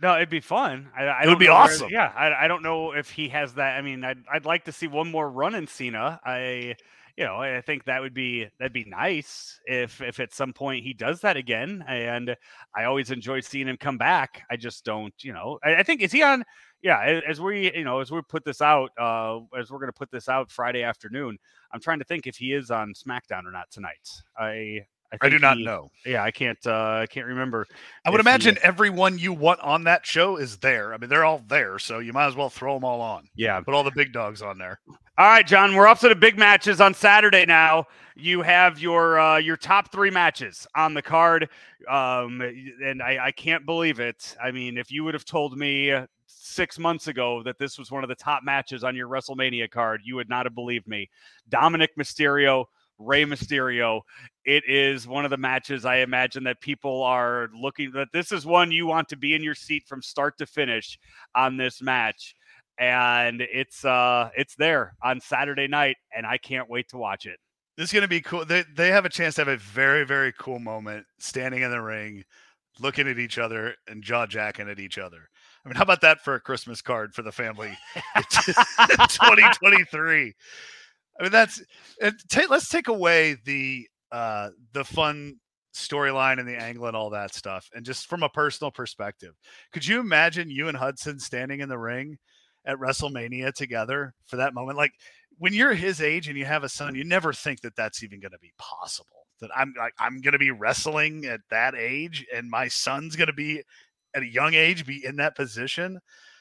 No, 0.00 0.16
it'd 0.16 0.30
be 0.30 0.40
fun. 0.40 0.90
I, 0.96 1.04
I 1.04 1.22
it 1.22 1.28
would 1.28 1.38
be 1.38 1.48
awesome. 1.48 1.86
Where, 1.86 1.92
yeah, 1.92 2.12
I, 2.16 2.44
I 2.44 2.48
don't 2.48 2.62
know 2.62 2.92
if 2.92 3.08
he 3.10 3.28
has 3.28 3.54
that. 3.54 3.78
I 3.78 3.82
mean, 3.82 4.04
I'd 4.04 4.18
I'd 4.32 4.44
like 4.44 4.64
to 4.64 4.72
see 4.72 4.88
one 4.88 5.10
more 5.10 5.30
run 5.30 5.54
in 5.54 5.66
Cena. 5.68 6.20
I 6.24 6.74
you 7.16 7.24
know, 7.24 7.36
I 7.36 7.60
think 7.60 7.84
that 7.84 8.00
would 8.00 8.14
be 8.14 8.48
that'd 8.58 8.72
be 8.72 8.84
nice 8.84 9.60
if 9.66 10.00
if 10.00 10.18
at 10.18 10.32
some 10.32 10.52
point 10.52 10.84
he 10.84 10.94
does 10.94 11.20
that 11.20 11.36
again. 11.36 11.84
And 11.86 12.36
I 12.74 12.84
always 12.84 13.10
enjoy 13.10 13.40
seeing 13.40 13.68
him 13.68 13.76
come 13.76 13.98
back. 13.98 14.42
I 14.50 14.56
just 14.56 14.84
don't, 14.84 15.14
you 15.22 15.32
know. 15.32 15.58
I, 15.62 15.76
I 15.76 15.82
think 15.82 16.00
is 16.00 16.12
he 16.12 16.22
on? 16.22 16.44
Yeah, 16.82 17.20
as 17.26 17.40
we 17.40 17.74
you 17.74 17.84
know 17.84 18.00
as 18.00 18.10
we 18.10 18.20
put 18.22 18.44
this 18.44 18.60
out, 18.60 18.90
uh, 18.98 19.40
as 19.58 19.70
we're 19.70 19.78
gonna 19.78 19.92
put 19.92 20.10
this 20.10 20.28
out 20.28 20.50
Friday 20.50 20.82
afternoon. 20.82 21.38
I'm 21.72 21.80
trying 21.80 22.00
to 22.00 22.04
think 22.04 22.26
if 22.26 22.36
he 22.36 22.52
is 22.52 22.70
on 22.70 22.92
SmackDown 22.92 23.46
or 23.46 23.52
not 23.52 23.70
tonight. 23.70 24.08
I 24.38 24.84
I, 25.12 25.26
I 25.26 25.28
do 25.28 25.38
not 25.38 25.58
he, 25.58 25.64
know. 25.64 25.90
Yeah, 26.06 26.22
I 26.22 26.30
can't. 26.30 26.58
Uh, 26.66 27.00
I 27.02 27.06
can't 27.06 27.26
remember. 27.26 27.66
I 28.04 28.10
would 28.10 28.20
imagine 28.20 28.54
he, 28.54 28.62
everyone 28.62 29.18
you 29.18 29.32
want 29.32 29.60
on 29.60 29.84
that 29.84 30.06
show 30.06 30.36
is 30.36 30.56
there. 30.58 30.94
I 30.94 30.96
mean, 30.96 31.10
they're 31.10 31.24
all 31.24 31.42
there, 31.48 31.78
so 31.78 31.98
you 31.98 32.12
might 32.12 32.26
as 32.26 32.36
well 32.36 32.48
throw 32.48 32.74
them 32.74 32.84
all 32.84 33.00
on. 33.02 33.28
Yeah, 33.36 33.60
put 33.60 33.74
all 33.74 33.84
the 33.84 33.92
big 33.94 34.12
dogs 34.12 34.40
on 34.40 34.56
there. 34.56 34.80
All 35.18 35.26
right, 35.26 35.46
John. 35.46 35.76
We're 35.76 35.86
up 35.86 35.98
to 36.00 36.08
the 36.08 36.14
big 36.14 36.38
matches 36.38 36.80
on 36.80 36.94
Saturday 36.94 37.44
now. 37.44 37.86
You 38.16 38.40
have 38.40 38.78
your 38.78 39.20
uh, 39.20 39.36
your 39.36 39.58
top 39.58 39.92
three 39.92 40.10
matches 40.10 40.66
on 40.74 40.94
the 40.94 41.02
card, 41.02 41.50
um, 41.90 42.40
and 42.82 43.02
I, 43.02 43.26
I 43.26 43.32
can't 43.32 43.66
believe 43.66 44.00
it. 44.00 44.34
I 44.42 44.50
mean, 44.50 44.78
if 44.78 44.90
you 44.90 45.04
would 45.04 45.14
have 45.14 45.26
told 45.26 45.58
me 45.58 45.92
six 46.42 46.78
months 46.78 47.06
ago 47.06 47.42
that 47.44 47.58
this 47.58 47.78
was 47.78 47.90
one 47.90 48.02
of 48.02 48.08
the 48.08 48.14
top 48.14 48.42
matches 48.42 48.84
on 48.84 48.96
your 48.96 49.08
WrestleMania 49.08 49.70
card, 49.70 50.00
you 50.04 50.16
would 50.16 50.28
not 50.28 50.46
have 50.46 50.54
believed 50.54 50.88
me. 50.88 51.08
Dominic 51.48 51.90
Mysterio 51.96 52.66
Rey 52.98 53.24
Mysterio. 53.24 54.02
It 54.44 54.64
is 54.66 55.06
one 55.06 55.24
of 55.24 55.30
the 55.30 55.36
matches 55.36 55.84
I 55.84 55.98
imagine 55.98 56.44
that 56.44 56.60
people 56.60 57.02
are 57.02 57.48
looking 57.54 57.92
that 57.92 58.08
this 58.12 58.32
is 58.32 58.46
one 58.46 58.70
you 58.70 58.86
want 58.86 59.08
to 59.08 59.16
be 59.16 59.34
in 59.34 59.42
your 59.42 59.54
seat 59.54 59.84
from 59.86 60.02
start 60.02 60.38
to 60.38 60.46
finish 60.46 60.98
on 61.34 61.56
this 61.56 61.82
match. 61.82 62.34
And 62.78 63.40
it's 63.40 63.84
uh 63.84 64.30
it's 64.36 64.54
there 64.56 64.94
on 65.02 65.20
Saturday 65.20 65.68
night 65.68 65.96
and 66.14 66.26
I 66.26 66.38
can't 66.38 66.70
wait 66.70 66.88
to 66.90 66.96
watch 66.96 67.26
it. 67.26 67.38
This 67.76 67.92
is 67.92 68.00
to 68.00 68.08
be 68.08 68.20
cool. 68.20 68.44
They 68.44 68.64
they 68.74 68.88
have 68.88 69.04
a 69.04 69.10
chance 69.10 69.36
to 69.36 69.42
have 69.42 69.48
a 69.48 69.56
very 69.56 70.04
very 70.04 70.32
cool 70.38 70.58
moment 70.58 71.06
standing 71.18 71.62
in 71.62 71.70
the 71.70 71.80
ring, 71.80 72.24
looking 72.80 73.08
at 73.08 73.18
each 73.18 73.38
other 73.38 73.74
and 73.88 74.02
jaw 74.02 74.26
jacking 74.26 74.68
at 74.68 74.80
each 74.80 74.98
other. 74.98 75.28
I 75.64 75.68
mean, 75.68 75.76
how 75.76 75.82
about 75.82 76.00
that 76.00 76.24
for 76.24 76.34
a 76.34 76.40
Christmas 76.40 76.82
card 76.82 77.14
for 77.14 77.22
the 77.22 77.30
family 77.30 77.78
2023? 78.16 80.34
I 81.18 81.22
mean, 81.22 81.32
that's 81.32 81.62
t- 82.30 82.46
let's 82.48 82.68
take 82.68 82.88
away 82.88 83.36
the 83.44 83.86
uh 84.10 84.50
the 84.72 84.84
fun 84.84 85.36
storyline 85.74 86.38
and 86.38 86.48
the 86.48 86.56
angle 86.56 86.86
and 86.86 86.96
all 86.96 87.10
that 87.10 87.34
stuff, 87.34 87.68
and 87.74 87.84
just 87.84 88.06
from 88.06 88.22
a 88.22 88.28
personal 88.28 88.70
perspective, 88.70 89.34
could 89.72 89.86
you 89.86 90.00
imagine 90.00 90.50
you 90.50 90.68
and 90.68 90.76
Hudson 90.76 91.18
standing 91.18 91.60
in 91.60 91.68
the 91.68 91.78
ring 91.78 92.18
at 92.64 92.78
WrestleMania 92.78 93.52
together 93.54 94.14
for 94.26 94.36
that 94.36 94.54
moment? 94.54 94.78
Like 94.78 94.92
when 95.38 95.52
you're 95.52 95.74
his 95.74 96.00
age 96.00 96.28
and 96.28 96.36
you 96.36 96.44
have 96.44 96.64
a 96.64 96.68
son, 96.68 96.94
you 96.94 97.04
never 97.04 97.32
think 97.32 97.60
that 97.60 97.76
that's 97.76 98.02
even 98.02 98.20
going 98.20 98.32
to 98.32 98.38
be 98.38 98.52
possible. 98.58 99.26
That 99.40 99.50
I'm 99.56 99.74
like 99.78 99.94
I'm 99.98 100.20
going 100.20 100.32
to 100.32 100.38
be 100.38 100.50
wrestling 100.50 101.24
at 101.24 101.40
that 101.50 101.74
age, 101.74 102.26
and 102.34 102.50
my 102.50 102.68
son's 102.68 103.16
going 103.16 103.28
to 103.28 103.32
be 103.32 103.62
at 104.14 104.22
a 104.22 104.26
young 104.26 104.54
age 104.54 104.86
be 104.86 105.04
in 105.04 105.16
that 105.16 105.36
position. 105.36 105.98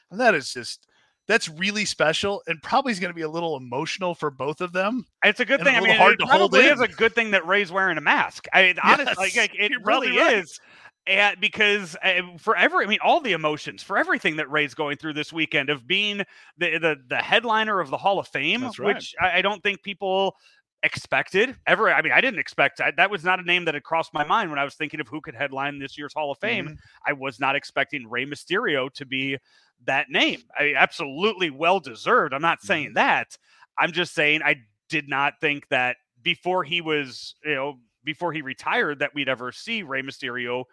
And 0.09 0.19
that 0.19 0.35
is 0.35 0.53
just 0.53 0.87
that's 1.27 1.47
really 1.47 1.85
special 1.85 2.41
and 2.47 2.61
probably 2.61 2.91
is 2.91 2.99
going 2.99 3.11
to 3.11 3.15
be 3.15 3.21
a 3.21 3.29
little 3.29 3.55
emotional 3.55 4.13
for 4.13 4.29
both 4.29 4.59
of 4.59 4.73
them. 4.73 5.05
It's 5.23 5.39
a 5.39 5.45
good 5.45 5.61
thing. 5.61 5.75
I 5.75 5.79
mean, 5.79 5.95
hard 5.95 6.15
it 6.15 6.17
to 6.17 6.25
probably 6.25 6.61
is 6.61 6.81
a 6.81 6.87
good 6.87 7.15
thing 7.15 7.31
that 7.31 7.45
Rey's 7.45 7.71
wearing 7.71 7.97
a 7.97 8.01
mask. 8.01 8.47
I 8.53 8.63
mean, 8.63 8.75
honestly, 8.83 9.13
like, 9.17 9.35
like, 9.35 9.55
it 9.55 9.71
really 9.83 10.17
right. 10.17 10.39
is. 10.39 10.59
And 11.07 11.39
because 11.39 11.95
uh, 12.03 12.21
for 12.37 12.55
every, 12.55 12.85
I 12.85 12.87
mean, 12.87 12.99
all 13.03 13.21
the 13.21 13.31
emotions 13.31 13.81
for 13.81 13.97
everything 13.97 14.35
that 14.35 14.51
Rey's 14.51 14.75
going 14.75 14.97
through 14.97 15.13
this 15.13 15.33
weekend 15.33 15.69
of 15.69 15.87
being 15.87 16.17
the 16.57 16.77
the, 16.77 16.97
the 17.07 17.17
headliner 17.17 17.79
of 17.79 17.89
the 17.89 17.97
Hall 17.97 18.19
of 18.19 18.27
Fame, 18.27 18.63
right. 18.63 18.79
which 18.79 19.15
I, 19.19 19.39
I 19.39 19.41
don't 19.41 19.63
think 19.63 19.81
people 19.81 20.35
expected 20.83 21.55
ever. 21.67 21.93
I 21.93 22.01
mean, 22.01 22.11
I 22.11 22.21
didn't 22.21 22.39
expect 22.39 22.81
I, 22.81 22.91
that 22.97 23.11
was 23.11 23.23
not 23.23 23.39
a 23.39 23.43
name 23.43 23.65
that 23.65 23.73
had 23.73 23.83
crossed 23.83 24.13
my 24.13 24.23
mind 24.23 24.49
when 24.49 24.59
I 24.59 24.63
was 24.63 24.75
thinking 24.75 24.99
of 24.99 25.07
who 25.07 25.21
could 25.21 25.35
headline 25.35 25.79
this 25.79 25.97
year's 25.97 26.13
Hall 26.13 26.31
of 26.31 26.39
Fame. 26.39 26.65
Mm-hmm. 26.65 26.75
I 27.05 27.13
was 27.13 27.39
not 27.39 27.55
expecting 27.55 28.09
Rey 28.09 28.25
Mysterio 28.25 28.91
to 28.93 29.05
be 29.05 29.37
that 29.85 30.09
name. 30.09 30.41
I 30.57 30.63
mean, 30.63 30.75
absolutely 30.75 31.49
well 31.49 31.79
deserved. 31.79 32.33
I'm 32.33 32.41
not 32.41 32.61
saying 32.61 32.87
mm-hmm. 32.87 32.95
that. 32.95 33.37
I'm 33.77 33.91
just 33.91 34.13
saying 34.13 34.41
I 34.43 34.57
did 34.89 35.07
not 35.07 35.33
think 35.39 35.67
that 35.69 35.97
before 36.21 36.63
he 36.63 36.81
was, 36.81 37.35
you 37.43 37.55
know, 37.55 37.79
before 38.03 38.33
he 38.33 38.41
retired, 38.41 38.99
that 38.99 39.13
we'd 39.13 39.29
ever 39.29 39.51
see 39.51 39.83
Rey 39.83 40.01
Mysterio 40.01 40.65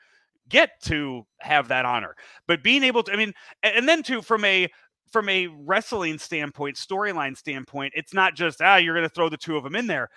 get 0.49 0.71
to 0.83 1.27
have 1.41 1.69
that 1.69 1.85
honor. 1.85 2.17
But 2.47 2.63
being 2.63 2.83
able 2.83 3.03
to, 3.05 3.13
I 3.13 3.17
mean, 3.17 3.35
and 3.63 3.89
then 3.89 4.03
too, 4.03 4.23
from 4.23 4.45
a 4.45 4.69
from 5.11 5.29
a 5.29 5.47
wrestling 5.47 6.19
standpoint, 6.19 6.77
storyline 6.77 7.37
standpoint, 7.37 7.93
it's 7.97 8.15
not 8.15 8.35
just 8.35 8.61
ah, 8.63 8.77
you're 8.77 8.95
going 8.95 9.09
to 9.09 9.15
throw 9.15 9.29
the 9.29 9.37
two 9.37 9.57
of 9.57 9.65
them 9.65 9.77
in 9.77 9.87
there. 9.87 10.09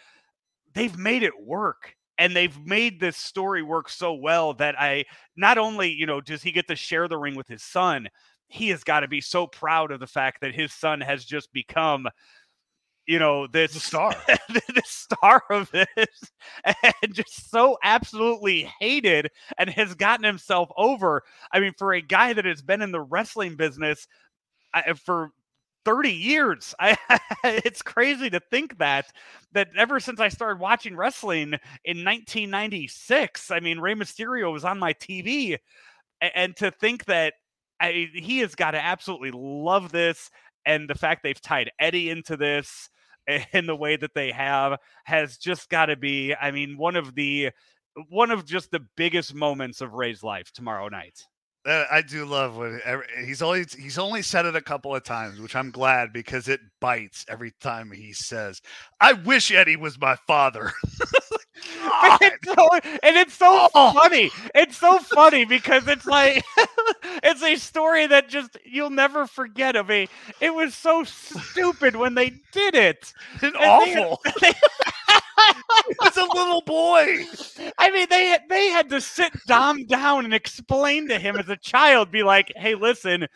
They've 0.73 0.97
made 0.97 1.23
it 1.23 1.33
work 1.41 1.95
and 2.17 2.35
they've 2.35 2.57
made 2.65 2.99
this 2.99 3.17
story 3.17 3.63
work 3.63 3.89
so 3.89 4.13
well 4.13 4.53
that 4.55 4.79
I 4.79 5.05
not 5.35 5.57
only, 5.57 5.91
you 5.91 6.05
know, 6.05 6.21
does 6.21 6.43
he 6.43 6.51
get 6.51 6.67
to 6.67 6.75
share 6.75 7.07
the 7.07 7.17
ring 7.17 7.35
with 7.35 7.47
his 7.47 7.63
son, 7.63 8.07
he 8.47 8.69
has 8.69 8.83
got 8.83 8.99
to 8.99 9.07
be 9.07 9.21
so 9.21 9.47
proud 9.47 9.91
of 9.91 9.99
the 9.99 10.07
fact 10.07 10.41
that 10.41 10.53
his 10.53 10.73
son 10.73 11.01
has 11.01 11.25
just 11.25 11.51
become 11.51 12.07
you 13.07 13.17
know 13.17 13.47
this 13.47 13.73
the 13.73 13.79
star 13.79 14.15
the 14.49 14.81
star 14.85 15.41
of 15.49 15.71
this 15.71 16.31
and 17.03 17.13
just 17.13 17.49
so 17.49 17.77
absolutely 17.83 18.69
hated 18.79 19.29
and 19.57 19.69
has 19.69 19.95
gotten 19.95 20.23
himself 20.23 20.69
over 20.77 21.23
i 21.51 21.59
mean 21.59 21.73
for 21.77 21.93
a 21.93 22.01
guy 22.01 22.31
that 22.33 22.45
has 22.45 22.61
been 22.61 22.81
in 22.81 22.91
the 22.91 23.01
wrestling 23.01 23.55
business 23.55 24.07
I, 24.73 24.81
uh, 24.81 24.93
for 24.95 25.31
30 25.85 26.11
years 26.11 26.75
i 26.79 26.95
it's 27.43 27.81
crazy 27.81 28.29
to 28.29 28.39
think 28.39 28.77
that 28.77 29.07
that 29.53 29.69
ever 29.77 29.99
since 29.99 30.19
i 30.19 30.29
started 30.29 30.59
watching 30.59 30.95
wrestling 30.95 31.53
in 31.83 32.03
1996 32.05 33.51
i 33.51 33.59
mean 33.59 33.79
Rey 33.79 33.95
Mysterio 33.95 34.51
was 34.53 34.63
on 34.63 34.79
my 34.79 34.93
tv 34.93 35.57
and 36.21 36.55
to 36.57 36.71
think 36.71 37.05
that 37.05 37.33
I, 37.79 38.09
he 38.13 38.39
has 38.39 38.55
got 38.55 38.71
to 38.71 38.83
absolutely 38.83 39.31
love 39.33 39.91
this. 39.91 40.29
And 40.65 40.87
the 40.89 40.95
fact 40.95 41.23
they've 41.23 41.41
tied 41.41 41.71
Eddie 41.79 42.09
into 42.09 42.37
this 42.37 42.89
in 43.53 43.65
the 43.65 43.75
way 43.75 43.95
that 43.97 44.13
they 44.13 44.31
have 44.31 44.77
has 45.05 45.37
just 45.37 45.69
got 45.69 45.87
to 45.87 45.95
be, 45.95 46.35
I 46.35 46.51
mean, 46.51 46.77
one 46.77 46.95
of 46.95 47.15
the 47.15 47.49
one 48.07 48.31
of 48.31 48.45
just 48.45 48.71
the 48.71 48.85
biggest 48.95 49.33
moments 49.35 49.81
of 49.81 49.93
Rey's 49.95 50.23
life 50.23 50.51
tomorrow 50.53 50.87
night. 50.87 51.25
I 51.65 52.01
do 52.01 52.25
love 52.25 52.55
when 52.55 52.81
he's 53.23 53.41
only 53.41 53.65
he's 53.77 53.99
only 53.99 54.23
said 54.23 54.45
it 54.45 54.55
a 54.55 54.61
couple 54.61 54.95
of 54.95 55.03
times, 55.03 55.39
which 55.39 55.55
I'm 55.55 55.69
glad 55.69 56.11
because 56.11 56.47
it 56.47 56.59
bites 56.79 57.25
every 57.29 57.51
time 57.61 57.91
he 57.91 58.13
says, 58.13 58.61
"I 58.99 59.13
wish 59.13 59.51
Eddie 59.51 59.75
was 59.75 59.99
my 59.99 60.15
father." 60.15 60.71
it's 62.21 62.45
so, 62.45 62.69
and 63.03 63.17
it's 63.17 63.33
so 63.33 63.67
oh. 63.73 63.93
funny. 63.93 64.29
It's 64.53 64.77
so 64.77 64.99
funny 64.99 65.45
because 65.45 65.87
it's 65.87 66.05
like 66.05 66.43
it's 67.23 67.41
a 67.41 67.55
story 67.55 68.07
that 68.07 68.29
just 68.29 68.57
you'll 68.65 68.89
never 68.89 69.25
forget 69.25 69.75
of 69.75 69.89
a 69.89 70.07
it 70.39 70.53
was 70.53 70.75
so 70.75 71.03
stupid 71.03 71.95
when 71.95 72.15
they 72.15 72.29
did 72.51 72.75
it. 72.75 73.13
It's 73.35 73.43
and 73.43 73.55
awful. 73.57 74.21
They, 74.41 74.53
It's 76.03 76.17
a 76.17 76.21
little 76.21 76.61
boy. 76.61 77.25
I 77.77 77.89
mean, 77.91 78.07
they 78.09 78.27
had, 78.27 78.41
they 78.49 78.67
had 78.67 78.89
to 78.89 79.01
sit 79.01 79.33
Dom 79.47 79.85
down 79.85 80.25
and 80.25 80.33
explain 80.33 81.07
to 81.09 81.17
him 81.17 81.35
as 81.35 81.49
a 81.49 81.57
child, 81.57 82.11
be 82.11 82.23
like, 82.23 82.51
"Hey, 82.55 82.75
listen, 82.75 83.27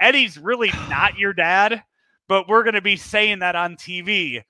Eddie's 0.00 0.38
really 0.38 0.70
not 0.88 1.18
your 1.18 1.32
dad, 1.32 1.82
but 2.28 2.48
we're 2.48 2.62
going 2.62 2.74
to 2.74 2.80
be 2.80 2.96
saying 2.96 3.40
that 3.40 3.56
on 3.56 3.76
TV." 3.76 4.42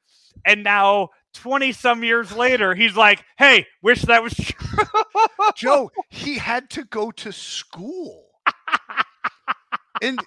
And 0.45 0.63
now, 0.63 1.09
twenty 1.35 1.73
some 1.73 2.03
years 2.05 2.33
later, 2.33 2.75
he's 2.75 2.97
like, 2.97 3.25
"Hey, 3.39 3.67
wish 3.83 4.03
that 4.03 4.23
was 4.23 4.35
true." 4.35 4.85
Joe, 5.57 5.91
he 6.09 6.39
had 6.39 6.71
to 6.71 6.85
go 6.85 7.11
to 7.13 7.33
school. 7.33 8.27
And 10.03 10.19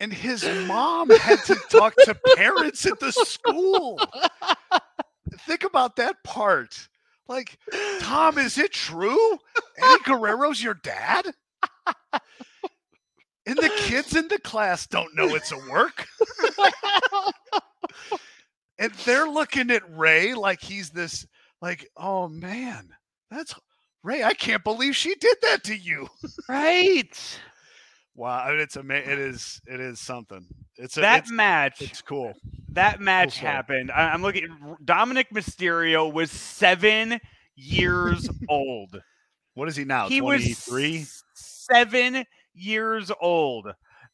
and 0.00 0.12
his 0.12 0.44
mom 0.66 1.10
had 1.10 1.38
to 1.44 1.54
talk 1.70 1.94
to 2.04 2.14
parents 2.36 2.84
at 2.84 3.00
the 3.00 3.12
school. 3.12 3.98
Think 5.46 5.64
about 5.64 5.96
that 5.96 6.22
part. 6.24 6.88
Like, 7.28 7.58
Dom, 8.00 8.36
is 8.38 8.58
it 8.58 8.72
true? 8.72 9.38
Eddie 9.78 10.02
Guerrero's 10.04 10.62
your 10.62 10.74
dad? 10.74 11.32
And 13.46 13.56
the 13.56 13.70
kids 13.76 14.16
in 14.16 14.28
the 14.28 14.38
class 14.38 14.86
don't 14.86 15.14
know 15.14 15.34
it's 15.34 15.52
a 15.52 15.58
work. 15.70 16.06
and 18.78 18.92
they're 19.04 19.28
looking 19.28 19.70
at 19.70 19.82
Rey 19.96 20.34
like 20.34 20.60
he's 20.60 20.90
this, 20.90 21.26
like, 21.62 21.88
oh 21.96 22.28
man, 22.28 22.88
that's 23.30 23.54
Rey. 24.02 24.22
I 24.22 24.34
can't 24.34 24.64
believe 24.64 24.94
she 24.96 25.14
did 25.14 25.36
that 25.42 25.64
to 25.64 25.76
you. 25.76 26.08
right. 26.48 27.38
Wow, 28.16 28.44
I 28.44 28.50
mean, 28.50 28.60
it's 28.60 28.76
ama- 28.76 28.94
It 28.94 29.18
is. 29.18 29.60
It 29.66 29.80
is 29.80 30.00
something. 30.00 30.46
It's 30.76 30.96
a, 30.96 31.00
That 31.00 31.22
it's, 31.24 31.32
match. 31.32 31.80
it's 31.82 32.02
cool. 32.02 32.32
that 32.70 33.00
match 33.00 33.34
show. 33.34 33.46
happened. 33.46 33.90
I, 33.90 34.08
I'm 34.10 34.22
looking. 34.22 34.76
Dominic 34.84 35.28
Mysterio 35.34 36.12
was 36.12 36.30
seven 36.30 37.18
years 37.56 38.28
old. 38.48 39.00
What 39.54 39.68
is 39.68 39.76
he 39.76 39.84
now? 39.84 40.08
he 40.08 40.20
Twenty 40.20 40.48
was 40.50 40.58
three. 40.60 41.06
seven 41.34 42.24
years 42.54 43.10
old 43.20 43.68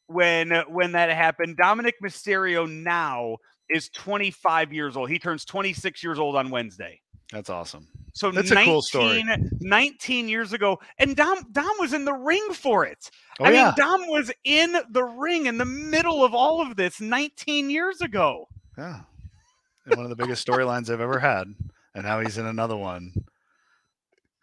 when 0.07 0.51
when 0.69 0.93
that 0.93 1.11
happened. 1.11 1.57
Dominic 1.57 1.97
Mysterio 2.03 2.71
now 2.71 3.37
is 3.71 3.89
25 3.91 4.73
years 4.73 4.97
old. 4.97 5.11
He 5.11 5.19
turns 5.19 5.45
26 5.45 6.03
years 6.03 6.19
old 6.19 6.37
on 6.37 6.51
Wednesday. 6.51 7.01
That's 7.33 7.49
awesome. 7.51 7.87
So 8.13 8.31
That's 8.33 8.51
a 8.51 8.55
19, 8.55 8.73
cool 8.73 8.83
story. 8.83 9.25
19 9.61 10.29
years 10.29 10.53
ago, 10.53 10.81
and 10.99 11.15
Dom 11.15 11.39
Dom 11.53 11.71
was 11.79 11.93
in 11.93 12.05
the 12.05 12.13
ring 12.13 12.45
for 12.53 12.85
it. 12.85 13.09
Oh 13.39 13.45
I 13.45 13.51
yeah. 13.53 13.65
mean, 13.67 13.75
Dom 13.77 14.07
was 14.09 14.33
in 14.45 14.77
the 14.91 15.05
ring 15.05 15.47
in 15.47 15.57
the 15.57 15.65
middle 15.65 16.25
of 16.25 16.35
all 16.35 16.61
of 16.61 16.75
this 16.77 17.01
19 17.01 17.71
years 17.71 18.01
ago. 18.01 18.49
yeah. 18.77 19.01
And 19.87 19.97
one 19.97 20.05
of 20.05 20.11
the 20.11 20.17
biggest 20.17 20.47
storylines 20.47 20.91
I've 20.91 21.01
ever 21.01 21.19
had, 21.21 21.45
and 21.95 22.05
now 22.05 22.21
he's 22.21 22.37
in 22.37 22.47
another 22.47 22.77
one, 22.77 23.13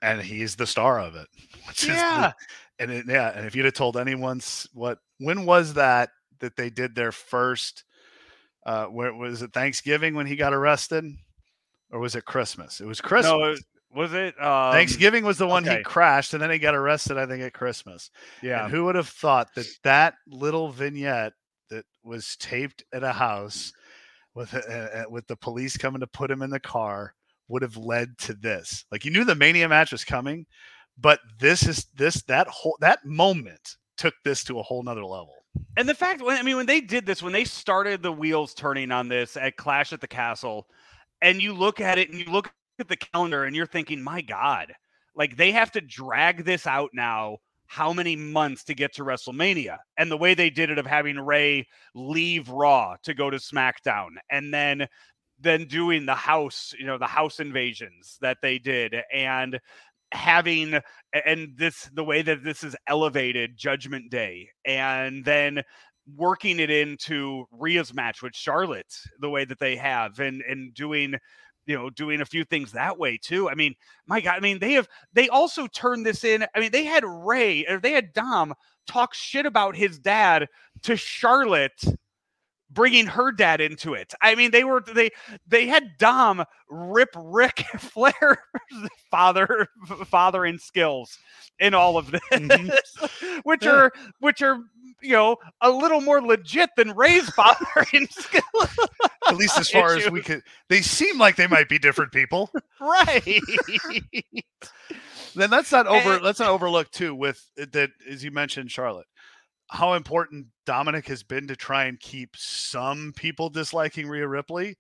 and 0.01 0.21
he's 0.21 0.55
the 0.55 0.65
star 0.67 0.99
of 0.99 1.15
it. 1.15 1.27
Which 1.67 1.83
is 1.83 1.89
the- 1.89 1.93
Yeah. 1.95 2.31
and 2.79 2.91
it, 2.91 3.05
yeah, 3.07 3.29
and 3.35 3.45
if 3.45 3.55
you'd 3.55 3.65
have 3.65 3.73
told 3.73 3.97
anyone 3.97 4.41
what 4.73 4.99
when 5.19 5.45
was 5.45 5.73
that 5.73 6.09
that 6.39 6.55
they 6.55 6.69
did 6.69 6.95
their 6.95 7.11
first 7.11 7.83
uh 8.67 8.86
where 8.86 9.13
was 9.13 9.41
it 9.41 9.53
Thanksgiving 9.53 10.13
when 10.13 10.27
he 10.27 10.36
got 10.36 10.53
arrested? 10.53 11.06
Or 11.89 11.99
was 11.99 12.15
it 12.15 12.25
Christmas? 12.25 12.82
It 12.82 12.86
was 12.86 13.01
Christmas. 13.01 13.32
No, 13.32 13.43
it- 13.45 13.60
was 13.89 14.13
it 14.13 14.39
um, 14.43 14.73
Thanksgiving 14.73 15.23
was 15.23 15.38
the 15.38 15.47
one 15.47 15.67
okay. 15.67 15.77
he 15.77 15.84
crashed 15.84 16.34
and 16.34 16.43
then 16.43 16.51
he 16.51 16.60
got 16.60 16.75
arrested 16.75 17.17
I 17.17 17.25
think 17.25 17.41
at 17.41 17.53
Christmas. 17.53 18.12
Yeah. 18.43 18.63
And 18.63 18.71
who 18.71 18.84
would 18.86 18.95
have 18.95 19.08
thought 19.08 19.47
that 19.56 19.65
that 19.84 20.15
little 20.27 20.69
vignette 20.69 21.34
that 21.69 21.86
was 22.03 22.36
taped 22.38 22.84
at 22.93 23.03
a 23.03 23.13
house 23.13 23.71
with 24.36 24.53
uh, 24.53 24.58
uh, 24.69 25.03
with 25.10 25.25
the 25.27 25.38
police 25.38 25.77
coming 25.77 26.01
to 26.01 26.08
put 26.08 26.30
him 26.30 26.41
in 26.41 26.49
the 26.49 26.60
car 26.60 27.13
would 27.47 27.62
have 27.62 27.77
led 27.77 28.17
to 28.19 28.34
this? 28.34 28.86
Like 28.91 29.06
you 29.06 29.12
knew 29.12 29.23
the 29.23 29.36
Mania 29.36 29.69
match 29.69 29.91
was 29.91 30.03
coming, 30.03 30.45
but 30.97 31.19
this 31.39 31.65
is 31.65 31.86
this 31.95 32.21
that 32.23 32.47
whole 32.47 32.77
that 32.82 33.03
moment 33.06 33.77
took 33.97 34.13
this 34.23 34.43
to 34.45 34.60
a 34.60 34.63
whole 34.63 34.84
nother 34.84 35.06
level. 35.06 35.37
And 35.77 35.87
the 35.87 35.93
fact, 35.93 36.21
when 36.21 36.37
I 36.37 36.41
mean, 36.43 36.55
when 36.55 36.65
they 36.65 36.81
did 36.81 37.05
this, 37.05 37.21
when 37.21 37.33
they 37.33 37.45
started 37.45 38.01
the 38.01 38.11
wheels 38.11 38.53
turning 38.53 38.91
on 38.91 39.07
this 39.07 39.37
at 39.37 39.57
Clash 39.57 39.93
at 39.93 40.01
the 40.01 40.07
Castle, 40.07 40.67
and 41.21 41.41
you 41.41 41.53
look 41.53 41.79
at 41.79 41.97
it 41.97 42.09
and 42.09 42.19
you 42.19 42.25
look 42.31 42.51
at 42.79 42.87
the 42.87 42.97
calendar 42.97 43.43
and 43.43 43.55
you're 43.55 43.65
thinking, 43.65 44.01
my 44.01 44.21
God, 44.21 44.73
like 45.15 45.37
they 45.37 45.51
have 45.51 45.71
to 45.73 45.81
drag 45.81 46.45
this 46.45 46.67
out 46.67 46.91
now. 46.93 47.37
How 47.69 47.91
many 47.91 48.15
months 48.15 48.63
to 48.65 48.73
get 48.73 48.93
to 48.93 49.03
WrestleMania? 49.03 49.77
And 49.97 50.09
the 50.09 50.17
way 50.17 50.33
they 50.33 50.49
did 50.49 50.69
it 50.69 50.77
of 50.77 50.85
having 50.85 51.19
Rey 51.19 51.67
leave 51.93 52.47
Raw 52.47 52.95
to 53.03 53.13
go 53.13 53.29
to 53.29 53.37
SmackDown, 53.37 54.11
and 54.31 54.53
then 54.53 54.87
then 55.39 55.65
doing 55.65 56.05
the 56.05 56.15
house, 56.15 56.73
you 56.79 56.85
know, 56.85 56.97
the 56.97 57.05
house 57.05 57.39
invasions 57.39 58.17
that 58.21 58.37
they 58.41 58.57
did, 58.57 58.95
and 59.13 59.59
having 60.11 60.79
and 61.25 61.53
this 61.57 61.89
the 61.93 62.03
way 62.03 62.21
that 62.21 62.43
this 62.43 62.63
is 62.63 62.75
elevated 62.87 63.57
Judgment 63.57 64.11
Day, 64.11 64.49
and 64.65 65.23
then 65.25 65.61
working 66.15 66.59
it 66.59 66.69
into 66.69 67.45
Rhea's 67.51 67.93
match 67.93 68.21
with 68.21 68.35
Charlotte 68.35 68.93
the 69.19 69.29
way 69.29 69.45
that 69.45 69.59
they 69.59 69.75
have, 69.75 70.19
and 70.19 70.41
and 70.41 70.73
doing 70.73 71.15
you 71.65 71.75
know 71.75 71.89
doing 71.89 72.21
a 72.21 72.25
few 72.25 72.43
things 72.43 72.71
that 72.71 72.97
way 72.97 73.17
too. 73.21 73.49
I 73.49 73.55
mean, 73.55 73.75
my 74.07 74.21
God, 74.21 74.35
I 74.35 74.39
mean 74.39 74.59
they 74.59 74.73
have 74.73 74.87
they 75.13 75.29
also 75.29 75.67
turned 75.67 76.05
this 76.05 76.23
in. 76.23 76.45
I 76.55 76.59
mean 76.59 76.71
they 76.71 76.85
had 76.85 77.03
Rey 77.05 77.65
or 77.67 77.79
they 77.79 77.91
had 77.91 78.13
Dom 78.13 78.53
talk 78.87 79.13
shit 79.13 79.45
about 79.45 79.75
his 79.75 79.99
dad 79.99 80.47
to 80.83 80.95
Charlotte 80.95 81.83
bringing 82.69 83.06
her 83.08 83.32
dad 83.32 83.62
into 83.62 83.93
it. 83.93 84.13
I 84.21 84.36
mean, 84.36 84.51
they 84.51 84.63
were 84.63 84.82
they 84.93 85.10
they 85.47 85.67
had 85.67 85.97
Dom 85.97 86.43
rip 86.69 87.10
Ric 87.15 87.60
Flair's 87.77 88.38
father 89.12 89.67
fathering 90.08 90.58
skills 90.58 91.17
in 91.60 91.73
all 91.73 91.97
of 91.97 92.12
this, 92.12 92.21
Mhm. 92.32 93.41
which 93.43 93.63
Yeah. 93.63 93.71
are 93.71 93.91
which 94.19 94.41
are 94.41 94.60
you 95.01 95.13
know 95.13 95.38
a 95.62 95.69
little 95.69 96.01
more 96.01 96.21
legit 96.21 96.69
than 96.75 96.91
Rey's 96.95 97.30
fathering 97.30 98.08
skills. 98.10 98.77
At 99.27 99.36
least 99.38 99.58
as 99.60 99.69
far 99.69 99.95
as 99.95 100.10
we 100.10 100.21
could 100.21 100.41
they 100.69 100.82
seem 100.82 101.17
like 101.19 101.36
they 101.36 101.47
might 101.47 101.69
be 101.69 101.77
different 101.80 102.12
people. 102.12 102.49
right. 102.80 103.41
then 105.36 105.49
let's 105.51 105.71
not 105.71 105.88
over 105.88 106.13
And- 106.15 106.23
let's 106.23 106.39
not 106.39 106.49
overlook 106.49 106.91
too 106.91 107.13
with 107.13 107.43
that 107.58 107.91
as 108.10 108.23
you 108.23 108.32
mentioned 108.32 108.71
Charlotte 108.71 109.08
how 109.69 109.93
important 109.93 110.47
Dominic 110.65 111.08
has 111.08 111.23
been 111.23 111.47
to 111.47 111.56
try 111.56 111.86
and 111.86 111.99
keep 111.99 112.36
some 112.36 113.13
people 113.15 113.49
disliking 113.49 114.08
Rhea 114.08 114.27
Ripley 114.27 114.77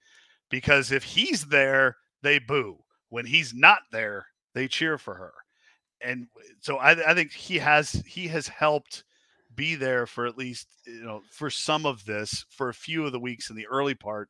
because 0.49 0.91
if 0.91 1.03
he's 1.03 1.45
there 1.45 1.97
they 2.21 2.39
boo. 2.39 2.77
When 3.09 3.25
he's 3.25 3.53
not 3.53 3.79
there 3.91 4.27
they 4.53 4.67
cheer 4.67 4.97
for 4.97 5.15
her. 5.15 5.33
And 6.01 6.27
so 6.61 6.77
I, 6.77 7.11
I 7.11 7.13
think 7.13 7.31
he 7.31 7.57
has 7.57 7.91
he 8.05 8.27
has 8.27 8.47
helped 8.47 9.03
be 9.55 9.75
there 9.75 10.05
for 10.05 10.25
at 10.25 10.37
least 10.37 10.67
you 10.85 11.03
know 11.03 11.21
for 11.31 11.49
some 11.49 11.85
of 11.85 12.05
this 12.05 12.45
for 12.49 12.69
a 12.69 12.73
few 12.73 13.05
of 13.05 13.11
the 13.11 13.19
weeks 13.19 13.49
in 13.49 13.55
the 13.55 13.67
early 13.67 13.95
part 13.95 14.29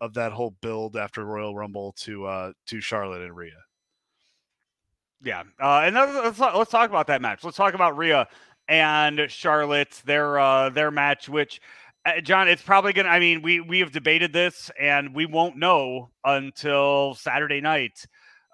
of 0.00 0.14
that 0.14 0.32
whole 0.32 0.54
build 0.60 0.96
after 0.96 1.24
Royal 1.24 1.54
Rumble 1.54 1.92
to 1.98 2.26
uh 2.26 2.52
to 2.66 2.80
Charlotte 2.80 3.22
and 3.22 3.36
Rhea. 3.36 3.52
Yeah, 5.22 5.44
uh, 5.58 5.80
and 5.84 5.94
let's, 5.94 6.38
let's 6.38 6.70
talk- 6.70 6.90
about 6.90 7.06
that 7.06 7.22
match. 7.22 7.44
Let's 7.44 7.56
talk 7.56 7.72
about 7.72 7.96
Rhea 7.96 8.28
and 8.68 9.26
Charlotte, 9.28 10.02
their 10.04 10.38
uh, 10.38 10.70
their 10.70 10.90
match. 10.90 11.28
Which, 11.28 11.60
uh, 12.06 12.20
John, 12.20 12.48
it's 12.48 12.62
probably 12.62 12.92
gonna. 12.92 13.08
I 13.08 13.20
mean, 13.20 13.42
we 13.42 13.60
we 13.60 13.80
have 13.80 13.92
debated 13.92 14.32
this, 14.32 14.70
and 14.80 15.14
we 15.14 15.26
won't 15.26 15.56
know 15.56 16.10
until 16.24 17.14
Saturday 17.14 17.60
night. 17.60 18.06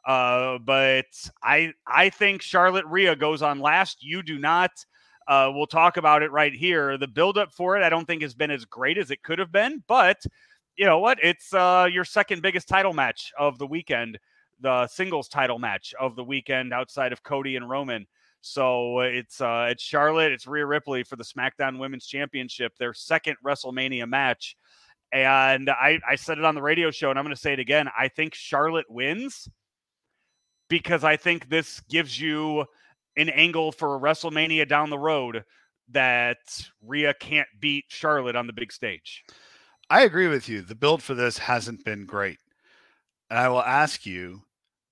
Uh, 0.06 0.58
but 0.58 1.06
I 1.42 1.72
I 1.86 2.10
think 2.10 2.42
Charlotte 2.42 2.86
Rhea 2.86 3.16
goes 3.16 3.42
on 3.42 3.60
last. 3.60 4.02
You 4.02 4.22
do 4.22 4.38
not. 4.38 4.70
Uh, 5.28 5.50
we'll 5.54 5.66
talk 5.66 5.96
about 5.96 6.22
it 6.22 6.32
right 6.32 6.52
here. 6.52 6.98
The 6.98 7.06
buildup 7.06 7.52
for 7.52 7.76
it, 7.76 7.84
I 7.84 7.88
don't 7.88 8.04
think 8.04 8.22
has 8.22 8.34
been 8.34 8.50
as 8.50 8.64
great 8.64 8.98
as 8.98 9.10
it 9.10 9.22
could 9.22 9.38
have 9.38 9.52
been, 9.52 9.84
but 9.86 10.20
you 10.76 10.86
know 10.86 10.98
what? 10.98 11.18
It's 11.22 11.54
uh, 11.54 11.86
your 11.92 12.04
second 12.04 12.42
biggest 12.42 12.66
title 12.66 12.92
match 12.94 13.32
of 13.38 13.58
the 13.58 13.66
weekend 13.66 14.18
the 14.60 14.86
singles 14.86 15.28
title 15.28 15.58
match 15.58 15.94
of 15.98 16.16
the 16.16 16.24
weekend 16.24 16.72
outside 16.72 17.12
of 17.12 17.22
Cody 17.22 17.56
and 17.56 17.68
Roman. 17.68 18.06
So 18.40 19.00
uh, 19.00 19.02
it's 19.02 19.40
uh, 19.40 19.68
it's 19.70 19.82
Charlotte, 19.82 20.32
it's 20.32 20.46
Rhea 20.46 20.66
Ripley 20.66 21.02
for 21.02 21.16
the 21.16 21.24
SmackDown 21.24 21.78
Women's 21.78 22.06
Championship, 22.06 22.72
their 22.78 22.94
second 22.94 23.36
WrestleMania 23.44 24.08
match. 24.08 24.56
And 25.12 25.68
I, 25.68 25.98
I 26.08 26.14
said 26.14 26.38
it 26.38 26.44
on 26.44 26.54
the 26.54 26.62
radio 26.62 26.90
show, 26.90 27.10
and 27.10 27.18
I'm 27.18 27.24
going 27.24 27.34
to 27.34 27.40
say 27.40 27.52
it 27.52 27.58
again. 27.58 27.88
I 27.98 28.08
think 28.08 28.34
Charlotte 28.34 28.88
wins 28.88 29.48
because 30.68 31.02
I 31.02 31.16
think 31.16 31.48
this 31.48 31.80
gives 31.90 32.18
you 32.18 32.64
an 33.16 33.28
angle 33.28 33.72
for 33.72 33.98
WrestleMania 33.98 34.68
down 34.68 34.88
the 34.88 34.98
road 34.98 35.44
that 35.90 36.38
Rhea 36.86 37.12
can't 37.14 37.48
beat 37.58 37.86
Charlotte 37.88 38.36
on 38.36 38.46
the 38.46 38.52
big 38.52 38.72
stage. 38.72 39.24
I 39.90 40.02
agree 40.02 40.28
with 40.28 40.48
you. 40.48 40.62
The 40.62 40.76
build 40.76 41.02
for 41.02 41.14
this 41.14 41.38
hasn't 41.38 41.84
been 41.84 42.06
great. 42.06 42.38
And 43.28 43.38
I 43.38 43.48
will 43.48 43.62
ask 43.62 44.06
you, 44.06 44.42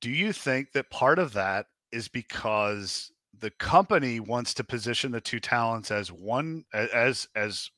do 0.00 0.10
you 0.10 0.32
think 0.32 0.72
that 0.72 0.90
part 0.90 1.20
of 1.20 1.32
that 1.34 1.66
is 1.92 2.08
because 2.08 3.12
the 3.40 3.50
company 3.50 4.20
wants 4.20 4.54
to 4.54 4.64
position 4.64 5.12
the 5.12 5.20
two 5.20 5.40
talents 5.40 5.90
as 5.90 6.10
one 6.12 6.64
as 6.72 7.28
as 7.34 7.70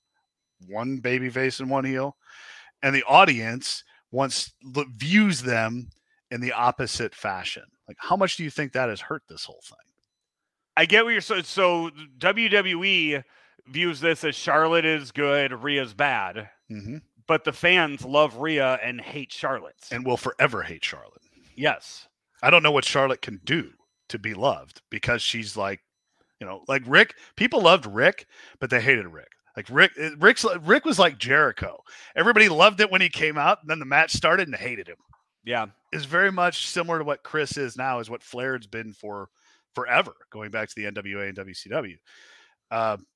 one 0.67 0.99
baby 0.99 1.29
face 1.29 1.61
and 1.61 1.71
one 1.71 1.85
heel 1.85 2.17
and 2.83 2.95
the 2.95 3.05
audience 3.05 3.85
wants 4.11 4.53
views 4.97 5.43
them 5.43 5.91
in 6.31 6.41
the 6.41 6.53
opposite 6.53 7.15
fashion. 7.15 7.65
Like, 7.89 7.97
how 7.99 8.17
much 8.17 8.37
do 8.37 8.45
you 8.45 8.51
think 8.51 8.73
that 8.73 8.89
has 8.89 9.01
hurt 9.01 9.23
this 9.29 9.45
whole 9.45 9.63
thing? 9.65 9.79
I 10.77 10.87
get 10.87 11.05
what 11.05 11.11
you're 11.11 11.21
so 11.21 11.43
so 11.43 11.91
WWE 12.19 13.25
views 13.67 14.01
this 14.01 14.25
as 14.25 14.35
Charlotte 14.35 14.85
is 14.85 15.13
good, 15.13 15.53
Rhea's 15.53 15.95
bad. 15.95 16.49
Mm-hmm. 16.71 16.99
But 17.27 17.45
the 17.45 17.53
fans 17.53 18.05
love 18.05 18.37
Rhea 18.37 18.79
and 18.83 19.01
hate 19.01 19.33
Charlotte. 19.33 19.77
And 19.93 20.05
will 20.05 20.17
forever 20.17 20.63
hate 20.63 20.85
Charlotte. 20.85 21.23
yes. 21.55 22.07
I 22.43 22.49
don't 22.49 22.63
know 22.63 22.73
what 22.73 22.87
Charlotte 22.87 23.21
can 23.21 23.39
do 23.45 23.71
to 24.11 24.19
be 24.19 24.35
loved 24.35 24.83
because 24.91 25.23
she's 25.23 25.57
like, 25.57 25.81
you 26.41 26.47
know, 26.47 26.63
like 26.69 26.83
Ric. 26.87 27.15
People 27.37 27.63
loved 27.63 27.87
Ric, 27.87 28.27
but 28.61 28.71
they 28.71 28.81
hated 28.81 29.07
Ric. 29.07 29.29
Like 29.57 29.67
Ric, 29.71 29.93
eh, 29.99 30.11
Ric's 30.19 30.45
Ric 30.63 30.85
was 30.85 30.99
like 30.99 31.19
Jericho. 31.19 31.83
Everybody 32.17 32.49
loved 32.49 32.81
it 32.81 32.91
when 32.91 33.01
he 33.01 33.09
came 33.09 33.37
out, 33.37 33.59
and 33.61 33.71
then 33.71 33.79
the 33.79 33.85
match 33.85 34.13
started 34.13 34.49
and 34.49 34.57
hated 34.57 34.89
him. 34.89 34.97
Yeah. 35.45 35.67
Is 35.93 36.05
very 36.05 36.31
much 36.31 36.67
similar 36.67 36.99
to 36.99 37.05
what 37.05 37.23
Chris 37.23 37.57
is 37.57 37.77
now, 37.77 37.99
is 37.99 38.11
what 38.11 38.23
Flair's 38.23 38.67
been 38.67 38.93
for 38.93 39.29
forever, 39.75 40.13
going 40.31 40.51
back 40.51 40.69
to 40.69 40.75
the 40.77 40.91
NWA 40.91 41.29
and 41.29 41.39
WCW. 41.39 41.97
Um, 42.71 43.07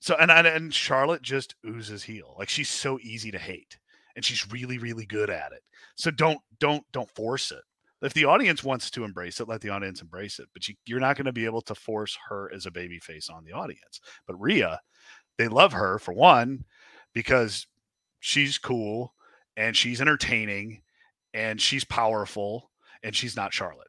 so 0.00 0.16
and, 0.18 0.30
and 0.30 0.46
and 0.46 0.74
Charlotte 0.74 1.22
just 1.22 1.54
oozes 1.66 2.02
heel. 2.02 2.34
Like 2.38 2.48
she's 2.48 2.68
so 2.68 2.98
easy 3.02 3.30
to 3.30 3.38
hate, 3.38 3.78
and 4.14 4.24
she's 4.24 4.50
really 4.50 4.78
really 4.78 5.06
good 5.06 5.30
at 5.30 5.52
it. 5.52 5.62
So 5.96 6.10
don't 6.10 6.38
don't 6.58 6.84
don't 6.92 7.10
force 7.10 7.50
it. 7.50 7.62
If 8.02 8.12
the 8.12 8.26
audience 8.26 8.62
wants 8.62 8.90
to 8.90 9.04
embrace 9.04 9.40
it, 9.40 9.48
let 9.48 9.60
the 9.60 9.70
audience 9.70 10.02
embrace 10.02 10.38
it. 10.38 10.48
But 10.52 10.68
you, 10.68 10.74
you're 10.84 11.00
not 11.00 11.16
going 11.16 11.26
to 11.26 11.32
be 11.32 11.46
able 11.46 11.62
to 11.62 11.74
force 11.74 12.16
her 12.28 12.50
as 12.54 12.66
a 12.66 12.70
baby 12.70 12.98
face 12.98 13.28
on 13.30 13.44
the 13.44 13.52
audience. 13.52 14.00
But 14.26 14.40
Rhea, 14.40 14.80
they 15.38 15.48
love 15.48 15.72
her 15.72 15.98
for 15.98 16.12
one 16.12 16.64
because 17.14 17.66
she's 18.20 18.58
cool 18.58 19.14
and 19.56 19.76
she's 19.76 20.00
entertaining 20.00 20.82
and 21.32 21.60
she's 21.60 21.84
powerful 21.84 22.70
and 23.02 23.14
she's 23.14 23.36
not 23.36 23.54
Charlotte. 23.54 23.88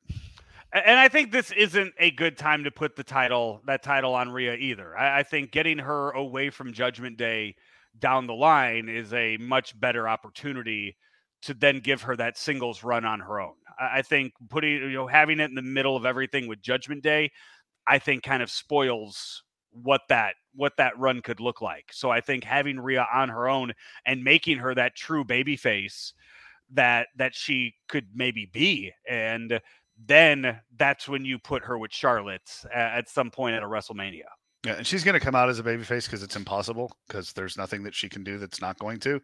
And 0.73 0.99
I 0.99 1.07
think 1.07 1.31
this 1.31 1.51
isn't 1.51 1.93
a 1.97 2.11
good 2.11 2.37
time 2.37 2.65
to 2.65 2.71
put 2.71 2.95
the 2.95 3.03
title, 3.03 3.61
that 3.67 3.83
title 3.83 4.13
on 4.13 4.29
Rhea 4.29 4.55
either. 4.55 4.97
I, 4.97 5.19
I 5.19 5.23
think 5.23 5.51
getting 5.51 5.77
her 5.79 6.11
away 6.11 6.49
from 6.49 6.73
Judgment 6.73 7.17
Day 7.17 7.55
down 7.99 8.27
the 8.27 8.33
line 8.33 8.89
is 8.89 9.13
a 9.13 9.37
much 9.37 9.79
better 9.79 10.07
opportunity 10.07 10.97
to 11.43 11.53
then 11.53 11.79
give 11.79 12.01
her 12.01 12.15
that 12.15 12.37
singles 12.37 12.83
run 12.83 13.05
on 13.05 13.19
her 13.19 13.39
own. 13.39 13.53
I, 13.79 14.01
think 14.01 14.33
putting, 14.49 14.71
you 14.71 14.89
know, 14.89 15.07
having 15.07 15.39
it 15.39 15.49
in 15.49 15.55
the 15.55 15.61
middle 15.61 15.95
of 15.95 16.05
everything 16.05 16.47
with 16.47 16.61
Judgment 16.61 17.03
Day, 17.03 17.31
I 17.87 17.99
think 17.99 18.23
kind 18.23 18.41
of 18.41 18.49
spoils 18.49 19.43
what 19.71 20.01
that 20.09 20.35
what 20.55 20.73
that 20.77 20.97
run 20.97 21.21
could 21.21 21.39
look 21.39 21.61
like. 21.61 21.91
So 21.91 22.09
I 22.09 22.19
think 22.19 22.43
having 22.43 22.79
Rhea 22.79 23.07
on 23.13 23.29
her 23.29 23.47
own 23.47 23.73
and 24.05 24.23
making 24.23 24.57
her 24.57 24.73
that 24.73 24.95
true 24.95 25.23
baby 25.23 25.55
face 25.55 26.13
that 26.73 27.07
that 27.15 27.35
she 27.35 27.75
could 27.87 28.07
maybe 28.13 28.49
be 28.51 28.91
and 29.07 29.61
then 30.05 30.59
that's 30.77 31.07
when 31.07 31.25
you 31.25 31.39
put 31.39 31.63
her 31.63 31.77
with 31.77 31.91
Charlotte 31.91 32.51
at, 32.73 32.97
at 32.97 33.09
some 33.09 33.31
point 33.31 33.55
at 33.55 33.63
a 33.63 33.67
WrestleMania. 33.67 34.25
Yeah, 34.67 34.73
and 34.73 34.85
she's 34.85 35.05
going 35.05 35.13
to 35.13 35.25
come 35.25 35.33
out 35.33 35.47
as 35.47 35.59
a 35.59 35.63
babyface 35.63 36.07
because 36.07 36.23
it's 36.23 36.35
impossible 36.35 36.91
because 37.07 37.31
there's 37.31 37.55
nothing 37.55 37.83
that 37.83 37.95
she 37.95 38.09
can 38.09 38.21
do 38.21 38.37
that's 38.37 38.59
not 38.59 38.77
going 38.79 38.99
to. 38.99 39.21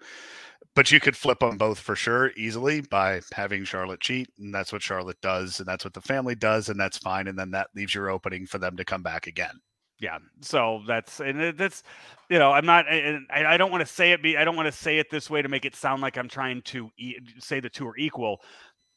But 0.73 0.89
you 0.89 1.01
could 1.01 1.17
flip 1.17 1.39
them 1.39 1.57
both 1.57 1.79
for 1.79 1.97
sure 1.97 2.31
easily 2.37 2.79
by 2.79 3.19
having 3.33 3.65
Charlotte 3.65 3.99
cheat, 3.99 4.29
and 4.39 4.55
that's 4.55 4.71
what 4.71 4.81
Charlotte 4.81 5.19
does, 5.21 5.59
and 5.59 5.67
that's 5.67 5.83
what 5.83 5.93
the 5.93 5.99
family 5.99 6.33
does, 6.33 6.69
and 6.69 6.79
that's 6.79 6.97
fine. 6.97 7.27
And 7.27 7.37
then 7.37 7.51
that 7.51 7.67
leaves 7.75 7.93
your 7.93 8.09
opening 8.09 8.45
for 8.45 8.57
them 8.57 8.77
to 8.77 8.85
come 8.85 9.03
back 9.03 9.27
again. 9.27 9.59
Yeah, 9.99 10.17
so 10.39 10.81
that's 10.87 11.19
and 11.19 11.57
that's 11.57 11.83
you 12.29 12.39
know 12.39 12.53
I'm 12.53 12.65
not 12.65 12.87
and 12.89 13.25
I 13.29 13.57
don't 13.57 13.71
want 13.71 13.85
to 13.85 13.93
say 13.93 14.13
it 14.13 14.23
be 14.23 14.37
I 14.37 14.45
don't 14.45 14.55
want 14.55 14.67
to 14.67 14.71
say 14.71 14.97
it 14.97 15.09
this 15.11 15.29
way 15.29 15.41
to 15.41 15.49
make 15.49 15.65
it 15.65 15.75
sound 15.75 16.01
like 16.01 16.17
I'm 16.17 16.29
trying 16.29 16.61
to 16.63 16.89
e- 16.97 17.15
say 17.39 17.59
the 17.59 17.69
two 17.69 17.87
are 17.87 17.97
equal, 17.97 18.39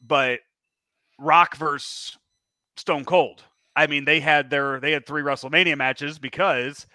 but 0.01 0.39
Rock 1.19 1.57
versus 1.57 2.17
Stone 2.77 3.05
Cold. 3.05 3.43
I 3.77 3.87
mean, 3.87 4.05
they 4.05 4.21
had 4.21 4.51
their 4.51 4.81
they 4.81 4.93
had 4.93 5.07
three 5.07 5.23
WrestleMania 5.23 5.77
matches 5.77 6.19
because 6.19 6.87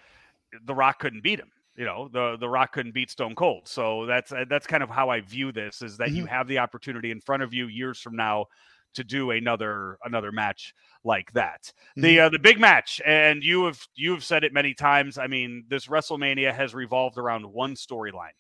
the 0.65 0.76
Rock 0.76 1.00
couldn't 1.00 1.22
beat 1.22 1.39
him. 1.39 1.52
You 1.78 1.86
know, 1.86 2.10
the 2.12 2.38
the 2.39 2.50
Rock 2.50 2.74
couldn't 2.74 2.94
beat 2.94 3.12
Stone 3.12 3.36
Cold. 3.36 3.67
So 3.67 4.06
that's 4.06 4.34
that's 4.50 4.67
kind 4.67 4.84
of 4.84 4.89
how 4.89 5.10
I 5.10 5.22
view 5.22 5.52
this: 5.52 5.82
is 5.82 5.98
that 5.98 6.10
mm-hmm. 6.10 6.17
you 6.17 6.26
have 6.26 6.48
the 6.48 6.58
opportunity 6.58 7.12
in 7.12 7.22
front 7.22 7.44
of 7.44 7.54
you 7.54 7.67
years 7.67 8.00
from 8.00 8.15
now 8.15 8.48
to 8.96 9.04
do 9.04 9.32
another 9.32 9.98
another 10.04 10.32
match 10.32 10.74
like 11.04 11.32
that. 11.34 11.63
Mm-hmm. 11.63 12.02
The 12.02 12.20
uh, 12.20 12.30
the 12.30 12.39
big 12.39 12.60
match, 12.60 13.00
and 13.06 13.44
you 13.44 13.65
have 13.65 13.80
you 13.96 14.12
have 14.12 14.24
said 14.24 14.44
it 14.44 14.54
many 14.54 14.74
times. 14.74 15.17
I 15.17 15.28
mean, 15.28 15.65
this 15.70 15.88
WrestleMania 15.88 16.54
has 16.54 16.74
revolved 16.74 17.17
around 17.17 17.46
one 17.46 17.76
storyline, 17.76 18.36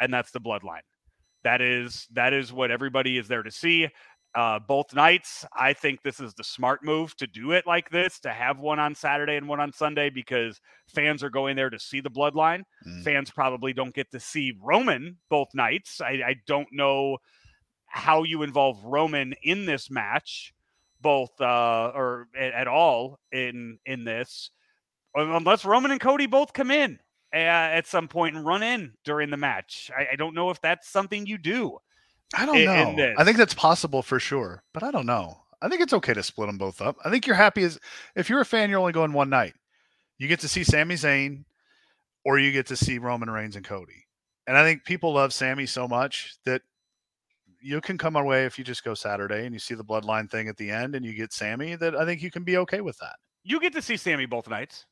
and 0.00 0.12
that's 0.12 0.30
the 0.30 0.40
Bloodline. 0.40 0.80
That 1.44 1.60
is 1.60 2.08
that 2.12 2.32
is 2.32 2.52
what 2.52 2.70
everybody 2.70 3.18
is 3.18 3.28
there 3.28 3.42
to 3.42 3.50
see 3.50 3.88
uh, 4.34 4.58
both 4.58 4.94
nights. 4.94 5.44
I 5.56 5.72
think 5.72 6.02
this 6.02 6.20
is 6.20 6.34
the 6.34 6.44
smart 6.44 6.84
move 6.84 7.16
to 7.16 7.26
do 7.26 7.52
it 7.52 7.66
like 7.66 7.90
this, 7.90 8.20
to 8.20 8.30
have 8.30 8.58
one 8.58 8.78
on 8.78 8.94
Saturday 8.94 9.36
and 9.36 9.48
one 9.48 9.60
on 9.60 9.72
Sunday 9.72 10.10
because 10.10 10.60
fans 10.86 11.22
are 11.22 11.30
going 11.30 11.56
there 11.56 11.70
to 11.70 11.78
see 11.78 12.00
the 12.00 12.10
bloodline. 12.10 12.62
Mm. 12.86 13.04
Fans 13.04 13.30
probably 13.30 13.72
don't 13.72 13.94
get 13.94 14.10
to 14.12 14.20
see 14.20 14.52
Roman 14.62 15.16
both 15.30 15.48
nights. 15.54 16.00
I, 16.00 16.20
I 16.26 16.36
don't 16.46 16.68
know 16.72 17.18
how 17.86 18.22
you 18.22 18.42
involve 18.42 18.84
Roman 18.84 19.34
in 19.42 19.64
this 19.64 19.90
match, 19.90 20.52
both 21.00 21.30
uh, 21.40 21.92
or 21.94 22.28
at, 22.38 22.52
at 22.52 22.68
all 22.68 23.18
in 23.32 23.78
in 23.86 24.04
this, 24.04 24.50
unless 25.14 25.64
Roman 25.64 25.90
and 25.90 26.00
Cody 26.00 26.26
both 26.26 26.52
come 26.52 26.70
in 26.70 26.98
uh, 27.32 27.36
at 27.36 27.86
some 27.86 28.08
point 28.08 28.36
and 28.36 28.46
run 28.46 28.62
in 28.62 28.92
during 29.04 29.30
the 29.30 29.36
match. 29.36 29.90
I, 29.96 30.08
I 30.12 30.16
don't 30.16 30.34
know 30.34 30.50
if 30.50 30.60
that's 30.60 30.88
something 30.88 31.26
you 31.26 31.38
do. 31.38 31.78
I 32.34 32.46
don't 32.46 32.56
in, 32.56 32.64
know. 32.66 33.04
In 33.04 33.14
I 33.16 33.24
think 33.24 33.36
that's 33.36 33.54
possible 33.54 34.02
for 34.02 34.20
sure, 34.20 34.62
but 34.74 34.82
I 34.82 34.90
don't 34.90 35.06
know. 35.06 35.38
I 35.60 35.68
think 35.68 35.80
it's 35.80 35.92
okay 35.92 36.14
to 36.14 36.22
split 36.22 36.48
them 36.48 36.58
both 36.58 36.80
up. 36.80 36.96
I 37.04 37.10
think 37.10 37.26
you're 37.26 37.36
happy 37.36 37.64
as 37.64 37.78
if 38.14 38.28
you're 38.28 38.40
a 38.40 38.44
fan, 38.44 38.70
you're 38.70 38.78
only 38.78 38.92
going 38.92 39.12
one 39.12 39.30
night. 39.30 39.54
You 40.18 40.28
get 40.28 40.40
to 40.40 40.48
see 40.48 40.64
Sami 40.64 40.94
Zayn, 40.94 41.44
or 42.24 42.38
you 42.38 42.52
get 42.52 42.66
to 42.66 42.76
see 42.76 42.98
Roman 42.98 43.30
Reigns 43.30 43.56
and 43.56 43.64
Cody. 43.64 44.06
And 44.46 44.56
I 44.56 44.62
think 44.62 44.84
people 44.84 45.12
love 45.12 45.32
Sammy 45.32 45.66
so 45.66 45.86
much 45.88 46.36
that 46.44 46.62
you 47.60 47.80
can 47.80 47.98
come 47.98 48.16
away 48.16 48.44
if 48.44 48.58
you 48.58 48.64
just 48.64 48.84
go 48.84 48.94
Saturday 48.94 49.44
and 49.44 49.52
you 49.52 49.58
see 49.58 49.74
the 49.74 49.84
bloodline 49.84 50.30
thing 50.30 50.48
at 50.48 50.56
the 50.56 50.70
end 50.70 50.94
and 50.94 51.04
you 51.04 51.14
get 51.14 51.32
Sammy. 51.32 51.74
that 51.76 51.96
I 51.96 52.04
think 52.04 52.22
you 52.22 52.30
can 52.30 52.44
be 52.44 52.56
okay 52.58 52.80
with 52.80 52.96
that. 52.98 53.16
You 53.42 53.60
get 53.60 53.72
to 53.74 53.82
see 53.82 53.96
Sammy 53.96 54.26
both 54.26 54.48
nights. 54.48 54.86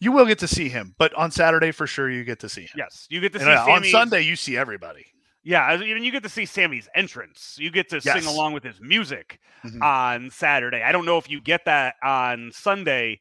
You 0.00 0.12
will 0.12 0.26
get 0.26 0.38
to 0.40 0.48
see 0.48 0.68
him, 0.68 0.94
but 0.98 1.12
on 1.14 1.30
Saturday 1.30 1.70
for 1.70 1.86
sure 1.86 2.10
you 2.10 2.24
get 2.24 2.40
to 2.40 2.48
see 2.48 2.62
him. 2.62 2.70
Yes, 2.76 3.06
you 3.10 3.20
get 3.20 3.32
to 3.34 3.38
and 3.38 3.46
see. 3.46 3.72
On 3.72 3.84
Sunday 3.84 4.22
you 4.22 4.34
see 4.34 4.56
everybody. 4.56 5.04
Yeah, 5.46 5.80
even 5.80 6.02
you 6.02 6.10
get 6.10 6.24
to 6.24 6.28
see 6.28 6.44
Sammy's 6.44 6.88
entrance. 6.92 7.56
You 7.56 7.70
get 7.70 7.88
to 7.90 8.00
yes. 8.04 8.18
sing 8.18 8.26
along 8.26 8.54
with 8.54 8.64
his 8.64 8.80
music 8.80 9.38
mm-hmm. 9.64 9.80
on 9.80 10.28
Saturday. 10.28 10.82
I 10.82 10.90
don't 10.90 11.04
know 11.04 11.18
if 11.18 11.30
you 11.30 11.40
get 11.40 11.66
that 11.66 11.94
on 12.02 12.50
Sunday 12.52 13.20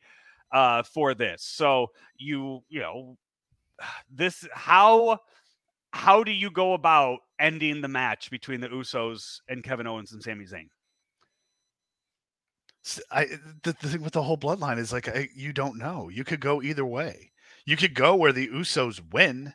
uh, 0.52 0.82
for 0.82 1.14
this. 1.14 1.44
So 1.44 1.92
you, 2.18 2.64
you 2.68 2.80
know, 2.80 3.18
this 4.12 4.44
how 4.52 5.20
how 5.92 6.24
do 6.24 6.32
you 6.32 6.50
go 6.50 6.74
about 6.74 7.20
ending 7.40 7.82
the 7.82 7.88
match 7.88 8.32
between 8.32 8.60
the 8.60 8.70
Usos 8.70 9.38
and 9.48 9.64
Kevin 9.64 9.86
Owens 9.86 10.12
and 10.12 10.24
Sami 10.24 10.46
Zayn? 10.46 10.70
I 13.12 13.26
the, 13.62 13.76
the 13.80 13.88
thing 13.88 14.02
with 14.02 14.14
the 14.14 14.24
whole 14.24 14.38
bloodline 14.38 14.80
is 14.80 14.92
like 14.92 15.08
I, 15.08 15.30
you 15.36 15.54
don't 15.54 15.78
know. 15.78 16.10
You 16.10 16.24
could 16.24 16.40
go 16.40 16.64
either 16.64 16.88
way. 16.88 17.34
You 17.68 17.78
could 17.78 17.94
go 17.94 18.16
where 18.16 18.34
the 18.34 18.48
Usos 18.48 19.00
win 19.14 19.54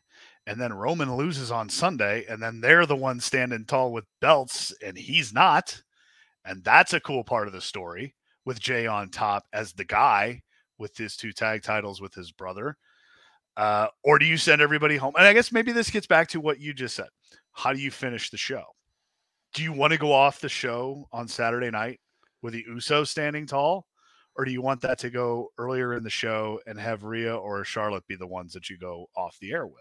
and 0.51 0.61
then 0.61 0.73
Roman 0.73 1.15
loses 1.15 1.53
on 1.53 1.69
Sunday, 1.69 2.25
and 2.29 2.43
then 2.43 2.61
they're 2.61 2.85
the 2.85 2.97
ones 2.97 3.25
standing 3.25 3.65
tall 3.65 3.93
with 3.93 4.05
belts, 4.21 4.75
and 4.85 4.99
he's 4.99 5.33
not. 5.33 5.81
And 6.45 6.65
that's 6.65 6.93
a 6.93 6.99
cool 6.99 7.23
part 7.23 7.47
of 7.47 7.53
the 7.53 7.61
story 7.61 8.17
with 8.45 8.59
Jay 8.59 8.89
on 8.89 9.11
top 9.11 9.45
as 9.53 9.73
the 9.73 9.85
guy 9.85 10.43
with 10.77 10.97
his 10.97 11.15
two 11.15 11.31
tag 11.31 11.63
titles 11.63 12.01
with 12.01 12.15
his 12.15 12.33
brother. 12.33 12.77
Uh, 13.57 13.87
or 14.03 14.19
do 14.19 14.25
you 14.27 14.37
send 14.37 14.61
everybody 14.61 14.97
home? 14.97 15.15
And 15.17 15.25
I 15.25 15.35
guess 15.35 15.53
maybe 15.53 15.71
this 15.71 15.89
gets 15.89 16.09
back 16.09 16.27
to 16.31 16.41
what 16.41 16.59
you 16.59 16.75
just 16.75 16.97
said. 16.97 17.11
How 17.53 17.73
do 17.73 17.79
you 17.79 17.93
finish 17.93 18.31
the 18.31 18.37
show? 18.37 18.65
Do 19.55 19.63
you 19.63 19.73
want 19.73 19.93
to 19.93 20.01
go 20.01 20.13
off 20.13 20.41
the 20.41 20.49
show 20.49 21.07
on 21.13 21.29
Saturday 21.29 21.71
night 21.71 22.01
with 22.43 22.55
the 22.55 22.65
Usos 22.69 23.07
standing 23.07 23.47
tall? 23.47 23.87
Or 24.35 24.45
do 24.45 24.51
you 24.51 24.63
want 24.63 24.81
that 24.81 24.99
to 24.99 25.11
go 25.11 25.51
earlier 25.59 25.95
in 25.95 26.03
the 26.03 26.11
show 26.11 26.59
and 26.67 26.77
have 26.77 27.05
Rhea 27.05 27.37
or 27.37 27.63
Charlotte 27.63 28.09
be 28.09 28.17
the 28.17 28.27
ones 28.27 28.53
that 28.55 28.69
you 28.69 28.79
go 28.79 29.07
off 29.17 29.39
the 29.41 29.53
air 29.53 29.69
with? 29.69 29.77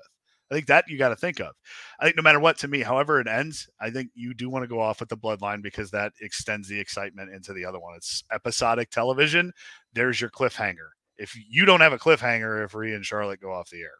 I 0.51 0.55
think 0.55 0.67
that 0.67 0.85
you 0.87 0.97
got 0.97 1.09
to 1.09 1.15
think 1.15 1.39
of. 1.39 1.55
I 1.99 2.05
think 2.05 2.15
no 2.15 2.23
matter 2.23 2.39
what, 2.39 2.57
to 2.59 2.67
me, 2.67 2.81
however 2.81 3.19
it 3.19 3.27
ends, 3.27 3.69
I 3.79 3.91
think 3.91 4.09
you 4.15 4.33
do 4.33 4.49
want 4.49 4.63
to 4.63 4.67
go 4.67 4.79
off 4.79 4.99
with 4.99 5.09
the 5.09 5.17
bloodline 5.17 5.61
because 5.61 5.91
that 5.91 6.13
extends 6.21 6.67
the 6.67 6.79
excitement 6.79 7.31
into 7.31 7.53
the 7.53 7.65
other 7.65 7.79
one. 7.79 7.95
It's 7.95 8.23
episodic 8.31 8.89
television. 8.89 9.53
There's 9.93 10.19
your 10.19 10.31
cliffhanger. 10.31 10.89
If 11.17 11.35
you 11.49 11.65
don't 11.65 11.81
have 11.81 11.93
a 11.93 11.99
cliffhanger, 11.99 12.65
if 12.65 12.73
Rhea 12.73 12.95
and 12.95 13.05
Charlotte 13.05 13.41
go 13.41 13.51
off 13.51 13.69
the 13.69 13.81
air, 13.81 13.97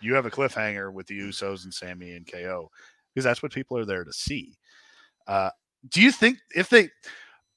you 0.00 0.14
have 0.14 0.26
a 0.26 0.30
cliffhanger 0.30 0.92
with 0.92 1.06
the 1.06 1.18
Usos 1.18 1.64
and 1.64 1.72
Sammy 1.72 2.12
and 2.12 2.30
KO 2.30 2.70
because 3.14 3.24
that's 3.24 3.42
what 3.42 3.52
people 3.52 3.78
are 3.78 3.84
there 3.84 4.04
to 4.04 4.12
see. 4.12 4.56
Uh, 5.26 5.50
do 5.88 6.02
you 6.02 6.10
think 6.10 6.38
if 6.54 6.68
they, 6.68 6.90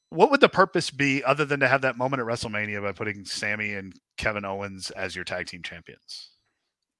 what 0.09 0.29
would 0.29 0.41
the 0.41 0.49
purpose 0.49 0.91
be 0.91 1.23
other 1.23 1.45
than 1.45 1.59
to 1.61 1.67
have 1.67 1.81
that 1.81 1.97
moment 1.97 2.21
at 2.21 2.27
WrestleMania 2.27 2.81
by 2.81 2.91
putting 2.91 3.25
Sammy 3.25 3.73
and 3.73 3.93
Kevin 4.17 4.45
Owens 4.45 4.91
as 4.91 5.15
your 5.15 5.25
tag 5.25 5.47
team 5.47 5.63
champions? 5.63 6.31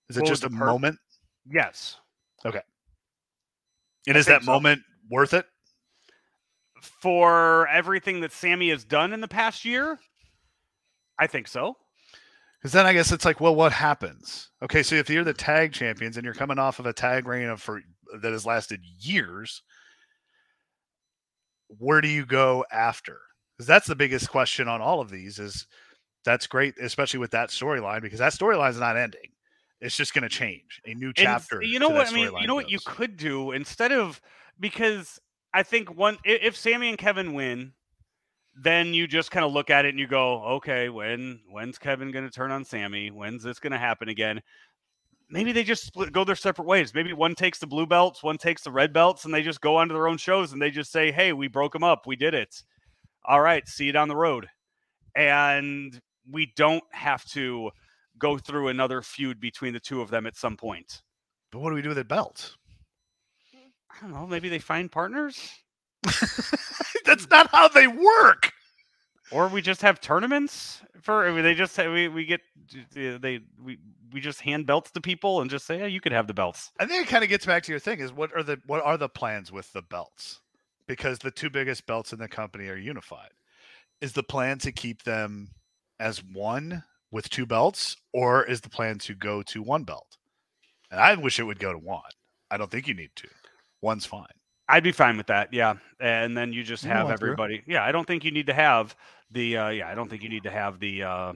Is 0.10 0.18
it 0.18 0.22
what 0.22 0.30
just 0.30 0.44
a 0.44 0.50
pur- 0.50 0.66
moment? 0.66 1.00
Yes. 1.50 1.98
Okay. 2.46 2.62
And 4.08 4.18
I 4.18 4.20
is 4.20 4.26
that 4.28 4.44
so. 4.44 4.52
moment 4.52 4.82
worth 5.10 5.34
it? 5.34 5.46
for 6.82 7.68
everything 7.68 8.22
that 8.22 8.32
Sammy 8.32 8.70
has 8.70 8.84
done 8.84 9.14
in 9.14 9.22
the 9.22 9.28
past 9.28 9.66
year? 9.66 10.00
I 11.20 11.28
think 11.28 11.48
so. 11.48 11.76
Because 12.60 12.72
then 12.74 12.86
I 12.86 12.94
guess 12.94 13.12
it's 13.12 13.26
like, 13.26 13.40
well, 13.40 13.56
what 13.56 13.72
happens? 13.72 14.50
Okay, 14.64 14.84
so 14.84 14.96
if 14.96 15.10
you're 15.10 15.24
the 15.24 15.34
tag 15.34 15.74
champions 15.74 16.18
and 16.18 16.26
you're 16.26 16.34
coming 16.34 16.60
off 16.60 16.80
of 16.80 16.86
a 16.86 16.94
tag 16.94 17.28
reign 17.28 17.50
of 17.50 17.62
for 17.62 17.82
that 18.22 18.32
has 18.32 18.46
lasted 18.46 18.82
years, 19.00 19.62
where 21.68 22.02
do 22.02 22.08
you 22.08 22.26
go 22.26 22.66
after? 22.72 23.20
Because 23.56 23.68
that's 23.68 23.88
the 23.88 23.96
biggest 23.96 24.30
question 24.30 24.68
on 24.68 24.82
all 24.82 25.02
of 25.02 25.10
these. 25.10 25.40
Is 25.40 25.68
that's 26.26 26.48
great, 26.48 26.76
especially 26.82 27.20
with 27.20 27.32
that 27.32 27.50
storyline, 27.50 28.02
because 28.02 28.20
that 28.20 28.34
storyline 28.34 28.72
is 28.72 28.80
not 28.80 28.98
ending. 28.98 29.30
It's 29.80 29.96
just 29.96 30.14
going 30.14 30.24
to 30.24 30.30
change 30.30 30.82
a 30.86 30.94
new 30.94 31.14
chapter. 31.14 31.60
And 31.60 31.70
you 31.70 31.80
know 31.80 31.90
what 31.90 32.10
I 32.10 32.12
mean? 32.12 32.32
You 32.42 32.48
know 32.48 32.56
goes. 32.56 32.64
what 32.64 32.72
you 32.72 32.80
could 32.86 33.16
do 33.18 33.52
instead 33.52 33.92
of 33.92 34.20
because 34.60 35.20
I 35.54 35.64
think 35.64 35.96
one 35.96 36.18
if 36.24 36.56
Sammy 36.56 36.90
and 36.90 36.98
Kevin 36.98 37.34
win, 37.34 37.74
then 38.56 38.94
you 38.94 39.08
just 39.08 39.30
kind 39.30 39.46
of 39.46 39.54
look 39.54 39.70
at 39.70 39.86
it 39.86 39.90
and 39.90 40.00
you 40.00 40.08
go, 40.08 40.44
okay, 40.44 40.90
when 40.90 41.42
when's 41.50 41.78
Kevin 41.78 42.12
going 42.12 42.26
to 42.26 42.32
turn 42.32 42.52
on 42.52 42.66
Sammy? 42.66 43.12
When's 43.12 43.44
this 43.44 43.60
going 43.60 43.72
to 43.72 43.78
happen 43.78 44.10
again? 44.10 44.42
Maybe 45.30 45.52
they 45.52 45.64
just 45.64 45.86
split, 45.86 46.14
go 46.14 46.24
their 46.24 46.36
separate 46.36 46.68
ways. 46.68 46.94
Maybe 46.94 47.12
one 47.14 47.36
takes 47.36 47.60
the 47.60 47.68
blue 47.68 47.86
belts, 47.86 48.24
one 48.24 48.38
takes 48.38 48.64
the 48.64 48.72
red 48.72 48.94
belts, 48.94 49.26
and 49.26 49.34
they 49.34 49.44
just 49.44 49.62
go 49.62 49.76
onto 49.76 49.94
their 49.94 50.08
own 50.08 50.18
shows 50.18 50.54
and 50.54 50.62
they 50.62 50.72
just 50.72 50.92
say, 50.92 51.12
"Hey, 51.12 51.34
we 51.34 51.48
broke 51.48 51.74
them 51.74 51.84
up. 51.84 52.08
We 52.08 52.16
did 52.16 52.34
it. 52.34 52.64
All 53.26 53.42
right, 53.42 53.68
see 53.68 53.86
you 53.86 53.92
down 53.92 54.08
the 54.08 54.16
road." 54.16 54.48
And 55.16 56.00
we 56.30 56.52
don't 56.56 56.84
have 56.92 57.26
to 57.26 57.72
go 58.20 58.38
through 58.38 58.70
another 58.70 59.02
feud 59.02 59.40
between 59.40 59.74
the 59.74 59.80
two 59.80 60.02
of 60.02 60.10
them 60.10 60.26
at 60.26 60.36
some 60.36 60.58
point. 60.58 61.02
But 61.52 61.60
what 61.60 61.70
do 61.70 61.76
we 61.76 61.82
do 61.82 61.90
with 61.90 61.98
the 61.98 62.04
belts? 62.04 62.58
Hmm. 63.54 63.70
I 63.90 64.02
don't 64.02 64.14
know. 64.14 64.28
Maybe 64.28 64.50
they 64.50 64.60
find 64.60 64.92
partners. 64.92 65.52
That's 67.06 67.30
not 67.30 67.48
how 67.52 67.68
they 67.68 67.88
work. 67.88 68.52
Or 69.32 69.48
we 69.48 69.62
just 69.62 69.82
have 69.82 70.00
tournaments 70.00 70.82
for. 71.02 71.28
I 71.28 71.32
mean, 71.32 71.44
They 71.44 71.54
just 71.54 71.78
we 71.78 72.08
we 72.08 72.26
get 72.26 72.42
they 72.94 73.42
we 73.62 73.78
we 74.14 74.22
just 74.22 74.42
hand 74.42 74.66
belts 74.66 74.92
to 74.92 75.02
people 75.02 75.42
and 75.42 75.50
just 75.50 75.66
say, 75.66 75.80
"Yeah, 75.80 75.86
you 75.86 76.00
could 76.00 76.14
have 76.14 76.28
the 76.28 76.34
belts." 76.34 76.72
I 76.80 76.86
think 76.86 77.06
it 77.06 77.10
kind 77.10 77.24
of 77.24 77.30
gets 77.30 77.46
back 77.46 77.64
to 77.64 77.72
your 77.72 77.80
thing: 77.80 78.00
is 78.00 78.14
what 78.14 78.34
are 78.34 78.44
the 78.44 78.62
what 78.68 78.84
are 78.86 78.98
the 78.98 79.10
plans 79.10 79.52
with 79.52 79.72
the 79.74 79.82
belts? 79.82 80.40
Because 80.88 81.20
the 81.20 81.32
two 81.32 81.50
biggest 81.50 81.86
belts 81.86 82.14
in 82.14 82.20
the 82.20 82.30
company 82.30 82.70
are 82.70 82.78
unified. 82.78 83.32
Is 84.00 84.14
the 84.14 84.24
plan 84.24 84.60
to 84.60 84.72
keep 84.72 85.04
them 85.04 85.50
as 86.00 86.24
one 86.24 86.84
with 87.12 87.30
two 87.30 87.46
belts, 87.46 87.96
or 88.14 88.44
is 88.44 88.62
the 88.62 88.70
plan 88.70 88.98
to 89.00 89.16
go 89.16 89.42
to 89.44 89.62
one 89.62 89.84
belt? 89.84 90.18
And 90.92 91.00
I 91.00 91.16
wish 91.16 91.40
it 91.40 91.44
would 91.44 91.60
go 91.60 91.72
to 91.72 91.80
one. 91.80 92.02
I 92.50 92.58
don't 92.58 92.72
think 92.72 92.88
you 92.88 92.94
need 92.94 93.12
to. 93.18 93.28
One's 93.82 94.06
fine. 94.06 94.26
I'd 94.70 94.84
be 94.84 94.92
fine 94.92 95.18
with 95.18 95.28
that. 95.28 95.54
Yeah. 95.54 95.76
And 96.00 96.38
then 96.38 96.52
you 96.52 96.64
just 96.64 96.84
have 96.86 97.10
everybody. 97.10 97.64
Yeah. 97.68 97.84
I 97.84 97.92
don't 97.92 98.06
think 98.06 98.24
you 98.24 98.32
need 98.32 98.48
to 98.48 98.54
have 98.54 98.96
the, 99.32 99.58
uh, 99.58 99.70
yeah, 99.70 99.90
I 99.90 99.96
don't 99.96 100.10
think 100.10 100.24
you 100.24 100.30
need 100.30 100.44
to 100.44 100.52
have 100.52 100.80
the, 100.80 101.04
uh, 101.04 101.34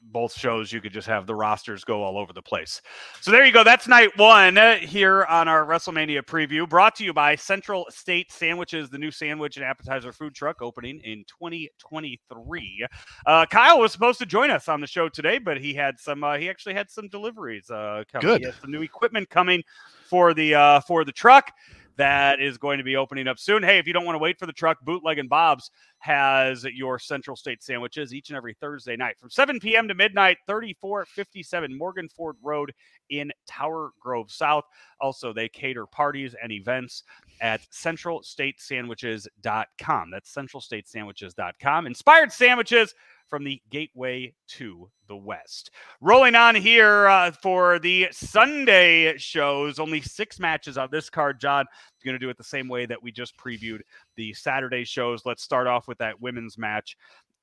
both 0.00 0.32
shows 0.32 0.72
you 0.72 0.80
could 0.80 0.92
just 0.92 1.06
have 1.06 1.26
the 1.26 1.34
rosters 1.34 1.84
go 1.84 2.02
all 2.02 2.18
over 2.18 2.32
the 2.32 2.42
place. 2.42 2.80
So 3.20 3.30
there 3.30 3.44
you 3.44 3.52
go. 3.52 3.64
That's 3.64 3.88
night 3.88 4.16
one 4.16 4.56
here 4.80 5.24
on 5.24 5.48
our 5.48 5.66
WrestleMania 5.66 6.22
preview, 6.22 6.68
brought 6.68 6.94
to 6.96 7.04
you 7.04 7.12
by 7.12 7.34
Central 7.34 7.86
State 7.90 8.32
Sandwiches, 8.32 8.90
the 8.90 8.98
new 8.98 9.10
sandwich 9.10 9.56
and 9.56 9.64
appetizer 9.64 10.12
food 10.12 10.34
truck 10.34 10.62
opening 10.62 11.00
in 11.04 11.24
2023. 11.28 12.86
Uh, 13.26 13.46
Kyle 13.46 13.80
was 13.80 13.92
supposed 13.92 14.18
to 14.20 14.26
join 14.26 14.50
us 14.50 14.68
on 14.68 14.80
the 14.80 14.86
show 14.86 15.08
today, 15.08 15.38
but 15.38 15.60
he 15.60 15.74
had 15.74 15.98
some. 15.98 16.24
Uh, 16.24 16.36
he 16.38 16.48
actually 16.48 16.74
had 16.74 16.90
some 16.90 17.08
deliveries 17.08 17.70
uh, 17.70 18.04
coming. 18.10 18.26
Good. 18.26 18.40
He 18.40 18.46
has 18.46 18.56
some 18.60 18.70
new 18.70 18.82
equipment 18.82 19.28
coming 19.28 19.62
for 20.08 20.32
the 20.32 20.54
uh, 20.54 20.80
for 20.80 21.04
the 21.04 21.12
truck 21.12 21.52
that 21.98 22.40
is 22.40 22.58
going 22.58 22.78
to 22.78 22.84
be 22.84 22.96
opening 22.96 23.28
up 23.28 23.38
soon. 23.38 23.62
Hey, 23.62 23.78
if 23.78 23.86
you 23.86 23.92
don't 23.92 24.06
want 24.06 24.14
to 24.14 24.20
wait 24.20 24.38
for 24.38 24.46
the 24.46 24.52
truck, 24.52 24.78
Bootleg 24.82 25.18
and 25.18 25.28
Bob's 25.28 25.70
has 25.98 26.64
your 26.64 26.98
Central 26.98 27.36
State 27.36 27.62
sandwiches 27.62 28.14
each 28.14 28.30
and 28.30 28.36
every 28.36 28.54
Thursday 28.54 28.96
night 28.96 29.18
from 29.18 29.30
7 29.30 29.58
p.m. 29.58 29.88
to 29.88 29.94
midnight, 29.94 30.38
3457 30.46 31.76
Morgan 31.76 32.08
Ford 32.08 32.36
Road 32.40 32.72
in 33.10 33.32
Tower 33.46 33.90
Grove 34.00 34.30
South. 34.30 34.64
Also, 35.00 35.32
they 35.32 35.48
cater 35.48 35.86
parties 35.86 36.36
and 36.40 36.52
events 36.52 37.02
at 37.40 37.60
centralstatesandwiches.com. 37.72 40.10
That's 40.10 40.32
centralstatesandwiches.com. 40.32 41.86
Inspired 41.86 42.32
sandwiches 42.32 42.94
from 43.28 43.44
the 43.44 43.60
gateway 43.70 44.32
to 44.48 44.90
the 45.06 45.16
West. 45.16 45.70
Rolling 46.00 46.34
on 46.34 46.54
here 46.54 47.08
uh, 47.08 47.30
for 47.30 47.78
the 47.78 48.08
Sunday 48.10 49.16
shows, 49.18 49.78
only 49.78 50.00
six 50.00 50.38
matches 50.38 50.78
on 50.78 50.88
this 50.90 51.10
card. 51.10 51.40
John 51.40 51.62
is 51.62 52.04
going 52.04 52.14
to 52.14 52.18
do 52.18 52.30
it 52.30 52.36
the 52.36 52.44
same 52.44 52.68
way 52.68 52.86
that 52.86 53.02
we 53.02 53.12
just 53.12 53.36
previewed 53.36 53.80
the 54.16 54.32
Saturday 54.34 54.84
shows. 54.84 55.24
Let's 55.24 55.42
start 55.42 55.66
off 55.66 55.88
with 55.88 55.98
that 55.98 56.20
women's 56.20 56.58
match. 56.58 56.96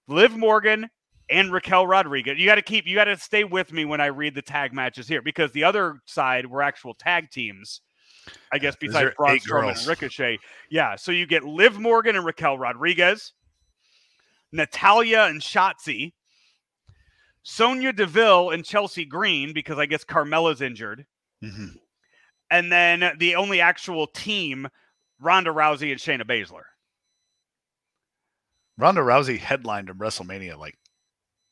Liv 0.08 0.36
Morgan 0.36 0.90
and 1.30 1.52
Raquel 1.52 1.88
Rodriguez. 1.88 2.38
You 2.38 2.46
got 2.46 2.56
to 2.56 2.62
keep, 2.62 2.86
you 2.86 2.96
got 2.96 3.06
to 3.06 3.18
stay 3.18 3.44
with 3.44 3.74
me 3.74 3.86
when 3.86 4.02
I 4.02 4.08
read 4.08 4.36
the 4.36 4.42
tag 4.42 4.74
matches 4.74 5.08
here 5.08 5.22
because 5.22 5.52
the 5.52 5.64
other 5.64 6.02
side 6.06 6.46
were 6.46 6.62
actual 6.62 6.94
tag 6.94 7.32
teams. 7.32 7.82
I 8.52 8.58
guess 8.58 8.76
besides 8.76 9.14
Braun 9.18 9.38
Strowman 9.38 9.78
and 9.78 9.88
Ricochet. 9.88 10.40
Yeah. 10.70 10.96
So 10.96 11.12
you 11.12 11.28
get 11.28 11.44
Liv 11.44 11.80
Morgan 11.80 12.16
and 12.16 12.26
Raquel 12.26 12.58
Rodriguez. 12.58 13.34
Natalya 14.56 15.24
and 15.24 15.42
Shotzi, 15.42 16.14
Sonya 17.44 17.94
Deville 17.94 18.50
and 18.50 18.66
Chelsea 18.66 19.06
Green 19.06 19.54
because 19.54 19.78
I 19.78 19.86
guess 19.86 20.04
Carmella's 20.04 20.62
injured. 20.62 21.06
Mm-hmm. 21.44 21.78
And 22.50 22.72
then 22.72 23.12
the 23.20 23.36
only 23.36 23.62
actual 23.62 24.08
team, 24.08 24.68
Ronda 25.20 25.52
Rousey 25.52 25.92
and 25.92 26.00
Shayna 26.00 26.24
Baszler. 26.24 26.64
Ronda 28.78 29.02
Rousey 29.02 29.38
headlined 29.38 29.90
at 29.90 29.98
WrestleMania 29.98 30.58
like 30.58 30.78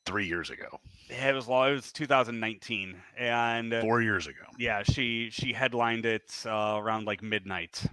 three 0.05 0.27
years 0.27 0.49
ago. 0.49 0.79
Yeah, 1.09 1.29
it 1.29 1.33
was 1.33 1.47
long. 1.47 1.69
It 1.69 1.73
was 1.73 1.91
2019, 1.91 2.95
and 3.17 3.73
four 3.81 4.01
years 4.01 4.27
ago. 4.27 4.43
Yeah, 4.57 4.83
she 4.83 5.29
she 5.31 5.53
headlined 5.53 6.05
it 6.05 6.33
uh, 6.45 6.77
around 6.81 7.05
like 7.05 7.21
midnight. 7.21 7.83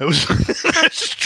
It 0.00 0.04
was 0.04 0.24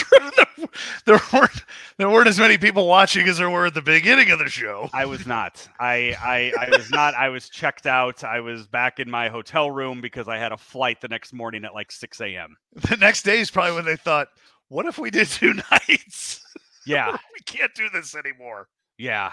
There 1.05 1.19
weren't 1.33 1.63
there 1.97 2.09
weren't 2.09 2.27
as 2.27 2.39
many 2.39 2.57
people 2.57 2.87
watching 2.87 3.27
as 3.27 3.37
there 3.37 3.49
were 3.49 3.65
at 3.65 3.73
the 3.73 3.81
beginning 3.81 4.31
of 4.31 4.39
the 4.39 4.47
show. 4.49 4.89
I 4.93 5.05
was 5.05 5.25
not. 5.25 5.67
I, 5.79 6.15
I 6.21 6.53
I 6.67 6.77
was 6.77 6.89
not. 6.91 7.15
I 7.15 7.29
was 7.29 7.49
checked 7.49 7.85
out. 7.85 8.23
I 8.23 8.39
was 8.39 8.67
back 8.67 8.99
in 8.99 9.09
my 9.09 9.29
hotel 9.29 9.71
room 9.71 10.01
because 10.01 10.27
I 10.27 10.37
had 10.37 10.51
a 10.51 10.57
flight 10.57 11.01
the 11.01 11.07
next 11.07 11.33
morning 11.33 11.65
at 11.65 11.73
like 11.73 11.91
6 11.91 12.21
a.m. 12.21 12.55
The 12.89 12.97
next 12.97 13.23
day 13.23 13.39
is 13.39 13.51
probably 13.51 13.75
when 13.75 13.85
they 13.85 13.95
thought, 13.95 14.27
"What 14.69 14.85
if 14.85 14.97
we 14.97 15.09
did 15.09 15.27
two 15.27 15.53
nights? 15.71 16.41
Yeah, 16.85 17.11
we 17.33 17.39
can't 17.45 17.73
do 17.73 17.89
this 17.89 18.15
anymore." 18.15 18.67
Yeah. 18.97 19.31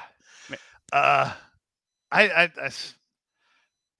Uh, 0.92 1.32
I 2.10 2.28
I. 2.28 2.42
I 2.62 2.70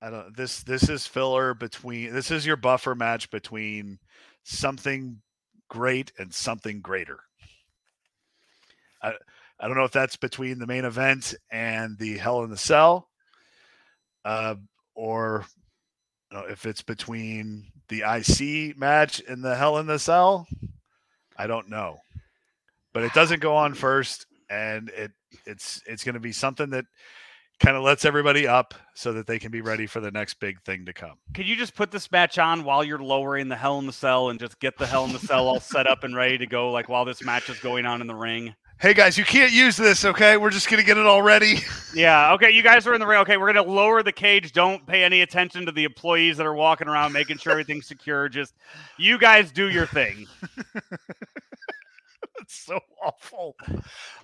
I 0.01 0.11
don't 0.11 0.37
this 0.37 0.63
this 0.63 0.89
is 0.89 1.07
filler 1.09 1.55
between 1.55 2.13
this 2.13 2.31
is 2.31 2.47
your 2.47 2.57
buffer 2.57 2.95
match 2.95 3.31
between 3.31 3.99
something 4.45 5.21
great 5.69 6.13
and 6.19 6.33
something 6.33 6.81
greater. 6.81 7.21
I, 9.03 9.15
I 9.61 9.67
don't 9.67 9.77
know 9.77 9.85
if 9.85 9.93
that's 9.93 10.17
between 10.17 10.59
the 10.59 10.67
main 10.67 10.85
event 10.85 11.35
and 11.51 11.99
the 11.99 12.17
Hell 12.19 12.45
in 12.45 12.51
the 12.51 12.57
Cell, 12.57 13.09
uh, 14.25 14.57
or 14.95 15.45
you 16.31 16.39
know, 16.39 16.45
if 16.45 16.67
it's 16.67 16.83
between 16.83 17.67
the 17.89 18.03
IC 18.03 18.77
match 18.79 19.23
and 19.27 19.43
the 19.43 19.55
Hell 19.55 19.79
in 19.79 19.87
the 19.87 19.99
Cell. 19.99 20.47
I 21.37 21.47
don't 21.47 21.69
know, 21.69 21.99
but 22.93 23.05
it 23.05 23.13
doesn't 23.15 23.41
go 23.41 23.57
on 23.57 23.75
first, 23.75 24.27
and 24.51 24.89
it 24.91 25.13
it's 25.47 25.81
it's 25.87 26.05
going 26.05 26.15
to 26.15 26.21
be 26.21 26.33
something 26.33 26.71
that 26.71 26.85
kind 27.61 27.77
of 27.77 27.83
lets 27.83 28.05
everybody 28.05 28.47
up 28.47 28.75
so 28.95 29.13
that 29.13 29.27
they 29.27 29.39
can 29.39 29.51
be 29.51 29.61
ready 29.61 29.87
for 29.87 30.01
the 30.01 30.11
next 30.11 30.35
big 30.35 30.61
thing 30.63 30.87
to 30.87 30.93
come. 30.93 31.15
Could 31.35 31.47
you 31.47 31.57
just 31.57 31.75
put 31.75 31.91
this 31.91 32.11
match 32.11 32.39
on 32.39 32.65
while 32.65 32.85
you're 32.85 32.99
lowering 32.99 33.49
the 33.49 33.57
Hell 33.57 33.79
in 33.79 33.87
the 33.87 33.93
Cell 33.93 34.31
and 34.31 34.39
just 34.39 34.59
get 34.61 34.79
the 34.79 34.87
Hell 34.87 35.05
in 35.05 35.13
the 35.13 35.19
Cell 35.19 35.49
all 35.49 35.61
set 35.61 35.87
up 35.87 36.05
and 36.05 36.15
ready 36.15 36.39
to 36.39 36.47
go, 36.47 36.71
like 36.71 36.89
while 36.89 37.05
this 37.05 37.23
match 37.23 37.49
is 37.49 37.59
going 37.59 37.87
on 37.87 38.01
in 38.01 38.07
the 38.07 38.15
ring? 38.15 38.55
Hey 38.81 38.95
guys, 38.95 39.19
you 39.19 39.25
can't 39.25 39.51
use 39.51 39.77
this, 39.77 40.05
okay? 40.05 40.37
We're 40.37 40.51
just 40.51 40.71
gonna 40.71 40.85
get 40.85 40.99
it 40.99 41.05
all 41.05 41.21
ready. 41.21 41.59
Yeah, 41.95 42.35
okay. 42.35 42.53
You 42.53 42.63
guys 42.63 42.87
are 42.87 42.95
in 42.95 43.01
the 43.01 43.07
ring. 43.07 43.19
Okay, 43.21 43.37
we're 43.37 43.53
gonna 43.53 43.69
lower 43.69 44.05
the 44.05 44.13
cage. 44.13 44.53
Don't 44.53 44.87
pay 44.87 45.03
any 45.03 45.23
attention 45.23 45.67
to 45.67 45.73
the 45.73 45.83
employees 45.83 46.37
that 46.37 46.47
are 46.47 46.55
walking 46.55 46.87
around 46.87 47.13
making 47.13 47.39
sure 47.39 47.51
everything's 47.51 47.87
secure. 47.87 48.29
Just 48.29 48.55
you 48.99 49.19
guys 49.19 49.51
do 49.51 49.69
your 49.69 49.87
thing. 49.87 50.27
it's 52.49 52.65
so 52.65 52.81
awful. 53.05 53.57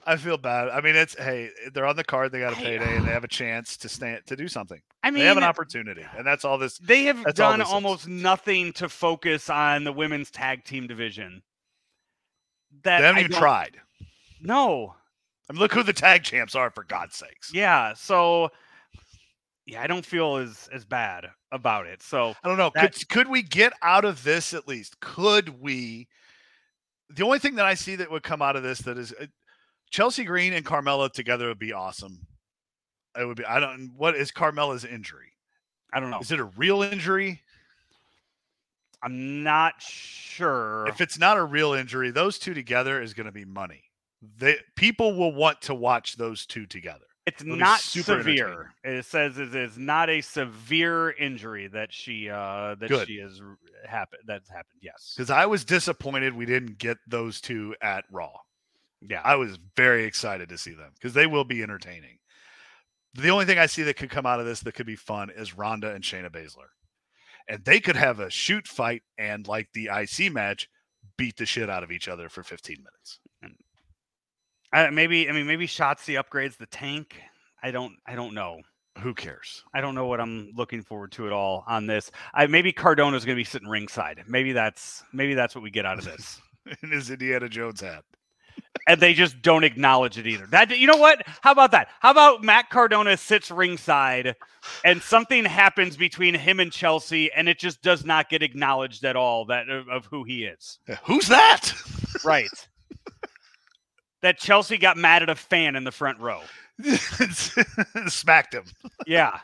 I 0.07 0.17
feel 0.17 0.39
bad. 0.39 0.71
I 0.71 0.81
mean, 0.81 0.97
it's 0.97 1.15
hey, 1.15 1.51
they're 1.73 1.85
on 1.85 1.97
the 1.97 2.05
card. 2.05 2.33
They 2.33 2.41
got 2.41 2.55
a 2.55 2.57
payday, 2.57 2.97
and 2.97 3.07
they 3.07 3.13
have 3.13 3.25
a 3.25 3.29
chance 3.29 3.77
to 3.79 3.89
stand 3.89 4.23
to 4.27 4.37
do 4.37 4.49
something. 4.49 4.81
I 5.03 5.11
mean, 5.11 5.21
they 5.21 5.27
have 5.27 5.37
an 5.37 5.45
opportunity, 5.45 6.05
and 6.17 6.27
that's 6.27 6.45
all 6.45 6.57
this. 6.57 6.79
They 6.79 7.05
have 7.05 7.35
done 7.35 7.61
almost 7.61 8.03
is. 8.03 8.09
nothing 8.09 8.73
to 8.75 8.89
focus 8.89 9.51
on 9.51 9.85
the 9.85 9.93
women's 9.93 10.31
tag 10.31 10.65
team 10.65 10.87
division. 10.87 11.43
That 12.83 13.01
they 13.01 13.07
haven't 13.07 13.25
even 13.25 13.37
tried. 13.37 13.77
No. 14.41 14.95
I 15.49 15.53
mean, 15.53 15.61
look 15.61 15.73
who 15.73 15.83
the 15.83 15.93
tag 15.93 16.23
champs 16.23 16.55
are, 16.55 16.71
for 16.71 16.85
God's 16.85 17.17
sakes. 17.17 17.53
Yeah. 17.53 17.93
So, 17.95 18.49
yeah, 19.67 19.83
I 19.83 19.87
don't 19.87 20.05
feel 20.05 20.37
as 20.37 20.69
as 20.73 20.87
bad 20.87 21.27
about 21.53 21.87
it. 21.87 22.03
So 22.03 22.35
I 22.43 22.49
don't 22.49 22.57
know. 22.57 22.71
That, 22.75 22.95
could 22.95 23.09
could 23.11 23.29
we 23.29 23.43
get 23.43 23.75
out 23.83 24.07
of 24.07 24.25
this 24.25 24.55
at 24.55 24.67
least? 24.67 24.99
Could 25.01 25.61
we? 25.61 26.09
The 27.11 27.25
only 27.25 27.39
thing 27.39 27.57
that 27.57 27.67
I 27.67 27.75
see 27.75 27.97
that 27.97 28.11
would 28.11 28.23
come 28.23 28.43
out 28.43 28.57
of 28.57 28.63
this 28.63 28.81
that 28.81 28.99
is 28.99 29.13
uh, 29.21 29.27
Chelsea 29.91 30.25
Green 30.25 30.53
and 30.53 30.65
Carmella 30.65 31.11
together 31.13 31.49
would 31.49 31.59
be 31.59 31.73
awesome. 31.73 32.27
It 33.19 33.27
would 33.27 33.37
be. 33.37 33.45
I 33.45 33.61
don't. 33.61 33.93
What 33.97 34.17
is 34.17 34.33
Carmella's 34.33 34.85
injury? 34.85 35.33
I 35.93 36.01
don't 36.01 36.11
know. 36.11 36.19
Is 36.19 36.33
it 36.33 36.41
a 36.41 36.45
real 36.45 36.83
injury? 36.83 37.41
I'm 39.03 39.43
not 39.43 39.75
sure. 39.81 40.87
If 40.89 41.01
it's 41.01 41.19
not 41.19 41.37
a 41.37 41.45
real 41.45 41.75
injury, 41.75 42.11
those 42.11 42.39
two 42.39 42.55
together 42.55 43.03
is 43.03 43.13
going 43.13 43.27
to 43.27 43.33
be 43.33 43.45
money. 43.45 43.83
They 44.39 44.57
people 44.77 45.15
will 45.15 45.35
want 45.35 45.61
to 45.63 45.75
watch 45.75 46.17
those 46.17 46.47
two 46.47 46.67
together. 46.67 47.05
It's 47.27 47.45
not 47.45 47.81
severe. 47.81 48.73
It 48.83 49.05
says 49.05 49.39
it 49.39 49.55
is 49.55 49.79
not 49.79 50.11
a 50.11 50.21
severe 50.21 51.11
injury 51.13 51.69
that 51.69 51.93
she 51.93 52.29
uh 52.31 52.77
that 52.77 52.89
Good. 52.89 53.07
she 53.07 53.19
has 53.19 53.41
happened 53.87 54.23
that's 54.27 54.49
happened. 54.49 54.81
Yes. 54.83 55.15
Because 55.17 55.31
I 55.31 55.47
was 55.47 55.65
disappointed 55.65 56.35
we 56.35 56.47
didn't 56.47 56.79
get 56.79 56.99
those 57.07 57.41
two 57.41 57.75
at 57.83 58.05
Raw. 58.11 58.33
Yeah. 59.01 59.21
I 59.25 59.37
was 59.37 59.59
very 59.77 60.05
excited 60.05 60.49
to 60.49 60.59
see 60.59 60.73
them 60.73 60.93
because 60.95 61.15
they 61.15 61.27
will 61.27 61.45
be 61.45 61.63
entertaining. 61.63 62.19
The 63.15 63.31
only 63.31 63.45
thing 63.45 63.59
I 63.59 63.67
see 63.67 63.83
that 63.85 63.97
could 63.97 64.11
come 64.11 64.27
out 64.27 64.41
of 64.41 64.47
this 64.47 64.61
that 64.61 64.75
could 64.75 64.87
be 64.87 64.97
fun 64.97 65.31
is 65.31 65.57
Ronda 65.57 65.93
and 65.95 66.03
Shayna 66.03 66.31
Baszler. 66.31 66.69
And 67.49 67.65
they 67.65 67.79
could 67.79 67.97
have 67.97 68.21
a 68.21 68.31
shoot 68.31 68.67
fight 68.67 69.03
and, 69.19 69.47
like 69.47 69.69
the 69.75 69.91
IC 69.93 70.33
match, 70.33 70.69
beat 71.19 71.37
the 71.37 71.47
shit 71.47 71.69
out 71.69 71.85
of 71.85 71.93
each 71.93 72.09
other 72.09 72.29
for 72.29 72.43
15 72.43 72.79
minutes. 72.79 73.21
Uh, 74.75 74.91
maybe 74.91 75.29
I 75.29 75.33
mean 75.33 75.47
maybe 75.47 75.69
Shotzi 75.69 76.21
upgrades 76.21 76.57
the 76.57 76.67
tank. 76.67 77.15
I 77.63 77.71
don't 77.71 77.95
I 78.07 78.17
don't 78.17 78.35
know. 78.35 78.61
Who 79.01 79.13
cares? 79.15 79.65
I 79.75 79.81
don't 79.81 79.95
know 79.95 80.07
what 80.07 80.21
I'm 80.21 80.53
looking 80.57 80.83
forward 80.83 81.13
to 81.13 81.27
at 81.27 81.33
all 81.33 81.65
on 81.67 81.87
this. 81.87 82.11
I 82.33 82.47
maybe 82.47 82.73
Cardona's 82.73 83.25
going 83.25 83.37
to 83.37 83.41
be 83.41 83.45
sitting 83.45 83.69
ringside. 83.69 84.23
Maybe 84.29 84.53
that's 84.53 85.03
maybe 85.13 85.35
that's 85.35 85.55
what 85.55 85.63
we 85.65 85.71
get 85.71 85.85
out 85.85 85.99
of 85.99 86.05
this. 86.05 86.41
in 86.83 86.91
his 86.91 87.11
Indiana 87.11 87.49
Jones 87.49 87.81
hat. 87.81 88.05
and 88.87 89.01
they 89.01 89.13
just 89.13 89.43
don't 89.43 89.65
acknowledge 89.65 90.17
it 90.17 90.27
either. 90.27 90.47
That 90.47 90.79
you 90.79 90.87
know 90.87 90.97
what? 90.97 91.23
How 91.43 91.51
about 91.53 91.73
that? 91.73 91.89
How 92.01 92.13
about 92.13 92.43
Matt 92.45 92.71
Cardona 92.71 93.17
sits 93.17 93.51
ringside 93.51 94.37
and 94.85 95.03
something 95.03 95.45
happens 95.45 95.97
between 95.97 96.35
him 96.35 96.61
and 96.61 96.71
Chelsea 96.73 97.33
and 97.33 97.49
it 97.49 97.59
just 97.59 97.83
does 97.83 98.05
not 98.05 98.31
get 98.31 98.43
acknowledged 98.43 99.05
at 99.05 99.17
all 99.17 99.45
that 99.47 99.69
of, 99.69 99.89
of 99.89 100.07
who 100.07 100.23
he 100.25 100.45
is. 100.45 100.79
Who's 101.05 101.29
that? 101.29 101.73
Right. 102.25 102.49
that 104.23 104.39
Chelsea 104.39 104.79
got 104.79 104.97
mad 104.97 105.23
at 105.23 105.29
a 105.29 105.35
fan 105.35 105.75
in 105.77 105.85
the 105.85 105.91
front 105.93 106.21
row. 106.21 106.41
Smacked 108.09 108.55
him. 108.55 108.65
Yeah. 109.07 109.39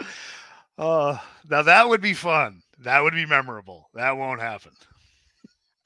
Uh, 0.78 1.16
now 1.48 1.62
that 1.62 1.88
would 1.88 2.02
be 2.02 2.12
fun. 2.12 2.60
That 2.80 3.02
would 3.02 3.14
be 3.14 3.24
memorable. 3.24 3.88
That 3.94 4.18
won't 4.18 4.42
happen. 4.42 4.72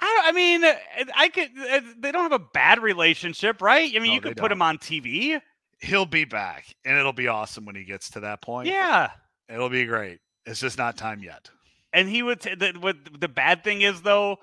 I, 0.01 0.23
I 0.27 0.33
mean, 0.33 0.65
uh, 0.65 0.75
I 1.15 1.29
could. 1.29 1.49
uh, 1.57 1.81
They 1.97 2.11
don't 2.11 2.25
have 2.29 2.33
a 2.41 2.45
bad 2.53 2.83
relationship, 2.83 3.63
right? 3.63 3.89
I 3.95 4.01
mean, 4.01 4.09
No, 4.09 4.15
you 4.15 4.21
could 4.21 4.37
put 4.37 4.51
him 4.51 4.63
on 4.63 4.79
TV. 4.79 5.41
He'll 5.79 6.07
be 6.07 6.25
back, 6.25 6.65
and 6.85 6.99
it'll 6.99 7.13
be 7.13 7.29
awesome 7.29 7.65
when 7.67 7.77
he 7.77 7.85
gets 7.85 8.11
to 8.11 8.21
that 8.21 8.43
point. 8.43 8.67
Yeah, 8.69 9.11
It'll 9.49 9.69
be 9.69 9.85
great. 9.85 10.19
It's 10.45 10.59
just 10.59 10.77
not 10.77 10.97
time 10.97 11.23
yet. 11.23 11.49
and 11.93 12.09
he 12.09 12.25
would. 12.25 12.41
T- 12.41 12.57
the, 12.57 12.73
what 12.81 12.97
the 13.21 13.29
bad 13.29 13.63
thing 13.63 13.83
is 13.83 14.03
though, 14.03 14.39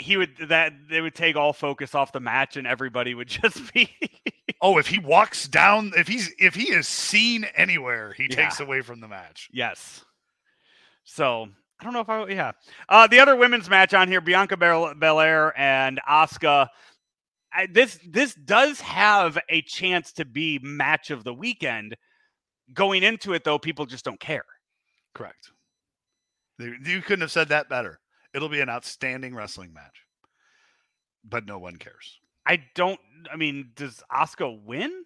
he 0.00 0.16
would 0.16 0.36
that 0.48 0.72
they 0.88 1.00
would 1.00 1.14
take 1.14 1.36
all 1.36 1.52
focus 1.52 1.94
off 1.94 2.12
the 2.12 2.20
match, 2.20 2.56
and 2.56 2.66
everybody 2.66 3.14
would 3.14 3.28
just 3.42 3.72
be. 3.72 3.90
Oh, 4.60 4.78
if 4.78 4.86
he 4.88 4.98
walks 4.98 5.48
down, 5.48 5.92
if 5.96 6.08
he's 6.08 6.32
if 6.38 6.54
he 6.54 6.72
is 6.72 6.88
seen 6.88 7.44
anywhere, 7.54 8.12
he 8.16 8.28
takes 8.28 8.60
away 8.60 8.80
from 8.82 9.00
the 9.00 9.08
match. 9.08 9.48
yes. 9.52 10.04
So 11.04 11.48
I 11.80 11.84
don't 11.84 11.92
know 11.92 12.00
if 12.00 12.08
I. 12.08 12.26
Yeah. 12.28 12.52
Uh, 12.88 13.06
the 13.06 13.20
other 13.20 13.36
women's 13.36 13.70
match 13.70 13.94
on 13.94 14.08
here: 14.08 14.20
Bianca 14.20 14.56
Bel- 14.56 14.94
Belair 14.94 15.58
and 15.58 16.00
Asuka. 16.08 16.68
I, 17.52 17.66
this 17.66 17.98
this 18.08 18.34
does 18.34 18.80
have 18.80 19.38
a 19.48 19.62
chance 19.62 20.12
to 20.12 20.24
be 20.24 20.58
match 20.62 21.10
of 21.10 21.24
the 21.24 21.34
weekend. 21.34 21.96
Going 22.74 23.02
into 23.02 23.32
it 23.32 23.44
though, 23.44 23.58
people 23.58 23.86
just 23.86 24.04
don't 24.04 24.20
care. 24.20 24.44
Correct. 25.14 25.50
You 26.58 27.00
couldn't 27.00 27.22
have 27.22 27.32
said 27.32 27.48
that 27.48 27.68
better. 27.68 27.99
It'll 28.34 28.48
be 28.48 28.60
an 28.60 28.68
outstanding 28.68 29.34
wrestling 29.34 29.72
match, 29.72 30.04
but 31.24 31.46
no 31.46 31.58
one 31.58 31.76
cares. 31.76 32.20
I 32.46 32.62
don't. 32.74 33.00
I 33.32 33.36
mean, 33.36 33.70
does 33.74 34.02
Asuka 34.10 34.62
win? 34.64 35.04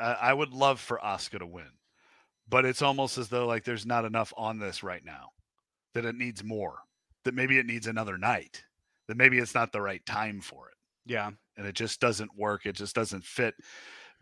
I, 0.00 0.12
I 0.12 0.32
would 0.34 0.52
love 0.52 0.80
for 0.80 0.98
Asuka 1.02 1.38
to 1.38 1.46
win, 1.46 1.70
but 2.48 2.64
it's 2.64 2.82
almost 2.82 3.18
as 3.18 3.28
though 3.28 3.46
like 3.46 3.64
there's 3.64 3.86
not 3.86 4.04
enough 4.04 4.32
on 4.36 4.58
this 4.58 4.82
right 4.82 5.04
now. 5.04 5.30
That 5.94 6.04
it 6.06 6.14
needs 6.14 6.42
more. 6.42 6.78
That 7.24 7.34
maybe 7.34 7.58
it 7.58 7.66
needs 7.66 7.86
another 7.86 8.16
night. 8.18 8.64
That 9.08 9.16
maybe 9.16 9.38
it's 9.38 9.54
not 9.54 9.72
the 9.72 9.80
right 9.82 10.04
time 10.06 10.40
for 10.40 10.68
it, 10.68 10.74
Yeah. 11.12 11.30
and 11.56 11.66
it 11.66 11.74
just 11.74 12.00
doesn't 12.00 12.30
work. 12.36 12.64
It 12.66 12.76
just 12.76 12.94
doesn't 12.94 13.24
fit 13.24 13.54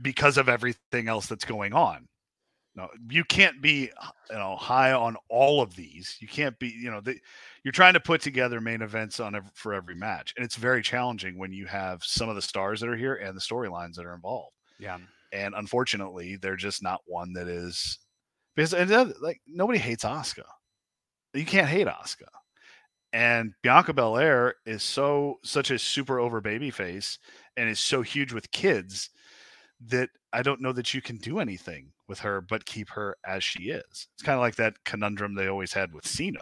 because 0.03 0.37
of 0.37 0.49
everything 0.49 1.07
else 1.09 1.27
that's 1.27 1.45
going 1.45 1.73
on. 1.73 2.09
No, 2.81 2.89
you 3.11 3.25
can't 3.25 3.61
be 3.61 3.91
uh, 4.01 4.07
you 4.31 4.39
know 4.39 4.57
high 4.57 4.93
on 4.93 5.17
all 5.29 5.61
of 5.61 5.77
these. 5.77 6.17
You 6.21 6.29
can't 6.29 6.59
be 6.59 6.69
you 6.69 6.91
know 6.91 7.03
the, 7.03 7.19
you're 7.63 7.73
trying 7.73 7.93
to 7.93 8.01
put 8.01 8.23
together 8.23 8.59
main 8.59 8.81
events 8.81 9.21
on 9.21 9.35
ev- 9.35 9.51
for 9.55 9.75
every 9.75 9.95
match, 9.95 10.33
and 10.37 10.45
it's 10.47 10.57
very 10.57 10.81
challenging 10.83 11.37
when 11.37 11.53
you 11.53 11.67
have 11.67 12.03
some 12.03 12.31
of 12.31 12.37
the 12.37 12.43
stars 12.43 12.81
that 12.81 12.89
are 12.89 12.97
here 12.97 13.17
and 13.17 13.37
the 13.37 13.41
storylines 13.41 13.95
that 13.97 14.07
are 14.07 14.15
involved 14.15 14.55
Yeah. 14.79 14.97
and 15.33 15.55
unfortunately, 15.55 16.37
they're 16.37 16.57
just 16.57 16.83
not 16.83 17.03
one 17.05 17.35
that 17.35 17.49
is 17.49 17.99
because 18.57 18.73
and 18.73 18.91
like 19.21 19.43
nobody 19.47 19.79
hates 19.79 20.05
Asuka. 20.05 20.47
You 21.35 21.45
can't 21.45 21.69
hate 21.69 21.87
Asuka, 21.87 22.29
and 23.13 23.53
Bianca 23.63 23.93
Belair 23.93 24.55
is 24.65 24.83
so 24.83 25.39
such 25.45 25.71
a 25.71 25.79
super 25.79 26.19
over 26.19 26.41
baby 26.41 26.71
face 26.71 27.19
and 27.59 27.69
is 27.69 27.79
so 27.81 28.01
huge 28.01 28.33
with 28.33 28.51
kids 28.53 29.11
that 29.87 30.11
I 30.33 30.43
don't 30.43 30.61
know 30.61 30.73
that 30.73 30.93
you 30.95 31.01
can 31.01 31.17
do 31.17 31.41
anything 31.41 31.91
with 32.09 32.19
her 32.21 32.41
but 32.41 32.67
keep 32.67 32.91
her 32.91 33.17
as 33.27 33.43
she 33.43 33.71
is. 33.71 34.09
It's 34.15 34.23
kind 34.23 34.37
of 34.37 34.41
like 34.41 34.57
that 34.57 34.75
conundrum 34.85 35.35
they 35.35 35.49
always 35.49 35.73
had 35.73 35.93
with 35.93 36.07
Cena. 36.07 36.41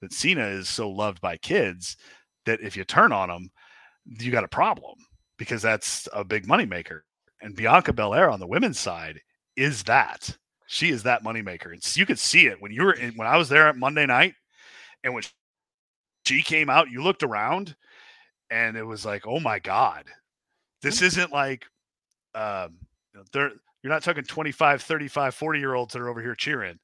That 0.00 0.12
Cena 0.12 0.46
is 0.46 0.68
so 0.68 0.90
loved 0.90 1.20
by 1.20 1.36
kids 1.38 1.96
that 2.44 2.60
if 2.60 2.76
you 2.76 2.84
turn 2.84 3.12
on 3.12 3.30
him, 3.30 3.50
you 4.04 4.30
got 4.30 4.44
a 4.44 4.48
problem 4.48 4.94
because 5.38 5.62
that's 5.62 6.08
a 6.12 6.24
big 6.24 6.46
moneymaker. 6.46 7.00
And 7.40 7.56
Bianca 7.56 7.92
Belair 7.92 8.30
on 8.30 8.40
the 8.40 8.46
women's 8.46 8.78
side 8.78 9.20
is 9.56 9.82
that. 9.84 10.36
She 10.66 10.90
is 10.90 11.02
that 11.04 11.24
moneymaker. 11.24 11.72
And 11.72 11.96
you 11.96 12.06
could 12.06 12.18
see 12.18 12.46
it 12.46 12.60
when 12.60 12.72
you 12.72 12.84
were 12.84 12.94
in, 12.94 13.14
when 13.14 13.28
I 13.28 13.36
was 13.36 13.48
there 13.48 13.68
at 13.68 13.76
Monday 13.76 14.06
night 14.06 14.34
and 15.02 15.14
when 15.14 15.22
she 16.26 16.42
came 16.42 16.70
out, 16.70 16.90
you 16.90 17.02
looked 17.02 17.22
around 17.22 17.76
and 18.50 18.76
it 18.76 18.84
was 18.84 19.04
like, 19.04 19.26
oh 19.26 19.40
my 19.40 19.58
God. 19.58 20.04
This 20.82 21.00
mm. 21.00 21.06
isn't 21.06 21.32
like 21.32 21.64
um 22.34 22.76
you 23.12 23.20
know, 23.20 23.24
they're 23.32 23.50
you're 23.82 23.92
not 23.92 24.02
talking 24.02 24.24
25, 24.24 24.82
35, 24.82 25.34
40 25.34 25.58
year 25.58 25.74
olds 25.74 25.92
that 25.92 26.00
are 26.00 26.08
over 26.08 26.22
here 26.22 26.34
cheering. 26.34 26.78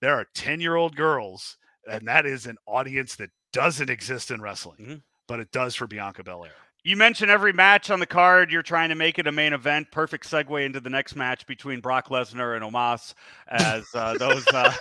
There 0.00 0.14
are 0.14 0.26
10 0.34 0.60
year 0.60 0.76
old 0.76 0.94
girls, 0.96 1.56
and 1.90 2.06
that 2.08 2.26
is 2.26 2.46
an 2.46 2.56
audience 2.66 3.16
that 3.16 3.30
doesn't 3.52 3.90
exist 3.90 4.30
in 4.30 4.40
wrestling, 4.40 4.78
Mhm. 4.80 5.02
but 5.26 5.40
it 5.40 5.50
does 5.52 5.74
for 5.74 5.86
Bianca 5.86 6.22
Belair. 6.22 6.52
You 6.86 6.96
mentioned 6.96 7.30
every 7.30 7.52
match 7.54 7.90
on 7.90 7.98
the 7.98 8.06
card. 8.06 8.52
You're 8.52 8.62
trying 8.62 8.90
to 8.90 8.94
make 8.94 9.18
it 9.18 9.26
a 9.26 9.32
main 9.32 9.52
event. 9.54 9.90
Perfect 9.90 10.28
segue 10.30 10.64
into 10.66 10.80
the 10.80 10.90
next 10.90 11.16
match 11.16 11.46
between 11.46 11.80
Brock 11.80 12.08
Lesnar 12.08 12.54
and 12.56 12.64
Omos, 12.64 13.14
as 13.48 13.86
uh, 13.94 14.14
those. 14.18 14.46
Uh, 14.48 14.72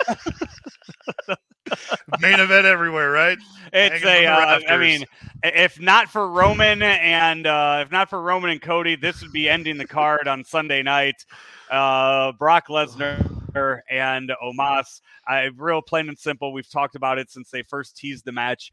Main 2.19 2.39
event 2.39 2.65
everywhere, 2.65 3.11
right? 3.11 3.37
it's 3.71 4.03
Hanging 4.03 4.25
a. 4.25 4.31
Uh, 4.31 4.59
I 4.69 4.77
mean, 4.77 5.05
if 5.43 5.79
not 5.79 6.09
for 6.09 6.29
Roman 6.29 6.81
and 6.81 7.47
uh, 7.47 7.83
if 7.85 7.91
not 7.91 8.09
for 8.09 8.21
Roman 8.21 8.51
and 8.51 8.61
Cody, 8.61 8.95
this 8.95 9.21
would 9.21 9.31
be 9.31 9.49
ending 9.49 9.77
the 9.77 9.87
card 9.87 10.27
on 10.27 10.43
Sunday 10.43 10.83
night. 10.83 11.25
Uh, 11.69 12.31
Brock 12.33 12.67
Lesnar 12.67 13.81
and 13.89 14.31
Omos. 14.43 15.01
I 15.27 15.49
real 15.55 15.81
plain 15.81 16.09
and 16.09 16.17
simple. 16.17 16.53
We've 16.53 16.69
talked 16.69 16.95
about 16.95 17.19
it 17.19 17.29
since 17.31 17.49
they 17.49 17.63
first 17.63 17.97
teased 17.97 18.25
the 18.25 18.31
match. 18.31 18.71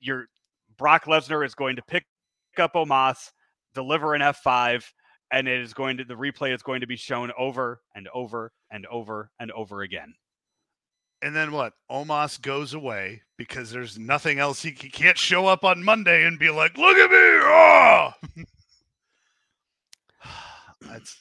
Your 0.00 0.26
Brock 0.76 1.04
Lesnar 1.04 1.44
is 1.44 1.54
going 1.54 1.76
to 1.76 1.82
pick 1.82 2.04
up 2.58 2.74
Omos, 2.74 3.30
deliver 3.74 4.14
an 4.14 4.20
F5, 4.20 4.84
and 5.30 5.48
it 5.48 5.60
is 5.60 5.74
going 5.74 5.96
to 5.96 6.04
the 6.04 6.14
replay 6.14 6.54
is 6.54 6.62
going 6.62 6.80
to 6.80 6.86
be 6.86 6.96
shown 6.96 7.32
over 7.38 7.80
and 7.94 8.08
over 8.14 8.52
and 8.70 8.86
over 8.86 9.30
and 9.38 9.50
over 9.52 9.82
again. 9.82 10.14
And 11.22 11.36
then 11.36 11.52
what? 11.52 11.74
Omos 11.88 12.40
goes 12.42 12.74
away 12.74 13.22
because 13.38 13.70
there's 13.70 13.96
nothing 13.98 14.40
else. 14.40 14.62
He, 14.62 14.70
he 14.70 14.90
can't 14.90 15.16
show 15.16 15.46
up 15.46 15.64
on 15.64 15.84
Monday 15.84 16.24
and 16.24 16.38
be 16.38 16.50
like, 16.50 16.76
"Look 16.76 16.96
at 16.96 17.10
me!" 17.10 17.16
Oh! 17.16 18.10
That's 20.80 21.16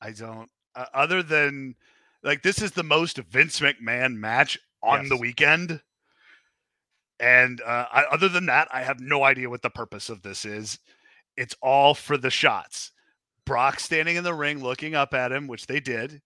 I 0.00 0.10
don't. 0.10 0.50
Uh, 0.74 0.86
other 0.92 1.22
than 1.22 1.76
like 2.24 2.42
this 2.42 2.60
is 2.60 2.72
the 2.72 2.82
most 2.82 3.18
Vince 3.18 3.60
McMahon 3.60 4.16
match 4.16 4.58
on 4.82 5.08
the 5.08 5.16
weekend, 5.16 5.80
and 7.20 7.60
uh, 7.60 7.86
I, 7.92 8.04
other 8.10 8.28
than 8.28 8.46
that, 8.46 8.68
I 8.72 8.82
have 8.82 8.98
no 8.98 9.22
idea 9.22 9.48
what 9.48 9.62
the 9.62 9.70
purpose 9.70 10.08
of 10.08 10.22
this 10.22 10.44
is. 10.44 10.80
It's 11.36 11.54
all 11.62 11.94
for 11.94 12.16
the 12.16 12.30
shots. 12.30 12.90
Brock 13.46 13.78
standing 13.78 14.16
in 14.16 14.24
the 14.24 14.34
ring, 14.34 14.62
looking 14.62 14.96
up 14.96 15.14
at 15.14 15.30
him, 15.30 15.46
which 15.46 15.66
they 15.66 15.78
did, 15.78 16.20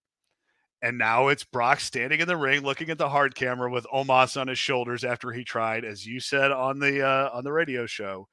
And 0.86 0.98
now 0.98 1.26
it's 1.26 1.42
Brock 1.42 1.80
standing 1.80 2.20
in 2.20 2.28
the 2.28 2.36
ring, 2.36 2.60
looking 2.60 2.90
at 2.90 2.98
the 2.98 3.08
hard 3.08 3.34
camera 3.34 3.68
with 3.68 3.88
Omos 3.92 4.40
on 4.40 4.46
his 4.46 4.60
shoulders 4.60 5.02
after 5.02 5.32
he 5.32 5.42
tried, 5.42 5.84
as 5.84 6.06
you 6.06 6.20
said 6.20 6.52
on 6.52 6.78
the 6.78 7.04
uh, 7.04 7.28
on 7.32 7.42
the 7.42 7.50
radio 7.50 7.86
show, 7.86 8.28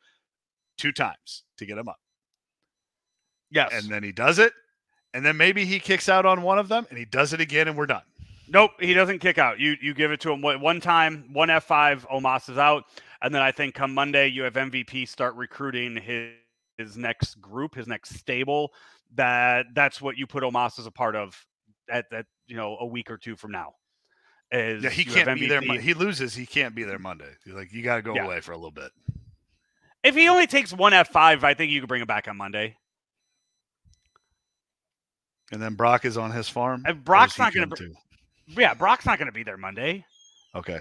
two 0.77 0.91
times 0.91 1.45
to 1.57 1.65
get 1.65 1.79
him 1.79 1.87
up. 1.87 1.97
Yes. 3.49 3.71
And 3.73 3.91
then 3.91 4.03
he 4.03 4.11
does 4.11 4.37
it, 4.37 4.53
and 5.15 5.25
then 5.25 5.35
maybe 5.35 5.65
he 5.65 5.79
kicks 5.79 6.07
out 6.07 6.27
on 6.27 6.43
one 6.43 6.59
of 6.59 6.67
them, 6.67 6.85
and 6.91 6.99
he 6.99 7.05
does 7.05 7.33
it 7.33 7.41
again, 7.41 7.67
and 7.67 7.75
we're 7.75 7.87
done. 7.87 8.03
Nope, 8.47 8.73
he 8.79 8.93
doesn't 8.93 9.17
kick 9.17 9.39
out. 9.39 9.59
You 9.59 9.75
you 9.81 9.95
give 9.95 10.11
it 10.11 10.19
to 10.21 10.31
him 10.31 10.43
one 10.43 10.79
time, 10.79 11.29
one 11.33 11.49
F 11.49 11.63
five. 11.63 12.05
Omos 12.13 12.51
is 12.51 12.59
out, 12.59 12.83
and 13.23 13.33
then 13.33 13.41
I 13.41 13.51
think 13.51 13.73
come 13.73 13.95
Monday 13.95 14.27
you 14.27 14.43
have 14.43 14.53
MVP 14.53 15.07
start 15.07 15.33
recruiting 15.33 15.95
his 15.95 16.33
his 16.77 16.97
next 16.97 17.41
group, 17.41 17.73
his 17.73 17.87
next 17.87 18.13
stable. 18.13 18.73
That 19.15 19.65
that's 19.73 20.03
what 20.03 20.19
you 20.19 20.27
put 20.27 20.43
Omos 20.43 20.77
as 20.77 20.85
a 20.85 20.91
part 20.91 21.15
of 21.15 21.43
at 21.89 22.05
that 22.11 22.27
you 22.47 22.55
know 22.55 22.77
a 22.79 22.85
week 22.85 23.09
or 23.09 23.17
two 23.17 23.35
from 23.35 23.51
now. 23.51 23.73
Is 24.51 24.83
yeah, 24.83 24.89
he 24.89 25.03
can't 25.03 25.39
be 25.39 25.47
there. 25.47 25.61
He 25.61 25.93
loses. 25.93 26.35
He 26.35 26.45
can't 26.45 26.75
be 26.75 26.83
there 26.83 26.99
Monday. 26.99 27.31
You're 27.45 27.57
like 27.57 27.73
you 27.73 27.83
got 27.83 27.95
to 27.95 28.01
go 28.01 28.13
yeah. 28.13 28.25
away 28.25 28.39
for 28.39 28.51
a 28.51 28.57
little 28.57 28.71
bit. 28.71 28.91
If 30.03 30.15
he 30.15 30.27
only 30.27 30.47
takes 30.47 30.73
one 30.73 30.93
F 30.93 31.09
five, 31.09 31.43
I 31.43 31.53
think 31.53 31.71
you 31.71 31.79
could 31.79 31.89
bring 31.89 32.01
him 32.01 32.07
back 32.07 32.27
on 32.27 32.37
Monday. 32.37 32.75
And 35.51 35.61
then 35.61 35.75
Brock 35.75 36.05
is 36.05 36.17
on 36.17 36.31
his 36.31 36.49
farm. 36.49 36.83
And 36.85 37.03
Brock's 37.03 37.37
not 37.37 37.53
going 37.53 37.69
to. 37.69 37.93
Yeah, 38.47 38.73
Brock's 38.73 39.05
not 39.05 39.17
going 39.17 39.27
to 39.27 39.33
be 39.33 39.43
there 39.43 39.57
Monday. 39.57 40.05
Okay. 40.55 40.79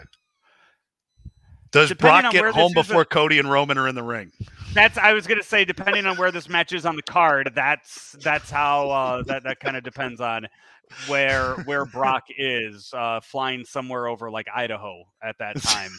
Does 1.70 1.88
depending 1.88 2.30
Brock 2.30 2.32
get 2.32 2.54
home 2.54 2.72
before 2.74 3.02
a, 3.02 3.06
Cody 3.06 3.38
and 3.38 3.50
Roman 3.50 3.78
are 3.78 3.88
in 3.88 3.94
the 3.94 4.02
ring? 4.02 4.30
That's 4.74 4.98
I 4.98 5.12
was 5.12 5.26
going 5.26 5.40
to 5.40 5.46
say. 5.46 5.64
Depending 5.64 6.04
on 6.06 6.16
where 6.16 6.30
this 6.30 6.48
match 6.48 6.72
is 6.72 6.84
on 6.84 6.96
the 6.96 7.02
card, 7.02 7.52
that's 7.54 8.12
that's 8.22 8.50
how 8.50 8.90
uh, 8.90 9.22
that 9.24 9.42
that 9.44 9.60
kind 9.60 9.76
of 9.76 9.82
depends 9.82 10.20
on 10.20 10.46
where 11.06 11.54
where 11.64 11.84
Brock 11.84 12.24
is 12.36 12.92
uh, 12.94 13.20
flying 13.20 13.64
somewhere 13.64 14.06
over 14.06 14.30
like 14.30 14.46
Idaho 14.54 15.04
at 15.22 15.36
that 15.38 15.60
time 15.62 15.90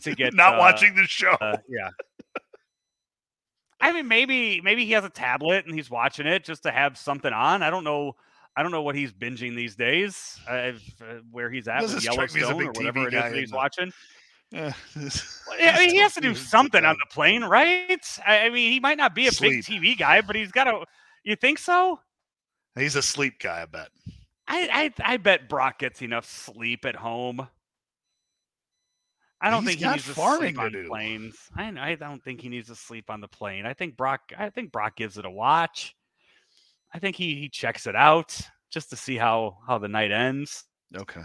to 0.00 0.14
get 0.16 0.34
not 0.34 0.54
uh, 0.54 0.58
watching 0.58 0.94
the 0.94 1.04
show. 1.04 1.36
Uh, 1.40 1.56
yeah. 1.68 1.90
I 3.80 3.92
mean, 3.92 4.06
maybe 4.06 4.60
maybe 4.60 4.84
he 4.84 4.92
has 4.92 5.04
a 5.04 5.10
tablet 5.10 5.66
and 5.66 5.74
he's 5.74 5.90
watching 5.90 6.26
it 6.26 6.44
just 6.44 6.62
to 6.64 6.70
have 6.70 6.96
something 6.96 7.32
on. 7.32 7.62
I 7.62 7.70
don't 7.70 7.84
know 7.84 8.14
I 8.56 8.62
don't 8.62 8.72
know 8.72 8.82
what 8.82 8.94
he's 8.94 9.12
binging 9.12 9.56
these 9.56 9.76
days, 9.76 10.38
uh, 10.48 10.72
where 11.30 11.50
he's 11.50 11.68
at 11.68 11.82
with 11.82 12.04
Yellowstone 12.04 12.62
or 12.62 12.72
whatever 12.72 13.08
it 13.08 13.14
is 13.14 13.22
that 13.22 13.34
he's 13.34 13.52
watching. 13.52 13.92
Yeah. 14.54 14.74
I 14.94 15.78
mean, 15.78 15.88
he 15.88 15.96
has 15.96 16.12
to 16.12 16.20
do 16.20 16.34
something 16.34 16.84
on 16.84 16.94
the 17.00 17.06
plane, 17.10 17.42
right? 17.42 18.06
I, 18.26 18.50
mean, 18.50 18.70
he 18.70 18.80
might 18.80 18.98
not 18.98 19.14
be 19.14 19.26
a 19.26 19.32
sleep. 19.32 19.64
big 19.66 19.80
TV 19.80 19.98
guy, 19.98 20.20
but 20.20 20.36
he's 20.36 20.52
got 20.52 20.64
to. 20.64 20.84
You 21.24 21.36
think 21.36 21.58
so? 21.58 21.98
He's 22.74 22.94
a 22.94 23.00
sleep 23.00 23.40
guy, 23.40 23.62
I 23.62 23.64
bet. 23.64 23.88
I, 24.48 24.92
I, 25.04 25.14
I 25.14 25.16
bet 25.18 25.48
Brock 25.48 25.78
gets 25.78 26.02
enough 26.02 26.26
sleep 26.26 26.84
at 26.84 26.96
home. 26.96 27.46
I 29.40 29.50
don't 29.50 29.64
he's 29.64 29.76
think 29.76 29.80
he 29.80 29.90
needs 29.90 30.06
to 30.06 30.14
sleep 30.14 30.58
on 30.58 30.72
to 30.72 30.84
planes. 30.84 31.36
I, 31.56 31.72
I 31.76 31.94
don't 31.96 32.22
think 32.22 32.40
he 32.40 32.48
needs 32.48 32.68
to 32.68 32.76
sleep 32.76 33.10
on 33.10 33.20
the 33.20 33.28
plane. 33.28 33.66
I 33.66 33.74
think 33.74 33.96
Brock. 33.96 34.20
I 34.38 34.50
think 34.50 34.70
Brock 34.70 34.96
gives 34.96 35.18
it 35.18 35.24
a 35.24 35.30
watch. 35.30 35.96
I 36.94 37.00
think 37.00 37.16
he 37.16 37.34
he 37.34 37.48
checks 37.48 37.86
it 37.88 37.96
out 37.96 38.38
just 38.70 38.90
to 38.90 38.96
see 38.96 39.16
how 39.16 39.58
how 39.66 39.78
the 39.78 39.88
night 39.88 40.12
ends. 40.12 40.64
Okay. 40.96 41.22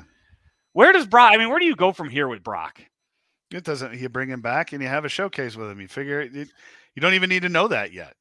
Where 0.73 0.93
does 0.93 1.05
Brock? 1.05 1.31
I 1.31 1.37
mean, 1.37 1.49
where 1.49 1.59
do 1.59 1.65
you 1.65 1.75
go 1.75 1.91
from 1.91 2.09
here 2.09 2.27
with 2.27 2.43
Brock? 2.43 2.81
It 3.51 3.63
doesn't. 3.63 3.99
You 3.99 4.09
bring 4.09 4.29
him 4.29 4.41
back 4.41 4.73
and 4.73 4.81
you 4.81 4.87
have 4.87 5.05
a 5.05 5.09
showcase 5.09 5.55
with 5.55 5.69
him. 5.69 5.79
You 5.79 5.87
figure 5.87 6.21
it, 6.21 6.33
you 6.33 7.01
don't 7.01 7.13
even 7.13 7.29
need 7.29 7.43
to 7.43 7.49
know 7.49 7.67
that 7.67 7.93
yet. 7.93 8.15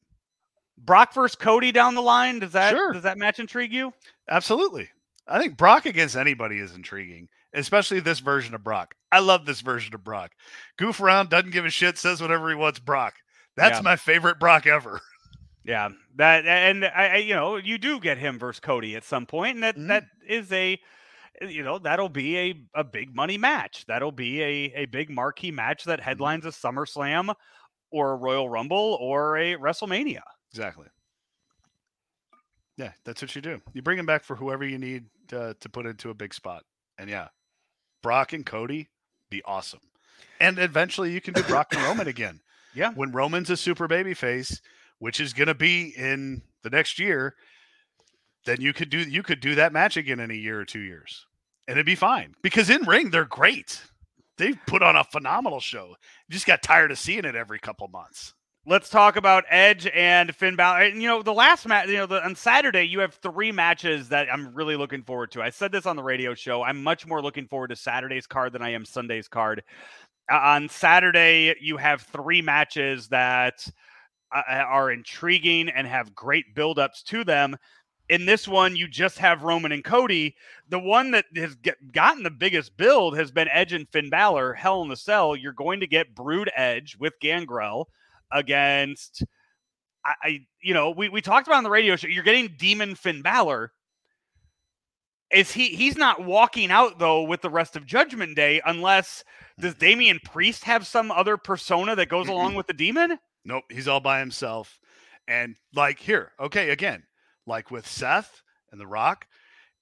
Brock 0.78 1.14
versus 1.14 1.36
Cody 1.36 1.72
down 1.72 1.94
the 1.94 2.02
line. 2.02 2.40
Does 2.40 2.52
that 2.52 2.70
sure. 2.70 2.92
does 2.92 3.02
that 3.02 3.18
match 3.18 3.38
intrigue 3.38 3.72
you? 3.72 3.92
Absolutely. 4.28 4.88
I 5.28 5.40
think 5.40 5.56
Brock 5.56 5.86
against 5.86 6.16
anybody 6.16 6.58
is 6.58 6.74
intriguing, 6.74 7.28
especially 7.52 8.00
this 8.00 8.20
version 8.20 8.54
of 8.54 8.62
Brock. 8.62 8.94
I 9.10 9.18
love 9.18 9.46
this 9.46 9.60
version 9.60 9.94
of 9.94 10.04
Brock. 10.04 10.32
Goof 10.76 11.00
around, 11.00 11.30
doesn't 11.30 11.50
give 11.50 11.64
a 11.64 11.70
shit, 11.70 11.98
says 11.98 12.20
whatever 12.20 12.48
he 12.48 12.54
wants. 12.54 12.78
Brock. 12.78 13.14
That's 13.56 13.78
yeah. 13.78 13.82
my 13.82 13.96
favorite 13.96 14.38
Brock 14.38 14.66
ever. 14.66 15.00
Yeah, 15.66 15.88
that 16.14 16.46
and 16.46 16.84
I, 16.84 17.16
you 17.16 17.34
know, 17.34 17.56
you 17.56 17.76
do 17.76 17.98
get 17.98 18.18
him 18.18 18.38
versus 18.38 18.60
Cody 18.60 18.94
at 18.94 19.02
some 19.02 19.26
point, 19.26 19.56
and 19.56 19.64
that 19.64 19.74
mm-hmm. 19.74 19.88
that 19.88 20.04
is 20.24 20.52
a, 20.52 20.78
you 21.40 21.64
know, 21.64 21.80
that'll 21.80 22.08
be 22.08 22.38
a 22.38 22.54
a 22.76 22.84
big 22.84 23.16
money 23.16 23.36
match. 23.36 23.84
That'll 23.88 24.12
be 24.12 24.40
a 24.44 24.72
a 24.76 24.86
big 24.86 25.10
marquee 25.10 25.50
match 25.50 25.82
that 25.82 25.98
mm-hmm. 25.98 26.08
headlines 26.08 26.46
a 26.46 26.50
SummerSlam, 26.50 27.34
or 27.90 28.12
a 28.12 28.16
Royal 28.16 28.48
Rumble, 28.48 28.96
or 29.00 29.38
a 29.38 29.56
WrestleMania. 29.56 30.20
Exactly. 30.56 30.86
Yeah, 32.78 32.92
that's 33.04 33.20
what 33.20 33.34
you 33.36 33.42
do. 33.42 33.60
You 33.74 33.82
bring 33.82 33.98
him 33.98 34.06
back 34.06 34.24
for 34.24 34.36
whoever 34.36 34.66
you 34.66 34.78
need 34.78 35.04
to, 35.28 35.54
to 35.60 35.68
put 35.68 35.84
into 35.84 36.08
a 36.08 36.14
big 36.14 36.32
spot, 36.32 36.64
and 36.98 37.10
yeah, 37.10 37.28
Brock 38.02 38.32
and 38.32 38.44
Cody 38.44 38.88
be 39.30 39.42
awesome, 39.44 39.80
and 40.40 40.58
eventually 40.58 41.12
you 41.12 41.20
can 41.20 41.34
do 41.34 41.42
Brock 41.42 41.68
and 41.72 41.82
Roman 41.82 42.08
again. 42.08 42.40
Yeah, 42.74 42.92
when 42.92 43.10
Roman's 43.10 43.48
a 43.48 43.56
super 43.56 43.88
baby 43.88 44.12
face 44.12 44.60
which 44.98 45.18
is 45.18 45.32
going 45.32 45.48
to 45.48 45.54
be 45.54 45.94
in 45.96 46.42
the 46.62 46.68
next 46.68 46.98
year, 46.98 47.34
then 48.44 48.60
you 48.60 48.74
could 48.74 48.90
do 48.90 48.98
you 48.98 49.22
could 49.22 49.40
do 49.40 49.54
that 49.54 49.72
match 49.72 49.96
again 49.96 50.20
in 50.20 50.30
a 50.30 50.34
year 50.34 50.60
or 50.60 50.66
two 50.66 50.80
years, 50.80 51.24
and 51.66 51.78
it'd 51.78 51.86
be 51.86 51.94
fine 51.94 52.34
because 52.42 52.68
in 52.68 52.82
ring 52.82 53.08
they're 53.08 53.24
great. 53.24 53.80
They've 54.36 54.58
put 54.66 54.82
on 54.82 54.94
a 54.94 55.04
phenomenal 55.04 55.60
show. 55.60 55.96
You 56.28 56.32
just 56.32 56.46
got 56.46 56.62
tired 56.62 56.90
of 56.90 56.98
seeing 56.98 57.24
it 57.24 57.34
every 57.34 57.58
couple 57.58 57.88
months. 57.88 58.34
Let's 58.68 58.90
talk 58.90 59.14
about 59.14 59.44
Edge 59.48 59.86
and 59.94 60.34
Finn 60.34 60.56
Balor. 60.56 60.80
And, 60.86 61.00
you 61.00 61.06
know, 61.06 61.22
the 61.22 61.32
last 61.32 61.68
match, 61.68 61.88
you 61.88 61.98
know, 61.98 62.06
the, 62.06 62.24
on 62.24 62.34
Saturday, 62.34 62.82
you 62.82 62.98
have 62.98 63.14
three 63.14 63.52
matches 63.52 64.08
that 64.08 64.26
I'm 64.28 64.52
really 64.56 64.74
looking 64.74 65.04
forward 65.04 65.30
to. 65.32 65.42
I 65.42 65.50
said 65.50 65.70
this 65.70 65.86
on 65.86 65.94
the 65.94 66.02
radio 66.02 66.34
show. 66.34 66.64
I'm 66.64 66.82
much 66.82 67.06
more 67.06 67.22
looking 67.22 67.46
forward 67.46 67.68
to 67.68 67.76
Saturday's 67.76 68.26
card 68.26 68.52
than 68.52 68.62
I 68.62 68.70
am 68.70 68.84
Sunday's 68.84 69.28
card. 69.28 69.62
Uh, 70.28 70.40
on 70.42 70.68
Saturday, 70.68 71.54
you 71.60 71.76
have 71.76 72.02
three 72.02 72.42
matches 72.42 73.06
that 73.06 73.64
uh, 74.34 74.42
are 74.48 74.90
intriguing 74.90 75.68
and 75.68 75.86
have 75.86 76.16
great 76.16 76.52
buildups 76.52 77.04
to 77.04 77.22
them. 77.22 77.56
In 78.08 78.26
this 78.26 78.48
one, 78.48 78.74
you 78.74 78.88
just 78.88 79.18
have 79.18 79.44
Roman 79.44 79.70
and 79.70 79.84
Cody. 79.84 80.34
The 80.70 80.80
one 80.80 81.12
that 81.12 81.26
has 81.36 81.54
get, 81.54 81.76
gotten 81.92 82.24
the 82.24 82.30
biggest 82.32 82.76
build 82.76 83.16
has 83.16 83.30
been 83.30 83.46
Edge 83.52 83.74
and 83.74 83.88
Finn 83.90 84.10
Balor. 84.10 84.54
Hell 84.54 84.82
in 84.82 84.88
the 84.88 84.96
Cell. 84.96 85.36
You're 85.36 85.52
going 85.52 85.78
to 85.78 85.86
get 85.86 86.16
Brood 86.16 86.50
Edge 86.56 86.96
with 86.98 87.12
Gangrel 87.20 87.88
against. 88.32 89.24
I, 90.04 90.14
I, 90.22 90.38
you 90.62 90.74
know, 90.74 90.90
we, 90.90 91.08
we 91.08 91.20
talked 91.20 91.46
about 91.46 91.58
on 91.58 91.64
the 91.64 91.70
radio 91.70 91.96
show. 91.96 92.08
You're 92.08 92.24
getting 92.24 92.54
Demon 92.58 92.94
Finn 92.94 93.22
Balor. 93.22 93.72
Is 95.32 95.52
he? 95.52 95.68
He's 95.70 95.96
not 95.96 96.24
walking 96.24 96.70
out 96.70 97.00
though 97.00 97.24
with 97.24 97.40
the 97.40 97.50
rest 97.50 97.74
of 97.74 97.84
Judgment 97.84 98.36
Day 98.36 98.60
unless 98.64 99.24
does 99.58 99.74
Damian 99.74 100.20
Priest 100.24 100.64
have 100.64 100.86
some 100.86 101.10
other 101.10 101.36
persona 101.36 101.96
that 101.96 102.08
goes 102.08 102.28
along 102.28 102.54
with 102.54 102.68
the 102.68 102.72
demon? 102.72 103.18
Nope, 103.44 103.64
he's 103.70 103.88
all 103.88 104.00
by 104.00 104.20
himself. 104.20 104.78
And 105.26 105.56
like 105.74 105.98
here, 105.98 106.30
okay, 106.38 106.70
again, 106.70 107.02
like 107.46 107.72
with 107.72 107.88
Seth 107.88 108.42
and 108.70 108.80
The 108.80 108.86
Rock, 108.86 109.26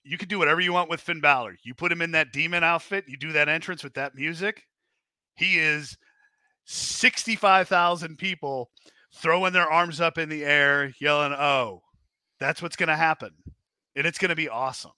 you 0.02 0.16
can 0.16 0.28
do 0.28 0.38
whatever 0.38 0.60
you 0.60 0.72
want 0.72 0.88
with 0.88 1.00
Finn 1.00 1.20
Balor. 1.20 1.56
You 1.62 1.74
put 1.74 1.92
him 1.92 2.00
in 2.00 2.12
that 2.12 2.32
demon 2.32 2.64
outfit, 2.64 3.04
you 3.06 3.18
do 3.18 3.32
that 3.32 3.48
entrance 3.48 3.84
with 3.84 3.94
that 3.94 4.14
music. 4.14 4.62
He 5.36 5.58
is 5.58 5.98
65,000 6.64 8.16
people 8.16 8.70
throwing 9.14 9.52
their 9.52 9.70
arms 9.70 10.00
up 10.00 10.18
in 10.18 10.28
the 10.28 10.44
air, 10.44 10.92
yelling, 10.98 11.32
"Oh!" 11.32 11.82
That's 12.40 12.60
what's 12.62 12.76
going 12.76 12.88
to 12.88 12.96
happen, 12.96 13.30
and 13.94 14.06
it's 14.06 14.18
going 14.18 14.30
to 14.30 14.34
be 14.34 14.48
awesome. 14.48 14.92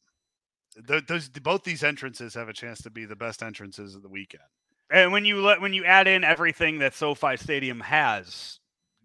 Those 0.76 1.28
both 1.28 1.64
these 1.64 1.82
entrances 1.82 2.34
have 2.34 2.48
a 2.48 2.52
chance 2.52 2.82
to 2.82 2.90
be 2.90 3.04
the 3.04 3.16
best 3.16 3.42
entrances 3.42 3.94
of 3.94 4.02
the 4.02 4.08
weekend. 4.08 4.44
And 4.90 5.10
when 5.10 5.24
you 5.24 5.40
let 5.40 5.60
when 5.60 5.72
you 5.72 5.84
add 5.84 6.06
in 6.06 6.22
everything 6.22 6.78
that 6.78 6.94
SoFi 6.94 7.36
Stadium 7.36 7.80
has, 7.80 8.60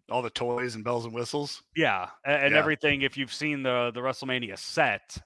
all 0.09 0.21
the 0.21 0.29
toys 0.29 0.75
and 0.75 0.83
bells 0.83 1.05
and 1.05 1.13
whistles, 1.13 1.63
yeah, 1.75 2.09
and, 2.25 2.53
yeah. 2.53 2.59
everything. 2.59 3.01
If 3.01 3.17
you've 3.17 3.33
seen 3.33 3.63
the 3.63 3.91
the 3.93 4.01
WrestleMania 4.01 4.57
set, 4.57 5.17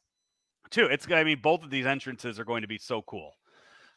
too, 0.69 0.85
it's 0.85 1.09
I 1.11 1.23
mean 1.23 1.39
both 1.41 1.63
of 1.63 1.71
these 1.71 1.85
entrances 1.85 2.39
are 2.39 2.45
going 2.45 2.61
to 2.61 2.67
be 2.67 2.77
so 2.77 3.01
cool 3.01 3.33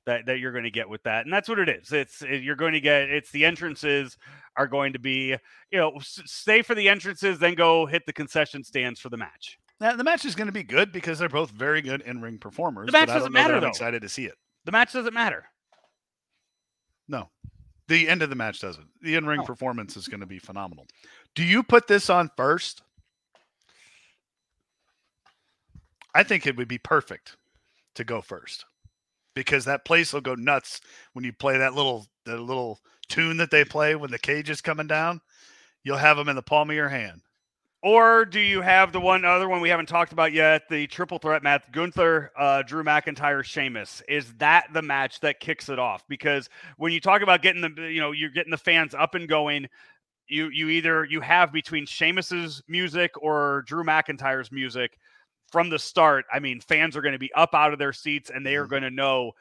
that 0.09 0.25
that 0.25 0.39
you're 0.39 0.53
going 0.53 0.65
to 0.65 0.71
get 0.71 0.89
with 0.89 1.03
that, 1.03 1.27
and 1.27 1.33
that's 1.33 1.49
what 1.49 1.59
it 1.59 1.69
is. 1.69 1.93
It's 1.93 2.23
it, 2.23 2.43
you're 2.43 2.57
going 2.57 2.73
to 2.73 2.81
get 2.81 3.11
it's 3.11 3.31
the 3.31 3.45
entrances 3.45 4.17
are 4.57 4.67
going 4.67 4.95
to 4.95 4.99
be 4.99 5.37
you 5.71 5.79
know 5.79 5.99
stay 6.01 6.63
for 6.63 6.75
the 6.75 6.89
entrances, 6.89 7.39
then 7.39 7.55
go 7.55 7.85
hit 7.85 8.07
the 8.07 8.13
concession 8.13 8.65
stands 8.65 8.99
for 8.99 9.11
the 9.11 9.19
match. 9.19 9.59
Now, 9.81 9.95
the 9.95 10.05
match 10.05 10.25
is 10.25 10.35
going 10.35 10.47
to 10.47 10.53
be 10.53 10.65
good 10.65 10.93
because 10.93 11.19
they're 11.19 11.29
both 11.29 11.51
very 11.51 11.83
good 11.83 12.01
in 12.01 12.21
ring 12.21 12.39
performers. 12.39 12.87
The 12.87 12.93
match 12.93 13.09
doesn't 13.09 13.33
matter. 13.33 13.55
I'm 13.55 13.65
excited 13.65 14.03
to 14.03 14.09
see 14.09 14.25
it. 14.25 14.35
The 14.65 14.73
match 14.73 14.93
doesn't 14.93 15.15
matter. 15.15 15.45
No, 17.07 17.29
the 17.87 18.09
end 18.09 18.23
of 18.23 18.31
the 18.31 18.37
match 18.37 18.61
doesn't. 18.61 18.89
The 19.03 19.15
in 19.15 19.27
ring 19.27 19.41
oh. 19.41 19.45
performance 19.45 19.97
is 19.97 20.09
going 20.09 20.21
to 20.21 20.27
be 20.27 20.39
phenomenal. 20.39 20.87
Do 21.35 21.45
you 21.45 21.63
put 21.63 21.87
this 21.87 22.09
on 22.09 22.31
first? 22.37 22.83
I 26.15 26.23
think 26.23 26.47
it 26.47 26.57
would 26.57 26.67
be 26.67 26.79
perfect 26.79 27.37
to 27.95 28.05
go 28.05 28.23
first 28.23 28.65
because 29.39 29.65
that 29.67 29.85
place 29.85 30.13
will 30.13 30.21
go 30.21 30.35
nuts 30.35 30.81
when 31.13 31.25
you 31.25 31.33
play 31.33 31.57
that 31.59 31.75
little 31.75 32.07
the 32.25 32.37
little 32.37 32.81
tune 33.09 33.37
that 33.37 33.51
they 33.51 33.65
play 33.65 33.95
when 33.95 34.11
the 34.11 34.19
cage 34.19 34.51
is 34.51 34.61
coming 34.61 34.89
down. 34.89 35.21
You'll 35.85 35.97
have 35.97 36.17
them 36.17 36.29
in 36.29 36.37
the 36.37 36.43
palm 36.43 36.71
of 36.71 36.77
your 36.77 36.89
hand. 36.89 37.23
Or 37.81 38.25
do 38.25 38.41
you 38.41 38.61
have 38.61 38.91
the 38.91 38.99
one 39.01 39.25
other 39.25 39.49
one 39.49 39.61
we 39.61 39.69
haven't 39.69 39.87
talked 39.87 40.13
about 40.13 40.33
yet, 40.33 40.63
the 40.69 40.89
triple 40.89 41.21
threat 41.21 41.45
match, 41.45 41.63
Gunther, 41.71 42.33
uh, 42.37 42.63
Drew 42.63 42.83
McIntyre, 42.83 43.45
Sheamus? 43.45 44.03
Is 44.09 44.35
that 44.39 44.67
the 44.73 44.83
match 44.83 45.21
that 45.21 45.39
kicks 45.39 45.69
it 45.69 45.79
off? 45.79 46.03
Because 46.09 46.49
when 46.77 46.91
you 46.91 47.01
talk 47.01 47.23
about 47.23 47.41
getting 47.41 47.63
the, 47.63 47.83
you 47.83 48.01
know, 48.01 48.11
you're 48.11 48.31
getting 48.31 48.51
the 48.51 48.59
fans 48.59 48.93
up 48.93 49.15
and 49.15 49.29
going, 49.29 49.69
you 50.27 50.49
you 50.49 50.69
either 50.69 51.05
you 51.05 51.21
have 51.21 51.53
between 51.53 51.87
Sheamus's 51.87 52.61
music 52.67 53.13
or 53.23 53.63
Drew 53.69 53.85
McIntyre's 53.85 54.51
music 54.51 54.99
from 55.51 55.71
the 55.71 55.79
start. 55.79 56.25
I 56.33 56.39
mean, 56.39 56.61
fans 56.61 56.97
are 56.97 57.03
going 57.03 57.13
to 57.13 57.19
be 57.19 57.33
up 57.35 57.55
out 57.55 57.73
of 57.73 57.79
their 57.79 57.93
seats 57.93 58.31
and 58.31 58.45
they 58.45 58.57
are 58.57 58.63
mm-hmm. 58.63 58.71
going 58.71 58.83
to 58.83 58.91
know, 58.91 59.33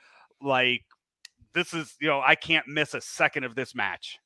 like, 0.41 0.83
this 1.53 1.73
is, 1.73 1.95
you 1.99 2.07
know, 2.07 2.21
I 2.25 2.35
can't 2.35 2.67
miss 2.67 2.93
a 2.93 3.01
second 3.01 3.43
of 3.43 3.55
this 3.55 3.73
match. 3.73 4.19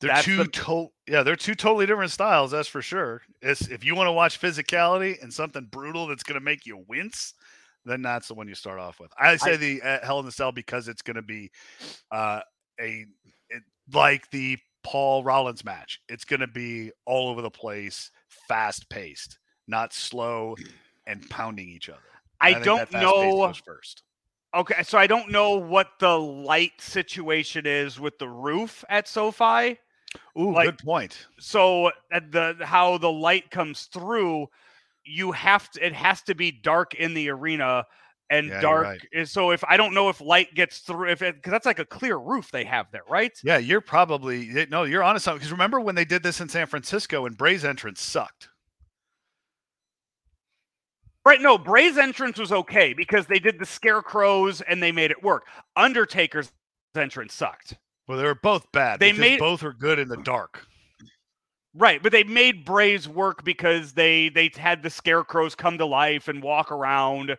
They're 0.00 0.12
that's 0.12 0.24
two 0.24 0.36
the, 0.38 0.44
to- 0.48 0.88
yeah, 1.06 1.22
they're 1.22 1.36
two 1.36 1.54
totally 1.54 1.86
different 1.86 2.10
styles, 2.10 2.50
that's 2.50 2.68
for 2.68 2.82
sure. 2.82 3.22
It's, 3.42 3.68
if 3.68 3.84
you 3.84 3.94
want 3.94 4.08
to 4.08 4.12
watch 4.12 4.40
physicality 4.40 5.22
and 5.22 5.32
something 5.32 5.68
brutal 5.70 6.06
that's 6.06 6.22
going 6.22 6.38
to 6.38 6.44
make 6.44 6.66
you 6.66 6.84
wince, 6.88 7.34
then 7.84 8.02
that's 8.02 8.28
the 8.28 8.34
one 8.34 8.48
you 8.48 8.54
start 8.54 8.78
off 8.78 8.98
with. 8.98 9.12
I 9.18 9.36
say 9.36 9.54
I, 9.54 9.56
the 9.56 9.82
uh, 9.82 9.98
Hell 10.04 10.20
in 10.20 10.26
the 10.26 10.32
Cell 10.32 10.52
because 10.52 10.88
it's 10.88 11.02
going 11.02 11.16
to 11.16 11.22
be 11.22 11.50
uh, 12.10 12.40
a 12.80 13.04
it, 13.50 13.62
like 13.92 14.30
the 14.30 14.58
Paul 14.82 15.22
Rollins 15.22 15.64
match. 15.64 16.00
It's 16.08 16.24
going 16.24 16.40
to 16.40 16.46
be 16.46 16.92
all 17.06 17.28
over 17.28 17.42
the 17.42 17.50
place, 17.50 18.10
fast 18.48 18.88
paced, 18.88 19.38
not 19.66 19.92
slow 19.92 20.56
and 21.06 21.28
pounding 21.30 21.68
each 21.68 21.88
other. 21.88 22.00
I, 22.40 22.54
I 22.54 22.60
don't 22.60 22.92
know 22.92 23.52
first. 23.64 24.02
Okay, 24.54 24.82
so 24.84 24.98
I 24.98 25.06
don't 25.06 25.32
know 25.32 25.58
what 25.58 25.88
the 25.98 26.16
light 26.18 26.80
situation 26.80 27.66
is 27.66 27.98
with 27.98 28.18
the 28.18 28.28
roof 28.28 28.84
at 28.88 29.08
SoFi. 29.08 29.78
Ooh, 30.38 30.52
like, 30.52 30.66
good 30.66 30.78
point. 30.78 31.26
So 31.40 31.86
uh, 31.86 32.20
the 32.30 32.56
how 32.62 32.98
the 32.98 33.10
light 33.10 33.50
comes 33.50 33.84
through, 33.84 34.46
you 35.04 35.32
have 35.32 35.68
to. 35.72 35.84
It 35.84 35.92
has 35.92 36.22
to 36.22 36.34
be 36.34 36.52
dark 36.52 36.94
in 36.94 37.14
the 37.14 37.30
arena 37.30 37.84
and 38.30 38.48
yeah, 38.48 38.60
dark. 38.60 39.00
Right. 39.14 39.28
So 39.28 39.50
if 39.50 39.64
I 39.66 39.76
don't 39.76 39.92
know 39.92 40.08
if 40.08 40.20
light 40.20 40.54
gets 40.54 40.78
through, 40.78 41.10
if 41.10 41.18
because 41.18 41.50
that's 41.50 41.66
like 41.66 41.80
a 41.80 41.84
clear 41.84 42.16
roof 42.16 42.50
they 42.52 42.64
have 42.64 42.86
there, 42.92 43.02
right? 43.08 43.36
Yeah, 43.42 43.58
you're 43.58 43.80
probably 43.80 44.66
no, 44.70 44.84
you're 44.84 45.02
on 45.02 45.10
honest 45.10 45.26
because 45.26 45.50
remember 45.50 45.80
when 45.80 45.94
they 45.94 46.04
did 46.04 46.22
this 46.22 46.40
in 46.40 46.48
San 46.48 46.66
Francisco 46.66 47.26
and 47.26 47.36
Bray's 47.36 47.64
entrance 47.64 48.00
sucked. 48.00 48.48
Right, 51.24 51.40
no, 51.40 51.56
Bray's 51.56 51.96
entrance 51.96 52.38
was 52.38 52.52
okay 52.52 52.92
because 52.92 53.26
they 53.26 53.38
did 53.38 53.58
the 53.58 53.64
scarecrows 53.64 54.60
and 54.60 54.82
they 54.82 54.92
made 54.92 55.10
it 55.10 55.22
work. 55.22 55.46
Undertaker's 55.74 56.52
entrance 56.94 57.32
sucked. 57.32 57.76
Well, 58.06 58.18
they 58.18 58.24
were 58.24 58.34
both 58.34 58.70
bad. 58.72 59.00
They 59.00 59.12
made 59.12 59.38
both 59.38 59.62
were 59.62 59.72
good 59.72 59.98
in 59.98 60.08
the 60.08 60.18
dark. 60.18 60.66
Right, 61.74 62.02
but 62.02 62.12
they 62.12 62.24
made 62.24 62.64
Bray's 62.64 63.08
work 63.08 63.42
because 63.42 63.94
they 63.94 64.28
they 64.28 64.50
had 64.54 64.82
the 64.82 64.90
scarecrows 64.90 65.54
come 65.54 65.78
to 65.78 65.86
life 65.86 66.28
and 66.28 66.42
walk 66.42 66.70
around 66.70 67.36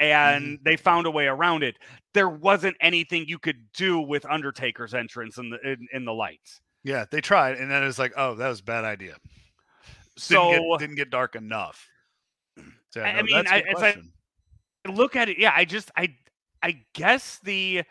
and 0.00 0.44
mm-hmm. 0.44 0.62
they 0.64 0.76
found 0.76 1.06
a 1.06 1.10
way 1.10 1.26
around 1.26 1.62
it. 1.62 1.76
There 2.12 2.28
wasn't 2.28 2.76
anything 2.80 3.26
you 3.26 3.38
could 3.38 3.72
do 3.72 4.00
with 4.00 4.26
Undertaker's 4.26 4.92
entrance 4.92 5.38
in 5.38 5.50
the 5.50 5.58
in, 5.60 5.86
in 5.92 6.04
the 6.04 6.12
lights. 6.12 6.60
Yeah, 6.82 7.04
they 7.10 7.20
tried 7.20 7.56
and 7.56 7.70
then 7.70 7.84
it's 7.84 7.98
like, 7.98 8.12
"Oh, 8.16 8.34
that 8.34 8.48
was 8.48 8.60
a 8.60 8.64
bad 8.64 8.84
idea." 8.84 9.16
So 10.18 10.50
didn't 10.50 10.68
get, 10.68 10.78
didn't 10.80 10.96
get 10.96 11.10
dark 11.10 11.36
enough. 11.36 11.86
So, 12.90 13.02
I, 13.02 13.12
no, 13.12 13.18
I 13.18 13.22
mean, 13.22 13.46
I, 13.46 13.60
as 13.60 13.82
I 13.82 13.96
look 14.90 15.16
at 15.16 15.28
it, 15.28 15.38
yeah, 15.38 15.52
I 15.54 15.64
just 15.64 15.90
I 15.96 16.14
I 16.62 16.82
guess 16.94 17.38
the 17.42 17.82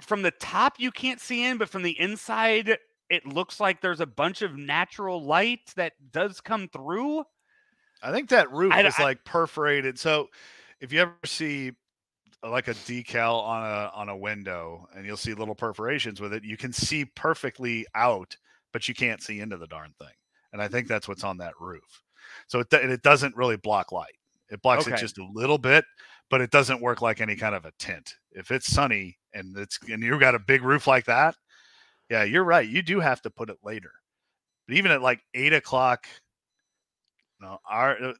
from 0.00 0.22
the 0.22 0.30
top 0.30 0.74
you 0.78 0.90
can't 0.90 1.20
see 1.20 1.44
in, 1.44 1.58
but 1.58 1.68
from 1.68 1.82
the 1.82 1.98
inside 1.98 2.78
it 3.10 3.26
looks 3.26 3.58
like 3.58 3.80
there's 3.80 4.00
a 4.00 4.06
bunch 4.06 4.42
of 4.42 4.56
natural 4.56 5.22
light 5.22 5.72
that 5.76 5.94
does 6.12 6.40
come 6.40 6.68
through. 6.68 7.24
I 8.02 8.12
think 8.12 8.28
that 8.30 8.52
roof 8.52 8.72
I, 8.72 8.82
is 8.82 8.98
like 8.98 9.24
perforated. 9.24 9.98
So 9.98 10.28
if 10.80 10.92
you 10.92 11.00
ever 11.00 11.14
see 11.24 11.72
uh, 12.44 12.50
like 12.50 12.68
a 12.68 12.74
decal 12.74 13.42
on 13.42 13.62
a 13.64 13.90
on 13.94 14.08
a 14.08 14.16
window 14.16 14.86
and 14.94 15.06
you'll 15.06 15.16
see 15.16 15.34
little 15.34 15.54
perforations 15.54 16.20
with 16.20 16.32
it, 16.32 16.44
you 16.44 16.56
can 16.56 16.72
see 16.72 17.04
perfectly 17.04 17.86
out, 17.94 18.36
but 18.72 18.88
you 18.88 18.94
can't 18.94 19.22
see 19.22 19.40
into 19.40 19.56
the 19.56 19.66
darn 19.66 19.94
thing. 19.98 20.08
And 20.52 20.62
I 20.62 20.68
think 20.68 20.86
that's 20.86 21.08
what's 21.08 21.24
on 21.24 21.38
that 21.38 21.54
roof. 21.60 22.02
So 22.46 22.60
it 22.60 22.68
it 22.72 23.02
doesn't 23.02 23.36
really 23.36 23.56
block 23.56 23.90
light. 23.90 24.17
It 24.50 24.62
blocks 24.62 24.86
okay. 24.86 24.94
it 24.94 25.00
just 25.00 25.18
a 25.18 25.28
little 25.32 25.58
bit, 25.58 25.84
but 26.30 26.40
it 26.40 26.50
doesn't 26.50 26.80
work 26.80 27.02
like 27.02 27.20
any 27.20 27.36
kind 27.36 27.54
of 27.54 27.64
a 27.64 27.72
tint. 27.78 28.14
If 28.32 28.50
it's 28.50 28.72
sunny 28.72 29.18
and 29.34 29.56
it's 29.56 29.78
and 29.88 30.02
you've 30.02 30.20
got 30.20 30.34
a 30.34 30.38
big 30.38 30.62
roof 30.62 30.86
like 30.86 31.04
that, 31.06 31.36
yeah, 32.08 32.24
you're 32.24 32.44
right. 32.44 32.68
You 32.68 32.82
do 32.82 33.00
have 33.00 33.20
to 33.22 33.30
put 33.30 33.50
it 33.50 33.58
later. 33.62 33.92
But 34.66 34.76
even 34.76 34.90
at 34.90 35.02
like 35.02 35.20
eight 35.34 35.52
o'clock, 35.52 36.06
no, 37.40 37.58
our 37.68 38.02
uh, 38.02 38.12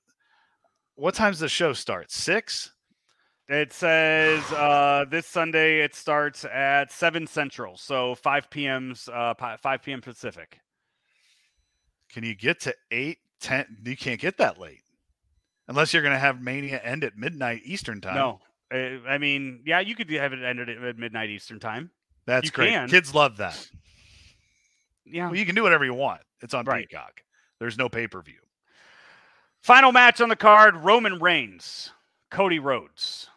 what 0.97 1.15
time's 1.15 1.39
the 1.39 1.49
show 1.49 1.73
start? 1.73 2.11
Six. 2.11 2.73
It 3.49 3.73
says 3.73 4.43
uh, 4.53 5.07
this 5.11 5.27
Sunday 5.27 5.81
it 5.81 5.95
starts 5.95 6.45
at 6.45 6.93
seven 6.93 7.27
central, 7.27 7.79
so 7.79 8.15
five 8.15 8.51
p.m.'s 8.51 9.09
uh, 9.11 9.33
five 9.63 9.83
p.m. 9.83 10.03
Pacific. 10.03 10.61
Can 12.13 12.25
you 12.25 12.35
get 12.35 12.61
to 12.61 12.75
eight 12.91 13.19
ten? 13.41 13.79
You 13.85 13.97
can't 13.97 14.21
get 14.21 14.37
that 14.37 14.59
late 14.59 14.83
unless 15.69 15.93
you're 15.93 16.03
going 16.03 16.15
to 16.15 16.19
have 16.19 16.41
Mania 16.41 16.81
end 16.83 17.05
at 17.05 17.17
midnight 17.17 17.63
Eastern 17.65 18.01
time. 18.01 18.15
No, 18.15 18.41
uh, 18.73 19.09
I 19.09 19.19
mean, 19.19 19.63
yeah, 19.65 19.81
you 19.81 19.95
could 19.95 20.11
have 20.11 20.33
it 20.33 20.43
ended 20.43 20.69
at 20.69 20.99
midnight 20.99 21.31
Eastern 21.31 21.61
time. 21.61 21.91
That's 22.27 22.47
you 22.47 22.51
great. 22.51 22.71
Can. 22.71 22.89
Kids 22.89 23.15
love 23.15 23.37
that. 23.39 23.69
Yeah, 25.07 25.27
well, 25.27 25.37
you 25.37 25.47
can 25.47 25.55
do 25.55 25.63
whatever 25.63 25.85
you 25.85 25.95
want. 25.95 26.21
It's 26.43 26.55
on 26.55 26.65
right. 26.65 26.89
Peacock. 26.89 27.23
There's 27.61 27.79
no 27.79 27.89
pay 27.89 28.07
per 28.07 28.21
view. 28.21 28.41
Final 29.63 29.93
match 29.93 30.21
on 30.21 30.29
the 30.29 30.37
card: 30.37 30.77
Roman 30.77 31.19
Reigns, 31.19 31.91
Cody 32.31 32.59
Rhodes. 32.59 33.29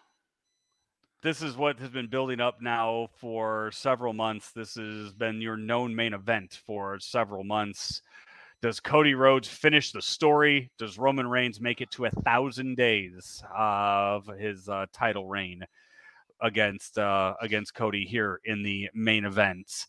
This 1.23 1.43
is 1.43 1.55
what 1.55 1.79
has 1.79 1.89
been 1.89 2.07
building 2.07 2.41
up 2.41 2.61
now 2.61 3.09
for 3.19 3.71
several 3.71 4.11
months. 4.11 4.51
This 4.51 4.73
has 4.73 5.13
been 5.13 5.39
your 5.39 5.55
known 5.55 5.95
main 5.95 6.15
event 6.15 6.59
for 6.65 6.99
several 6.99 7.43
months. 7.43 8.01
Does 8.61 8.79
Cody 8.79 9.15
Rhodes 9.15 9.47
finish 9.47 9.91
the 9.91 10.01
story? 10.01 10.71
Does 10.77 10.99
Roman 10.99 11.27
Reigns 11.27 11.59
make 11.59 11.81
it 11.81 11.89
to 11.91 12.05
a 12.05 12.11
thousand 12.11 12.75
days 12.77 13.43
of 13.57 14.27
his 14.27 14.69
uh, 14.69 14.85
title 14.93 15.27
reign 15.27 15.63
against 16.41 16.99
uh, 16.99 17.33
against 17.41 17.73
Cody 17.73 18.05
here 18.05 18.39
in 18.45 18.61
the 18.61 18.87
main 18.93 19.25
event? 19.25 19.87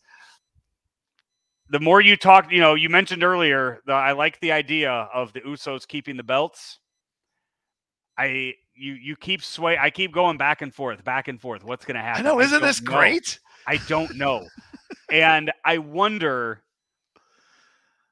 The 1.69 1.79
more 1.79 2.01
you 2.01 2.17
talk, 2.17 2.51
you 2.51 2.61
know, 2.61 2.73
you 2.73 2.89
mentioned 2.89 3.23
earlier, 3.23 3.79
the, 3.85 3.93
I 3.93 4.11
like 4.13 4.39
the 4.39 4.51
idea 4.51 4.91
of 4.91 5.33
the 5.33 5.41
Usos 5.41 5.87
keeping 5.87 6.17
the 6.17 6.23
belts. 6.23 6.79
I 8.17 8.55
you 8.75 8.93
you 8.93 9.15
keep 9.15 9.43
sway. 9.43 9.77
I 9.77 9.91
keep 9.91 10.11
going 10.11 10.37
back 10.37 10.63
and 10.63 10.73
forth, 10.73 11.03
back 11.03 11.27
and 11.27 11.39
forth. 11.39 11.63
What's 11.63 11.85
going 11.85 11.95
to 11.95 12.01
happen? 12.01 12.25
I 12.25 12.29
know, 12.29 12.39
isn't 12.39 12.63
I 12.63 12.65
this 12.65 12.81
know. 12.81 12.91
great? 12.91 13.39
I 13.67 13.77
don't 13.87 14.15
know, 14.17 14.47
and 15.11 15.51
I 15.63 15.77
wonder 15.77 16.63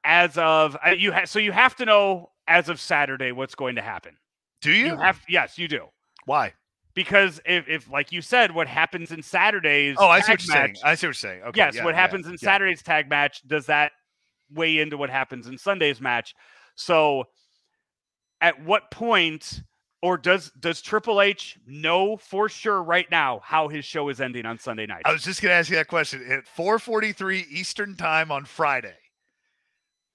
as 0.04 0.36
of 0.38 0.76
uh, 0.84 0.90
you 0.90 1.12
ha- 1.12 1.24
so 1.24 1.38
you 1.38 1.52
have 1.52 1.76
to 1.76 1.84
know 1.84 2.30
as 2.46 2.68
of 2.68 2.80
Saturday 2.80 3.32
what's 3.32 3.54
going 3.54 3.76
to 3.76 3.82
happen. 3.82 4.16
Do 4.60 4.72
you? 4.72 4.86
you 4.86 4.96
have 4.96 5.20
yes, 5.28 5.58
you 5.58 5.68
do. 5.68 5.86
Why? 6.24 6.54
Because 6.94 7.40
if, 7.46 7.68
if 7.68 7.90
like 7.90 8.12
you 8.12 8.20
said, 8.20 8.54
what 8.54 8.68
happens 8.68 9.12
in 9.12 9.22
Saturday's 9.22 9.96
oh, 9.98 10.08
I 10.08 10.20
see 10.20 10.32
what 10.32 10.46
you're 10.46 10.54
match, 10.54 10.76
saying. 10.76 10.76
I 10.84 10.94
see 10.94 11.06
what 11.06 11.08
you're 11.08 11.14
saying. 11.14 11.42
Okay, 11.44 11.58
yes, 11.58 11.74
yeah, 11.76 11.84
what 11.84 11.94
happens 11.94 12.26
yeah, 12.26 12.32
in 12.32 12.38
Saturday's 12.38 12.82
tag 12.82 13.08
match 13.08 13.46
does 13.46 13.66
that 13.66 13.92
weigh 14.52 14.78
into 14.78 14.96
what 14.96 15.10
happens 15.10 15.46
in 15.46 15.56
Sunday's 15.56 16.00
match? 16.00 16.34
So, 16.74 17.24
at 18.40 18.62
what 18.62 18.90
point, 18.90 19.62
or 20.02 20.18
does 20.18 20.50
does 20.60 20.82
Triple 20.82 21.22
H 21.22 21.58
know 21.66 22.18
for 22.18 22.48
sure 22.48 22.82
right 22.82 23.10
now 23.10 23.40
how 23.42 23.68
his 23.68 23.84
show 23.86 24.10
is 24.10 24.20
ending 24.20 24.44
on 24.44 24.58
Sunday 24.58 24.84
night? 24.84 25.02
I 25.06 25.12
was 25.12 25.22
just 25.22 25.40
going 25.40 25.50
to 25.50 25.56
ask 25.56 25.70
you 25.70 25.76
that 25.76 25.88
question 25.88 26.24
at 26.30 26.44
4:43 26.44 27.46
Eastern 27.50 27.96
time 27.96 28.30
on 28.30 28.44
Friday 28.44 28.96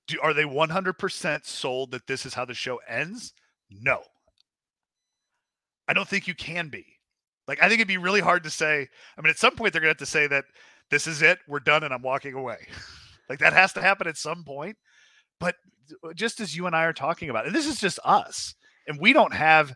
do, 0.08 0.20
are 0.22 0.34
they 0.34 0.44
100% 0.44 1.46
sold 1.46 1.92
that 1.92 2.08
this 2.08 2.26
is 2.26 2.34
how 2.34 2.46
the 2.46 2.54
show 2.54 2.80
ends? 2.88 3.34
No. 3.70 4.02
I 5.88 5.94
don't 5.94 6.08
think 6.08 6.28
you 6.28 6.36
can 6.36 6.70
be. 6.70 6.86
Like, 7.48 7.62
I 7.62 7.68
think 7.68 7.80
it'd 7.80 7.88
be 7.88 7.98
really 7.98 8.20
hard 8.20 8.44
to 8.44 8.50
say. 8.50 8.88
I 9.18 9.22
mean, 9.22 9.30
at 9.30 9.38
some 9.38 9.56
point, 9.56 9.72
they're 9.72 9.82
going 9.82 9.94
to 9.94 10.00
have 10.00 10.06
to 10.08 10.12
say 10.12 10.28
that 10.28 10.46
this 10.90 11.08
is 11.08 11.22
it, 11.22 11.40
we're 11.48 11.60
done, 11.60 11.84
and 11.84 11.94
I'm 11.94 12.02
walking 12.02 12.34
away. 12.34 12.58
like, 13.30 13.40
that 13.40 13.54
has 13.54 13.74
to 13.74 13.82
happen 13.82 14.08
at 14.08 14.18
some 14.18 14.44
point. 14.44 14.78
But 15.40 15.56
uh, 16.04 16.14
just 16.14 16.40
as 16.40 16.56
you 16.56 16.68
and 16.68 16.76
I 16.76 16.86
are 16.86 16.94
talking 16.94 17.30
about, 17.30 17.46
and 17.46 17.56
this 17.56 17.68
is 17.68 17.80
just 17.80 18.00
us, 18.04 18.56
and 18.88 19.00
we 19.00 19.14
don't 19.14 19.34
have 19.34 19.74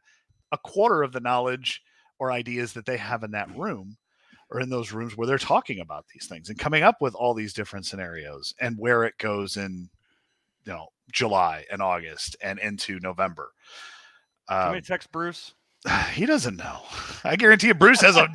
a 0.52 0.58
quarter 0.58 1.04
of 1.04 1.14
the 1.14 1.20
knowledge 1.20 1.82
or 2.20 2.32
ideas 2.32 2.74
that 2.74 2.86
they 2.86 2.98
have 2.98 3.24
in 3.24 3.32
that 3.32 3.56
room 3.58 3.98
or 4.50 4.60
in 4.60 4.70
those 4.70 4.92
rooms 4.92 5.16
where 5.16 5.26
they're 5.26 5.38
talking 5.38 5.80
about 5.80 6.06
these 6.14 6.28
things 6.28 6.50
and 6.50 6.60
coming 6.60 6.84
up 6.84 6.98
with 7.02 7.16
all 7.16 7.34
these 7.34 7.54
different 7.54 7.86
scenarios 7.86 8.54
and 8.60 8.78
where 8.78 9.04
it 9.06 9.18
goes 9.18 9.56
in 9.56 9.90
you 10.66 10.74
know 10.74 10.88
July 11.12 11.66
and 11.72 11.82
August 11.82 12.36
and 12.44 12.60
into 12.60 13.00
November. 13.00 13.52
Um, 14.48 14.64
Can 14.64 14.72
we 14.74 14.82
text 14.82 15.12
Bruce? 15.12 15.54
He 16.14 16.26
doesn't 16.26 16.58
know. 16.58 16.82
I 17.24 17.36
guarantee 17.36 17.68
you, 17.68 17.74
Bruce 17.74 18.02
has 18.02 18.18
a 18.18 18.28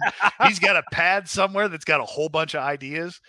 he's 0.47 0.59
got 0.59 0.77
a 0.77 0.83
pad 0.93 1.29
somewhere 1.29 1.69
that's 1.69 1.85
got 1.85 2.01
a 2.01 2.05
whole 2.05 2.29
bunch 2.29 2.55
of 2.55 2.63
ideas, 2.63 3.21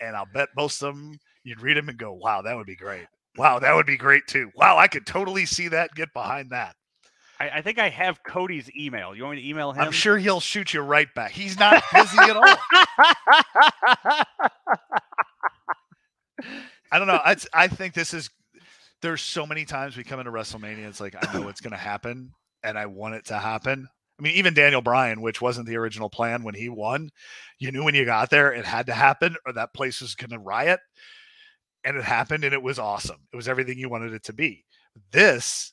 and 0.00 0.16
I'll 0.16 0.28
bet 0.32 0.48
most 0.56 0.82
of 0.82 0.94
them 0.94 1.18
you'd 1.44 1.60
read 1.60 1.76
them 1.76 1.88
and 1.88 1.98
go, 1.98 2.12
"Wow, 2.12 2.42
that 2.42 2.56
would 2.56 2.66
be 2.66 2.76
great." 2.76 3.06
Wow, 3.36 3.58
that 3.60 3.74
would 3.74 3.86
be 3.86 3.96
great 3.96 4.26
too. 4.26 4.50
Wow, 4.56 4.78
I 4.78 4.88
could 4.88 5.06
totally 5.06 5.46
see 5.46 5.68
that. 5.68 5.94
Get 5.94 6.12
behind 6.12 6.50
that. 6.50 6.74
I, 7.40 7.50
I 7.50 7.62
think 7.62 7.78
I 7.78 7.88
have 7.88 8.22
Cody's 8.24 8.68
email. 8.76 9.14
You 9.14 9.22
want 9.22 9.36
me 9.36 9.42
to 9.42 9.48
email 9.48 9.72
him? 9.72 9.82
I'm 9.82 9.92
sure 9.92 10.18
he'll 10.18 10.40
shoot 10.40 10.74
you 10.74 10.80
right 10.80 11.12
back. 11.14 11.30
He's 11.30 11.58
not 11.58 11.82
busy 11.94 12.18
at 12.18 12.36
all. 12.36 12.56
I 16.90 16.98
don't 16.98 17.08
know. 17.08 17.20
I, 17.24 17.36
I 17.52 17.68
think 17.68 17.94
this 17.94 18.14
is. 18.14 18.30
There's 19.00 19.22
so 19.22 19.46
many 19.46 19.64
times 19.64 19.96
we 19.96 20.02
come 20.02 20.18
into 20.18 20.32
WrestleMania. 20.32 20.88
It's 20.88 21.00
like 21.00 21.14
I 21.14 21.32
know 21.32 21.48
it's 21.48 21.60
going 21.60 21.72
to 21.72 21.76
happen, 21.76 22.32
and 22.64 22.76
I 22.76 22.86
want 22.86 23.14
it 23.14 23.26
to 23.26 23.38
happen. 23.38 23.88
I 24.18 24.22
mean, 24.22 24.34
even 24.34 24.54
Daniel 24.54 24.82
Bryan, 24.82 25.20
which 25.20 25.40
wasn't 25.40 25.68
the 25.68 25.76
original 25.76 26.10
plan 26.10 26.42
when 26.42 26.54
he 26.54 26.68
won, 26.68 27.10
you 27.60 27.70
knew 27.70 27.84
when 27.84 27.94
you 27.94 28.04
got 28.04 28.30
there 28.30 28.52
it 28.52 28.64
had 28.64 28.86
to 28.86 28.92
happen, 28.92 29.36
or 29.46 29.52
that 29.52 29.72
place 29.72 30.00
was 30.00 30.16
going 30.16 30.30
to 30.30 30.38
riot, 30.38 30.80
and 31.84 31.96
it 31.96 32.02
happened, 32.02 32.42
and 32.42 32.52
it 32.52 32.62
was 32.62 32.80
awesome. 32.80 33.20
It 33.32 33.36
was 33.36 33.46
everything 33.46 33.78
you 33.78 33.88
wanted 33.88 34.12
it 34.12 34.24
to 34.24 34.32
be. 34.32 34.64
This 35.12 35.72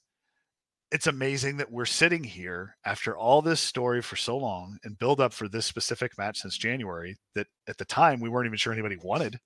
it's 0.91 1.07
amazing 1.07 1.57
that 1.57 1.71
we're 1.71 1.85
sitting 1.85 2.23
here 2.23 2.77
after 2.85 3.17
all 3.17 3.41
this 3.41 3.59
story 3.59 4.01
for 4.01 4.15
so 4.15 4.37
long 4.37 4.77
and 4.83 4.97
build 4.97 5.19
up 5.19 5.33
for 5.33 5.47
this 5.47 5.65
specific 5.65 6.17
match 6.17 6.39
since 6.39 6.57
January 6.57 7.17
that 7.33 7.47
at 7.67 7.77
the 7.77 7.85
time 7.85 8.19
we 8.19 8.29
weren't 8.29 8.45
even 8.45 8.57
sure 8.57 8.71
anybody 8.71 8.97
wanted. 9.03 9.37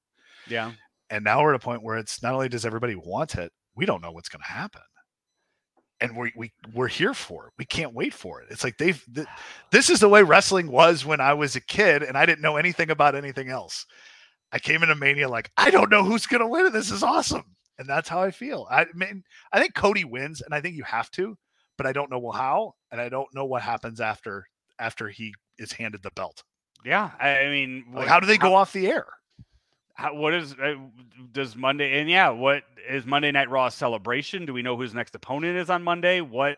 Yeah. 0.47 0.74
And 1.10 1.24
now 1.24 1.41
we're 1.41 1.53
at 1.53 1.62
a 1.62 1.64
point 1.64 1.84
where 1.84 1.97
it's 1.97 2.22
not 2.22 2.34
only 2.34 2.49
does 2.49 2.66
everybody 2.66 2.95
want 2.95 3.36
it, 3.36 3.51
we 3.76 3.86
don't 3.86 4.01
know 4.01 4.12
what's 4.12 4.30
going 4.30 4.41
to 4.41 4.51
happen. 4.51 4.82
And 6.01 6.16
we, 6.16 6.32
we 6.36 6.51
we're 6.74 6.88
here 6.88 7.14
for 7.14 7.47
it. 7.47 7.53
We 7.57 7.66
can't 7.66 7.93
wait 7.93 8.14
for 8.14 8.41
it. 8.41 8.47
It's 8.51 8.64
like 8.64 8.78
they've 8.78 9.03
th- 9.14 9.28
this 9.72 9.89
is 9.89 9.99
the 9.99 10.10
way 10.10 10.24
wrestling 10.24 10.72
was 10.72 11.05
when 11.05 11.20
I 11.20 11.34
was 11.34 11.55
a 11.55 11.62
kid 11.62 12.03
and 12.03 12.18
I 12.18 12.26
didn't 12.26 12.41
know 12.41 12.57
anything 12.57 12.89
about 12.89 13.16
anything 13.16 13.49
else. 13.49 13.86
I 14.51 14.60
came 14.60 14.82
into 14.82 14.95
Mania 14.95 15.30
like 15.30 15.51
I 15.57 15.70
don't 15.70 15.91
know 15.91 16.03
who's 16.03 16.26
going 16.26 16.41
to 16.41 16.47
win. 16.47 16.72
This 16.72 16.91
is 16.91 17.03
awesome 17.03 17.55
and 17.80 17.88
that's 17.88 18.10
how 18.10 18.22
I 18.22 18.30
feel. 18.30 18.68
I 18.70 18.86
mean, 18.93 19.24
I 19.51 19.60
think 19.60 19.74
Cody 19.74 20.03
wins, 20.03 20.41
and 20.41 20.53
I 20.53 20.62
think 20.62 20.76
you 20.76 20.84
have 20.84 21.10
to, 21.12 21.38
but 21.78 21.88
I 21.88 21.93
don't 21.93 22.12
know 22.12 22.30
how, 22.30 22.74
and 22.91 23.01
I 23.01 23.10
don't 23.10 23.34
know 23.34 23.45
what 23.45 23.64
happens 23.64 24.01
after 24.01 24.45
after 24.78 25.07
he 25.07 25.34
is 25.57 25.72
handed 25.72 26.03
the 26.03 26.12
belt. 26.12 26.43
Yeah, 26.86 27.12
I 27.20 27.47
mean, 27.47 27.86
like, 27.93 28.07
how 28.07 28.20
do 28.20 28.28
they 28.28 28.38
go 28.38 28.53
off 28.53 28.74
the 28.74 28.88
air? 28.88 29.07
How, 30.00 30.14
what 30.14 30.34
is 30.34 30.54
uh, 30.54 30.76
does 31.34 31.58
Monday 31.58 32.00
and 32.00 32.10
yeah, 32.10 32.30
what 32.30 32.64
is 32.89 33.06
Monday 33.06 33.34
Night 33.34 33.50
Raw 33.50 33.68
celebration? 33.68 34.45
Do 34.45 34.54
we 34.54 34.62
know 34.62 34.78
whose 34.78 34.93
next 34.93 35.14
opponent 35.14 35.58
is 35.58 35.70
on 35.70 35.84
Monday? 35.84 36.22
What 36.22 36.58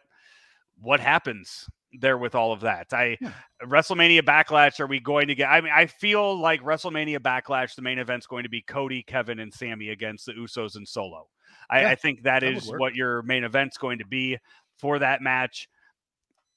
what 0.79 0.99
happens 0.99 1.67
there 1.91 2.19
with 2.19 2.35
all 2.35 2.53
of 2.53 2.59
that? 2.59 2.93
I 2.93 3.17
yeah. 3.19 3.31
WrestleMania 3.63 4.21
Backlash. 4.21 4.79
Are 4.79 4.85
we 4.85 4.99
going 4.99 5.27
to 5.29 5.33
get? 5.33 5.49
I 5.49 5.59
mean, 5.59 5.73
I 5.75 5.87
feel 5.87 6.39
like 6.39 6.61
WrestleMania 6.61 7.17
Backlash. 7.17 7.73
The 7.73 7.81
main 7.81 7.97
event's 7.97 8.27
going 8.27 8.43
to 8.43 8.49
be 8.49 8.61
Cody, 8.61 9.01
Kevin, 9.01 9.39
and 9.39 9.51
Sammy 9.51 9.89
against 9.89 10.27
the 10.27 10.33
Usos 10.33 10.75
and 10.75 10.87
Solo. 10.87 11.27
I, 11.67 11.81
yeah, 11.81 11.89
I 11.89 11.95
think 11.95 12.21
that, 12.21 12.41
that 12.41 12.43
is 12.43 12.71
what 12.71 12.93
your 12.93 13.23
main 13.23 13.43
event's 13.43 13.79
going 13.79 13.97
to 13.97 14.05
be 14.05 14.37
for 14.77 14.99
that 14.99 15.23
match. 15.23 15.67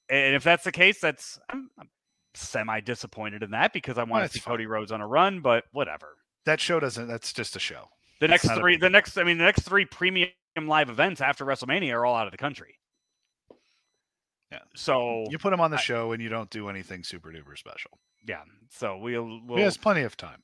And 0.07 0.35
if 0.35 0.43
that's 0.43 0.63
the 0.63 0.71
case, 0.71 0.99
that's 1.01 1.39
I'm, 1.49 1.67
I'm 1.79 1.89
semi 2.35 2.79
disappointed 2.81 3.41
in 3.41 3.49
that 3.51 3.73
because 3.73 3.97
I 3.97 4.03
want 4.03 4.31
to 4.31 4.31
see. 4.31 4.39
Cody 4.39 4.67
Rhodes 4.67 4.91
on 4.91 5.01
a 5.01 5.07
run, 5.07 5.41
but 5.41 5.63
whatever. 5.71 6.09
That 6.45 6.59
show 6.59 6.79
doesn't. 6.79 7.07
That's 7.07 7.33
just 7.33 7.55
a 7.55 7.59
show. 7.59 7.89
The 8.21 8.27
next 8.27 8.49
three, 8.51 8.77
the 8.77 8.89
next, 8.89 9.17
I 9.17 9.23
mean, 9.23 9.37
the 9.37 9.43
next 9.43 9.63
three 9.63 9.85
premium 9.85 10.29
live 10.57 10.89
events 10.89 11.21
after 11.21 11.45
WrestleMania 11.45 11.93
are 11.93 12.05
all 12.05 12.15
out 12.15 12.27
of 12.27 12.31
the 12.31 12.37
country. 12.37 12.79
Yeah. 14.51 14.59
So 14.75 15.25
you 15.29 15.37
put 15.37 15.49
them 15.49 15.59
on 15.59 15.71
the 15.71 15.77
I, 15.77 15.81
show 15.81 16.11
and 16.13 16.21
you 16.21 16.29
don't 16.29 16.49
do 16.49 16.69
anything 16.69 17.03
super 17.03 17.29
duper 17.29 17.57
special. 17.57 17.99
Yeah. 18.27 18.41
So 18.69 18.97
we'll, 18.97 19.41
we'll 19.45 19.57
has 19.57 19.75
plenty 19.75 20.03
of 20.03 20.15
time. 20.15 20.43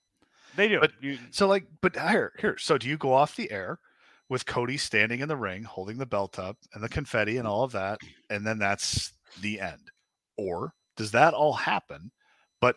They 0.56 0.68
do. 0.68 0.80
But, 0.82 0.91
you, 0.99 1.18
so 1.30 1.47
like, 1.47 1.66
but 1.82 1.95
here, 1.95 2.34
here. 2.39 2.58
So 2.58 2.78
do 2.78 2.89
you 2.89 2.97
go 2.97 3.14
off 3.14 3.36
the 3.36 3.49
air 3.52 3.80
with 4.28 4.45
Cody 4.45 4.78
standing 4.78 5.20
in 5.20 5.30
the 5.30 5.38
ring, 5.38 5.64
holding 5.64 5.97
the 5.97 6.06
belt 6.06 6.39
up 6.39 6.58
and 6.74 6.84
the 6.84 6.89
confetti 6.89 7.38
and 7.38 7.47
all 7.47 7.64
of 7.64 7.72
that, 7.74 7.99
and 8.30 8.45
then 8.45 8.60
that's 8.60 9.14
the 9.39 9.60
end, 9.62 9.91
or 10.38 10.74
does 10.97 11.12
that 11.12 11.34
all 11.34 11.54
happen? 11.54 12.12
But 12.60 12.76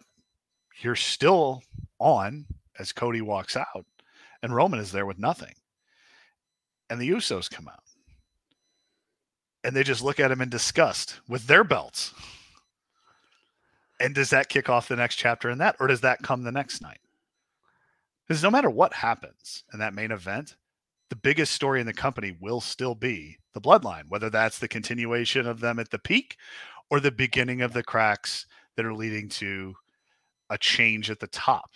you're 0.80 0.96
still 0.96 1.62
on 1.98 2.46
as 2.78 2.92
Cody 2.92 3.20
walks 3.20 3.56
out, 3.56 3.86
and 4.42 4.54
Roman 4.54 4.80
is 4.80 4.92
there 4.92 5.06
with 5.06 5.18
nothing, 5.18 5.54
and 6.90 7.00
the 7.00 7.10
Usos 7.10 7.50
come 7.50 7.68
out 7.68 7.84
and 9.64 9.74
they 9.74 9.82
just 9.82 10.02
look 10.02 10.20
at 10.20 10.30
him 10.30 10.42
in 10.42 10.50
disgust 10.50 11.20
with 11.26 11.46
their 11.46 11.64
belts. 11.64 12.12
And 13.98 14.14
does 14.14 14.30
that 14.30 14.50
kick 14.50 14.68
off 14.68 14.88
the 14.88 14.96
next 14.96 15.16
chapter 15.16 15.48
in 15.48 15.58
that, 15.58 15.76
or 15.80 15.86
does 15.86 16.02
that 16.02 16.22
come 16.22 16.42
the 16.42 16.52
next 16.52 16.82
night? 16.82 17.00
Because 18.28 18.42
no 18.42 18.50
matter 18.50 18.68
what 18.68 18.92
happens 18.92 19.64
in 19.72 19.78
that 19.78 19.94
main 19.94 20.10
event, 20.10 20.56
the 21.08 21.16
biggest 21.16 21.52
story 21.52 21.80
in 21.80 21.86
the 21.86 21.94
company 21.94 22.36
will 22.38 22.60
still 22.60 22.94
be 22.94 23.38
the 23.54 23.60
bloodline, 23.60 24.04
whether 24.08 24.28
that's 24.28 24.58
the 24.58 24.68
continuation 24.68 25.46
of 25.46 25.60
them 25.60 25.78
at 25.78 25.90
the 25.90 25.98
peak 25.98 26.36
or 26.90 27.00
the 27.00 27.10
beginning 27.10 27.62
of 27.62 27.72
the 27.72 27.82
cracks 27.82 28.46
that 28.76 28.84
are 28.84 28.94
leading 28.94 29.28
to 29.28 29.74
a 30.50 30.58
change 30.58 31.10
at 31.10 31.20
the 31.20 31.26
top 31.28 31.70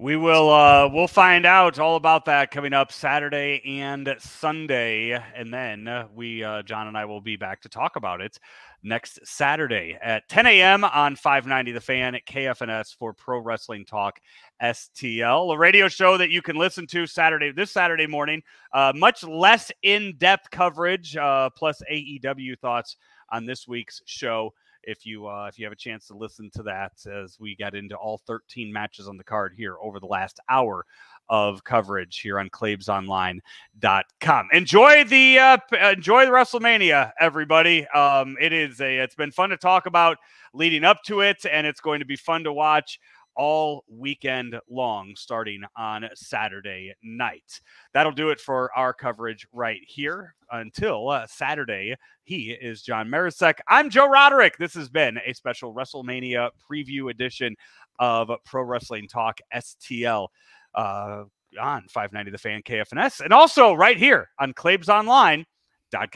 we 0.00 0.16
will 0.16 0.48
uh, 0.50 0.88
we'll 0.90 1.06
find 1.06 1.44
out 1.44 1.78
all 1.78 1.96
about 1.96 2.24
that 2.24 2.50
coming 2.50 2.72
up 2.72 2.90
Saturday 2.90 3.60
and 3.66 4.16
Sunday, 4.18 5.10
and 5.10 5.52
then 5.52 6.06
we 6.14 6.42
uh, 6.42 6.62
John 6.62 6.88
and 6.88 6.96
I 6.96 7.04
will 7.04 7.20
be 7.20 7.36
back 7.36 7.60
to 7.60 7.68
talk 7.68 7.96
about 7.96 8.22
it 8.22 8.38
next 8.82 9.18
Saturday 9.24 9.98
at 10.00 10.26
10 10.30 10.46
a.m. 10.46 10.84
on 10.84 11.16
590 11.16 11.72
The 11.72 11.80
Fan 11.82 12.14
at 12.14 12.24
KFNS 12.24 12.96
for 12.96 13.12
Pro 13.12 13.40
Wrestling 13.40 13.84
Talk 13.84 14.20
STL, 14.62 15.54
a 15.54 15.58
radio 15.58 15.86
show 15.86 16.16
that 16.16 16.30
you 16.30 16.40
can 16.40 16.56
listen 16.56 16.86
to 16.86 17.06
Saturday 17.06 17.52
this 17.52 17.70
Saturday 17.70 18.06
morning. 18.06 18.42
Uh, 18.72 18.94
much 18.96 19.22
less 19.22 19.70
in 19.82 20.16
depth 20.16 20.50
coverage, 20.50 21.14
uh, 21.14 21.50
plus 21.50 21.82
AEW 21.92 22.58
thoughts 22.58 22.96
on 23.30 23.44
this 23.44 23.68
week's 23.68 24.00
show 24.06 24.54
if 24.84 25.06
you 25.06 25.26
uh, 25.26 25.46
if 25.46 25.58
you 25.58 25.64
have 25.64 25.72
a 25.72 25.76
chance 25.76 26.06
to 26.08 26.14
listen 26.14 26.50
to 26.54 26.62
that 26.64 26.92
as 27.06 27.38
we 27.38 27.56
got 27.56 27.74
into 27.74 27.96
all 27.96 28.18
13 28.26 28.72
matches 28.72 29.08
on 29.08 29.16
the 29.16 29.24
card 29.24 29.54
here 29.56 29.76
over 29.82 30.00
the 30.00 30.06
last 30.06 30.40
hour 30.48 30.84
of 31.28 31.62
coverage 31.62 32.20
here 32.20 32.40
on 32.40 32.50
claibsonline.com. 32.50 34.48
Enjoy 34.52 35.04
the 35.04 35.38
uh, 35.38 35.58
enjoy 35.90 36.26
the 36.26 36.32
WrestleMania, 36.32 37.12
everybody. 37.20 37.86
Um, 37.88 38.36
it 38.40 38.52
is 38.52 38.80
a 38.80 38.98
it's 38.98 39.14
been 39.14 39.30
fun 39.30 39.50
to 39.50 39.56
talk 39.56 39.86
about 39.86 40.18
leading 40.52 40.84
up 40.84 41.02
to 41.04 41.20
it, 41.20 41.46
and 41.50 41.66
it's 41.66 41.80
going 41.80 42.00
to 42.00 42.06
be 42.06 42.16
fun 42.16 42.44
to 42.44 42.52
watch 42.52 42.98
all 43.36 43.84
weekend 43.88 44.58
long, 44.68 45.14
starting 45.16 45.62
on 45.76 46.08
Saturday 46.14 46.92
night. 47.02 47.60
That'll 47.92 48.12
do 48.12 48.30
it 48.30 48.40
for 48.40 48.70
our 48.76 48.92
coverage 48.92 49.46
right 49.52 49.80
here 49.86 50.34
until 50.50 51.08
uh, 51.08 51.26
Saturday. 51.26 51.96
He 52.24 52.50
is 52.50 52.82
John 52.82 53.08
Marecek. 53.08 53.58
I'm 53.68 53.90
Joe 53.90 54.08
Roderick. 54.08 54.56
This 54.58 54.74
has 54.74 54.88
been 54.88 55.18
a 55.24 55.32
special 55.32 55.74
WrestleMania 55.74 56.50
preview 56.70 57.10
edition 57.10 57.56
of 57.98 58.30
Pro 58.44 58.62
Wrestling 58.62 59.08
Talk 59.08 59.40
STL. 59.54 60.28
Uh, 60.74 61.24
on 61.60 61.82
590 61.88 62.30
The 62.30 62.38
Fan 62.38 62.62
KFNS, 62.62 63.22
and 63.22 63.32
also 63.32 63.74
right 63.74 63.96
here 63.96 64.28
on 64.38 64.52
Claibs 64.52 64.88
Online 64.88 65.44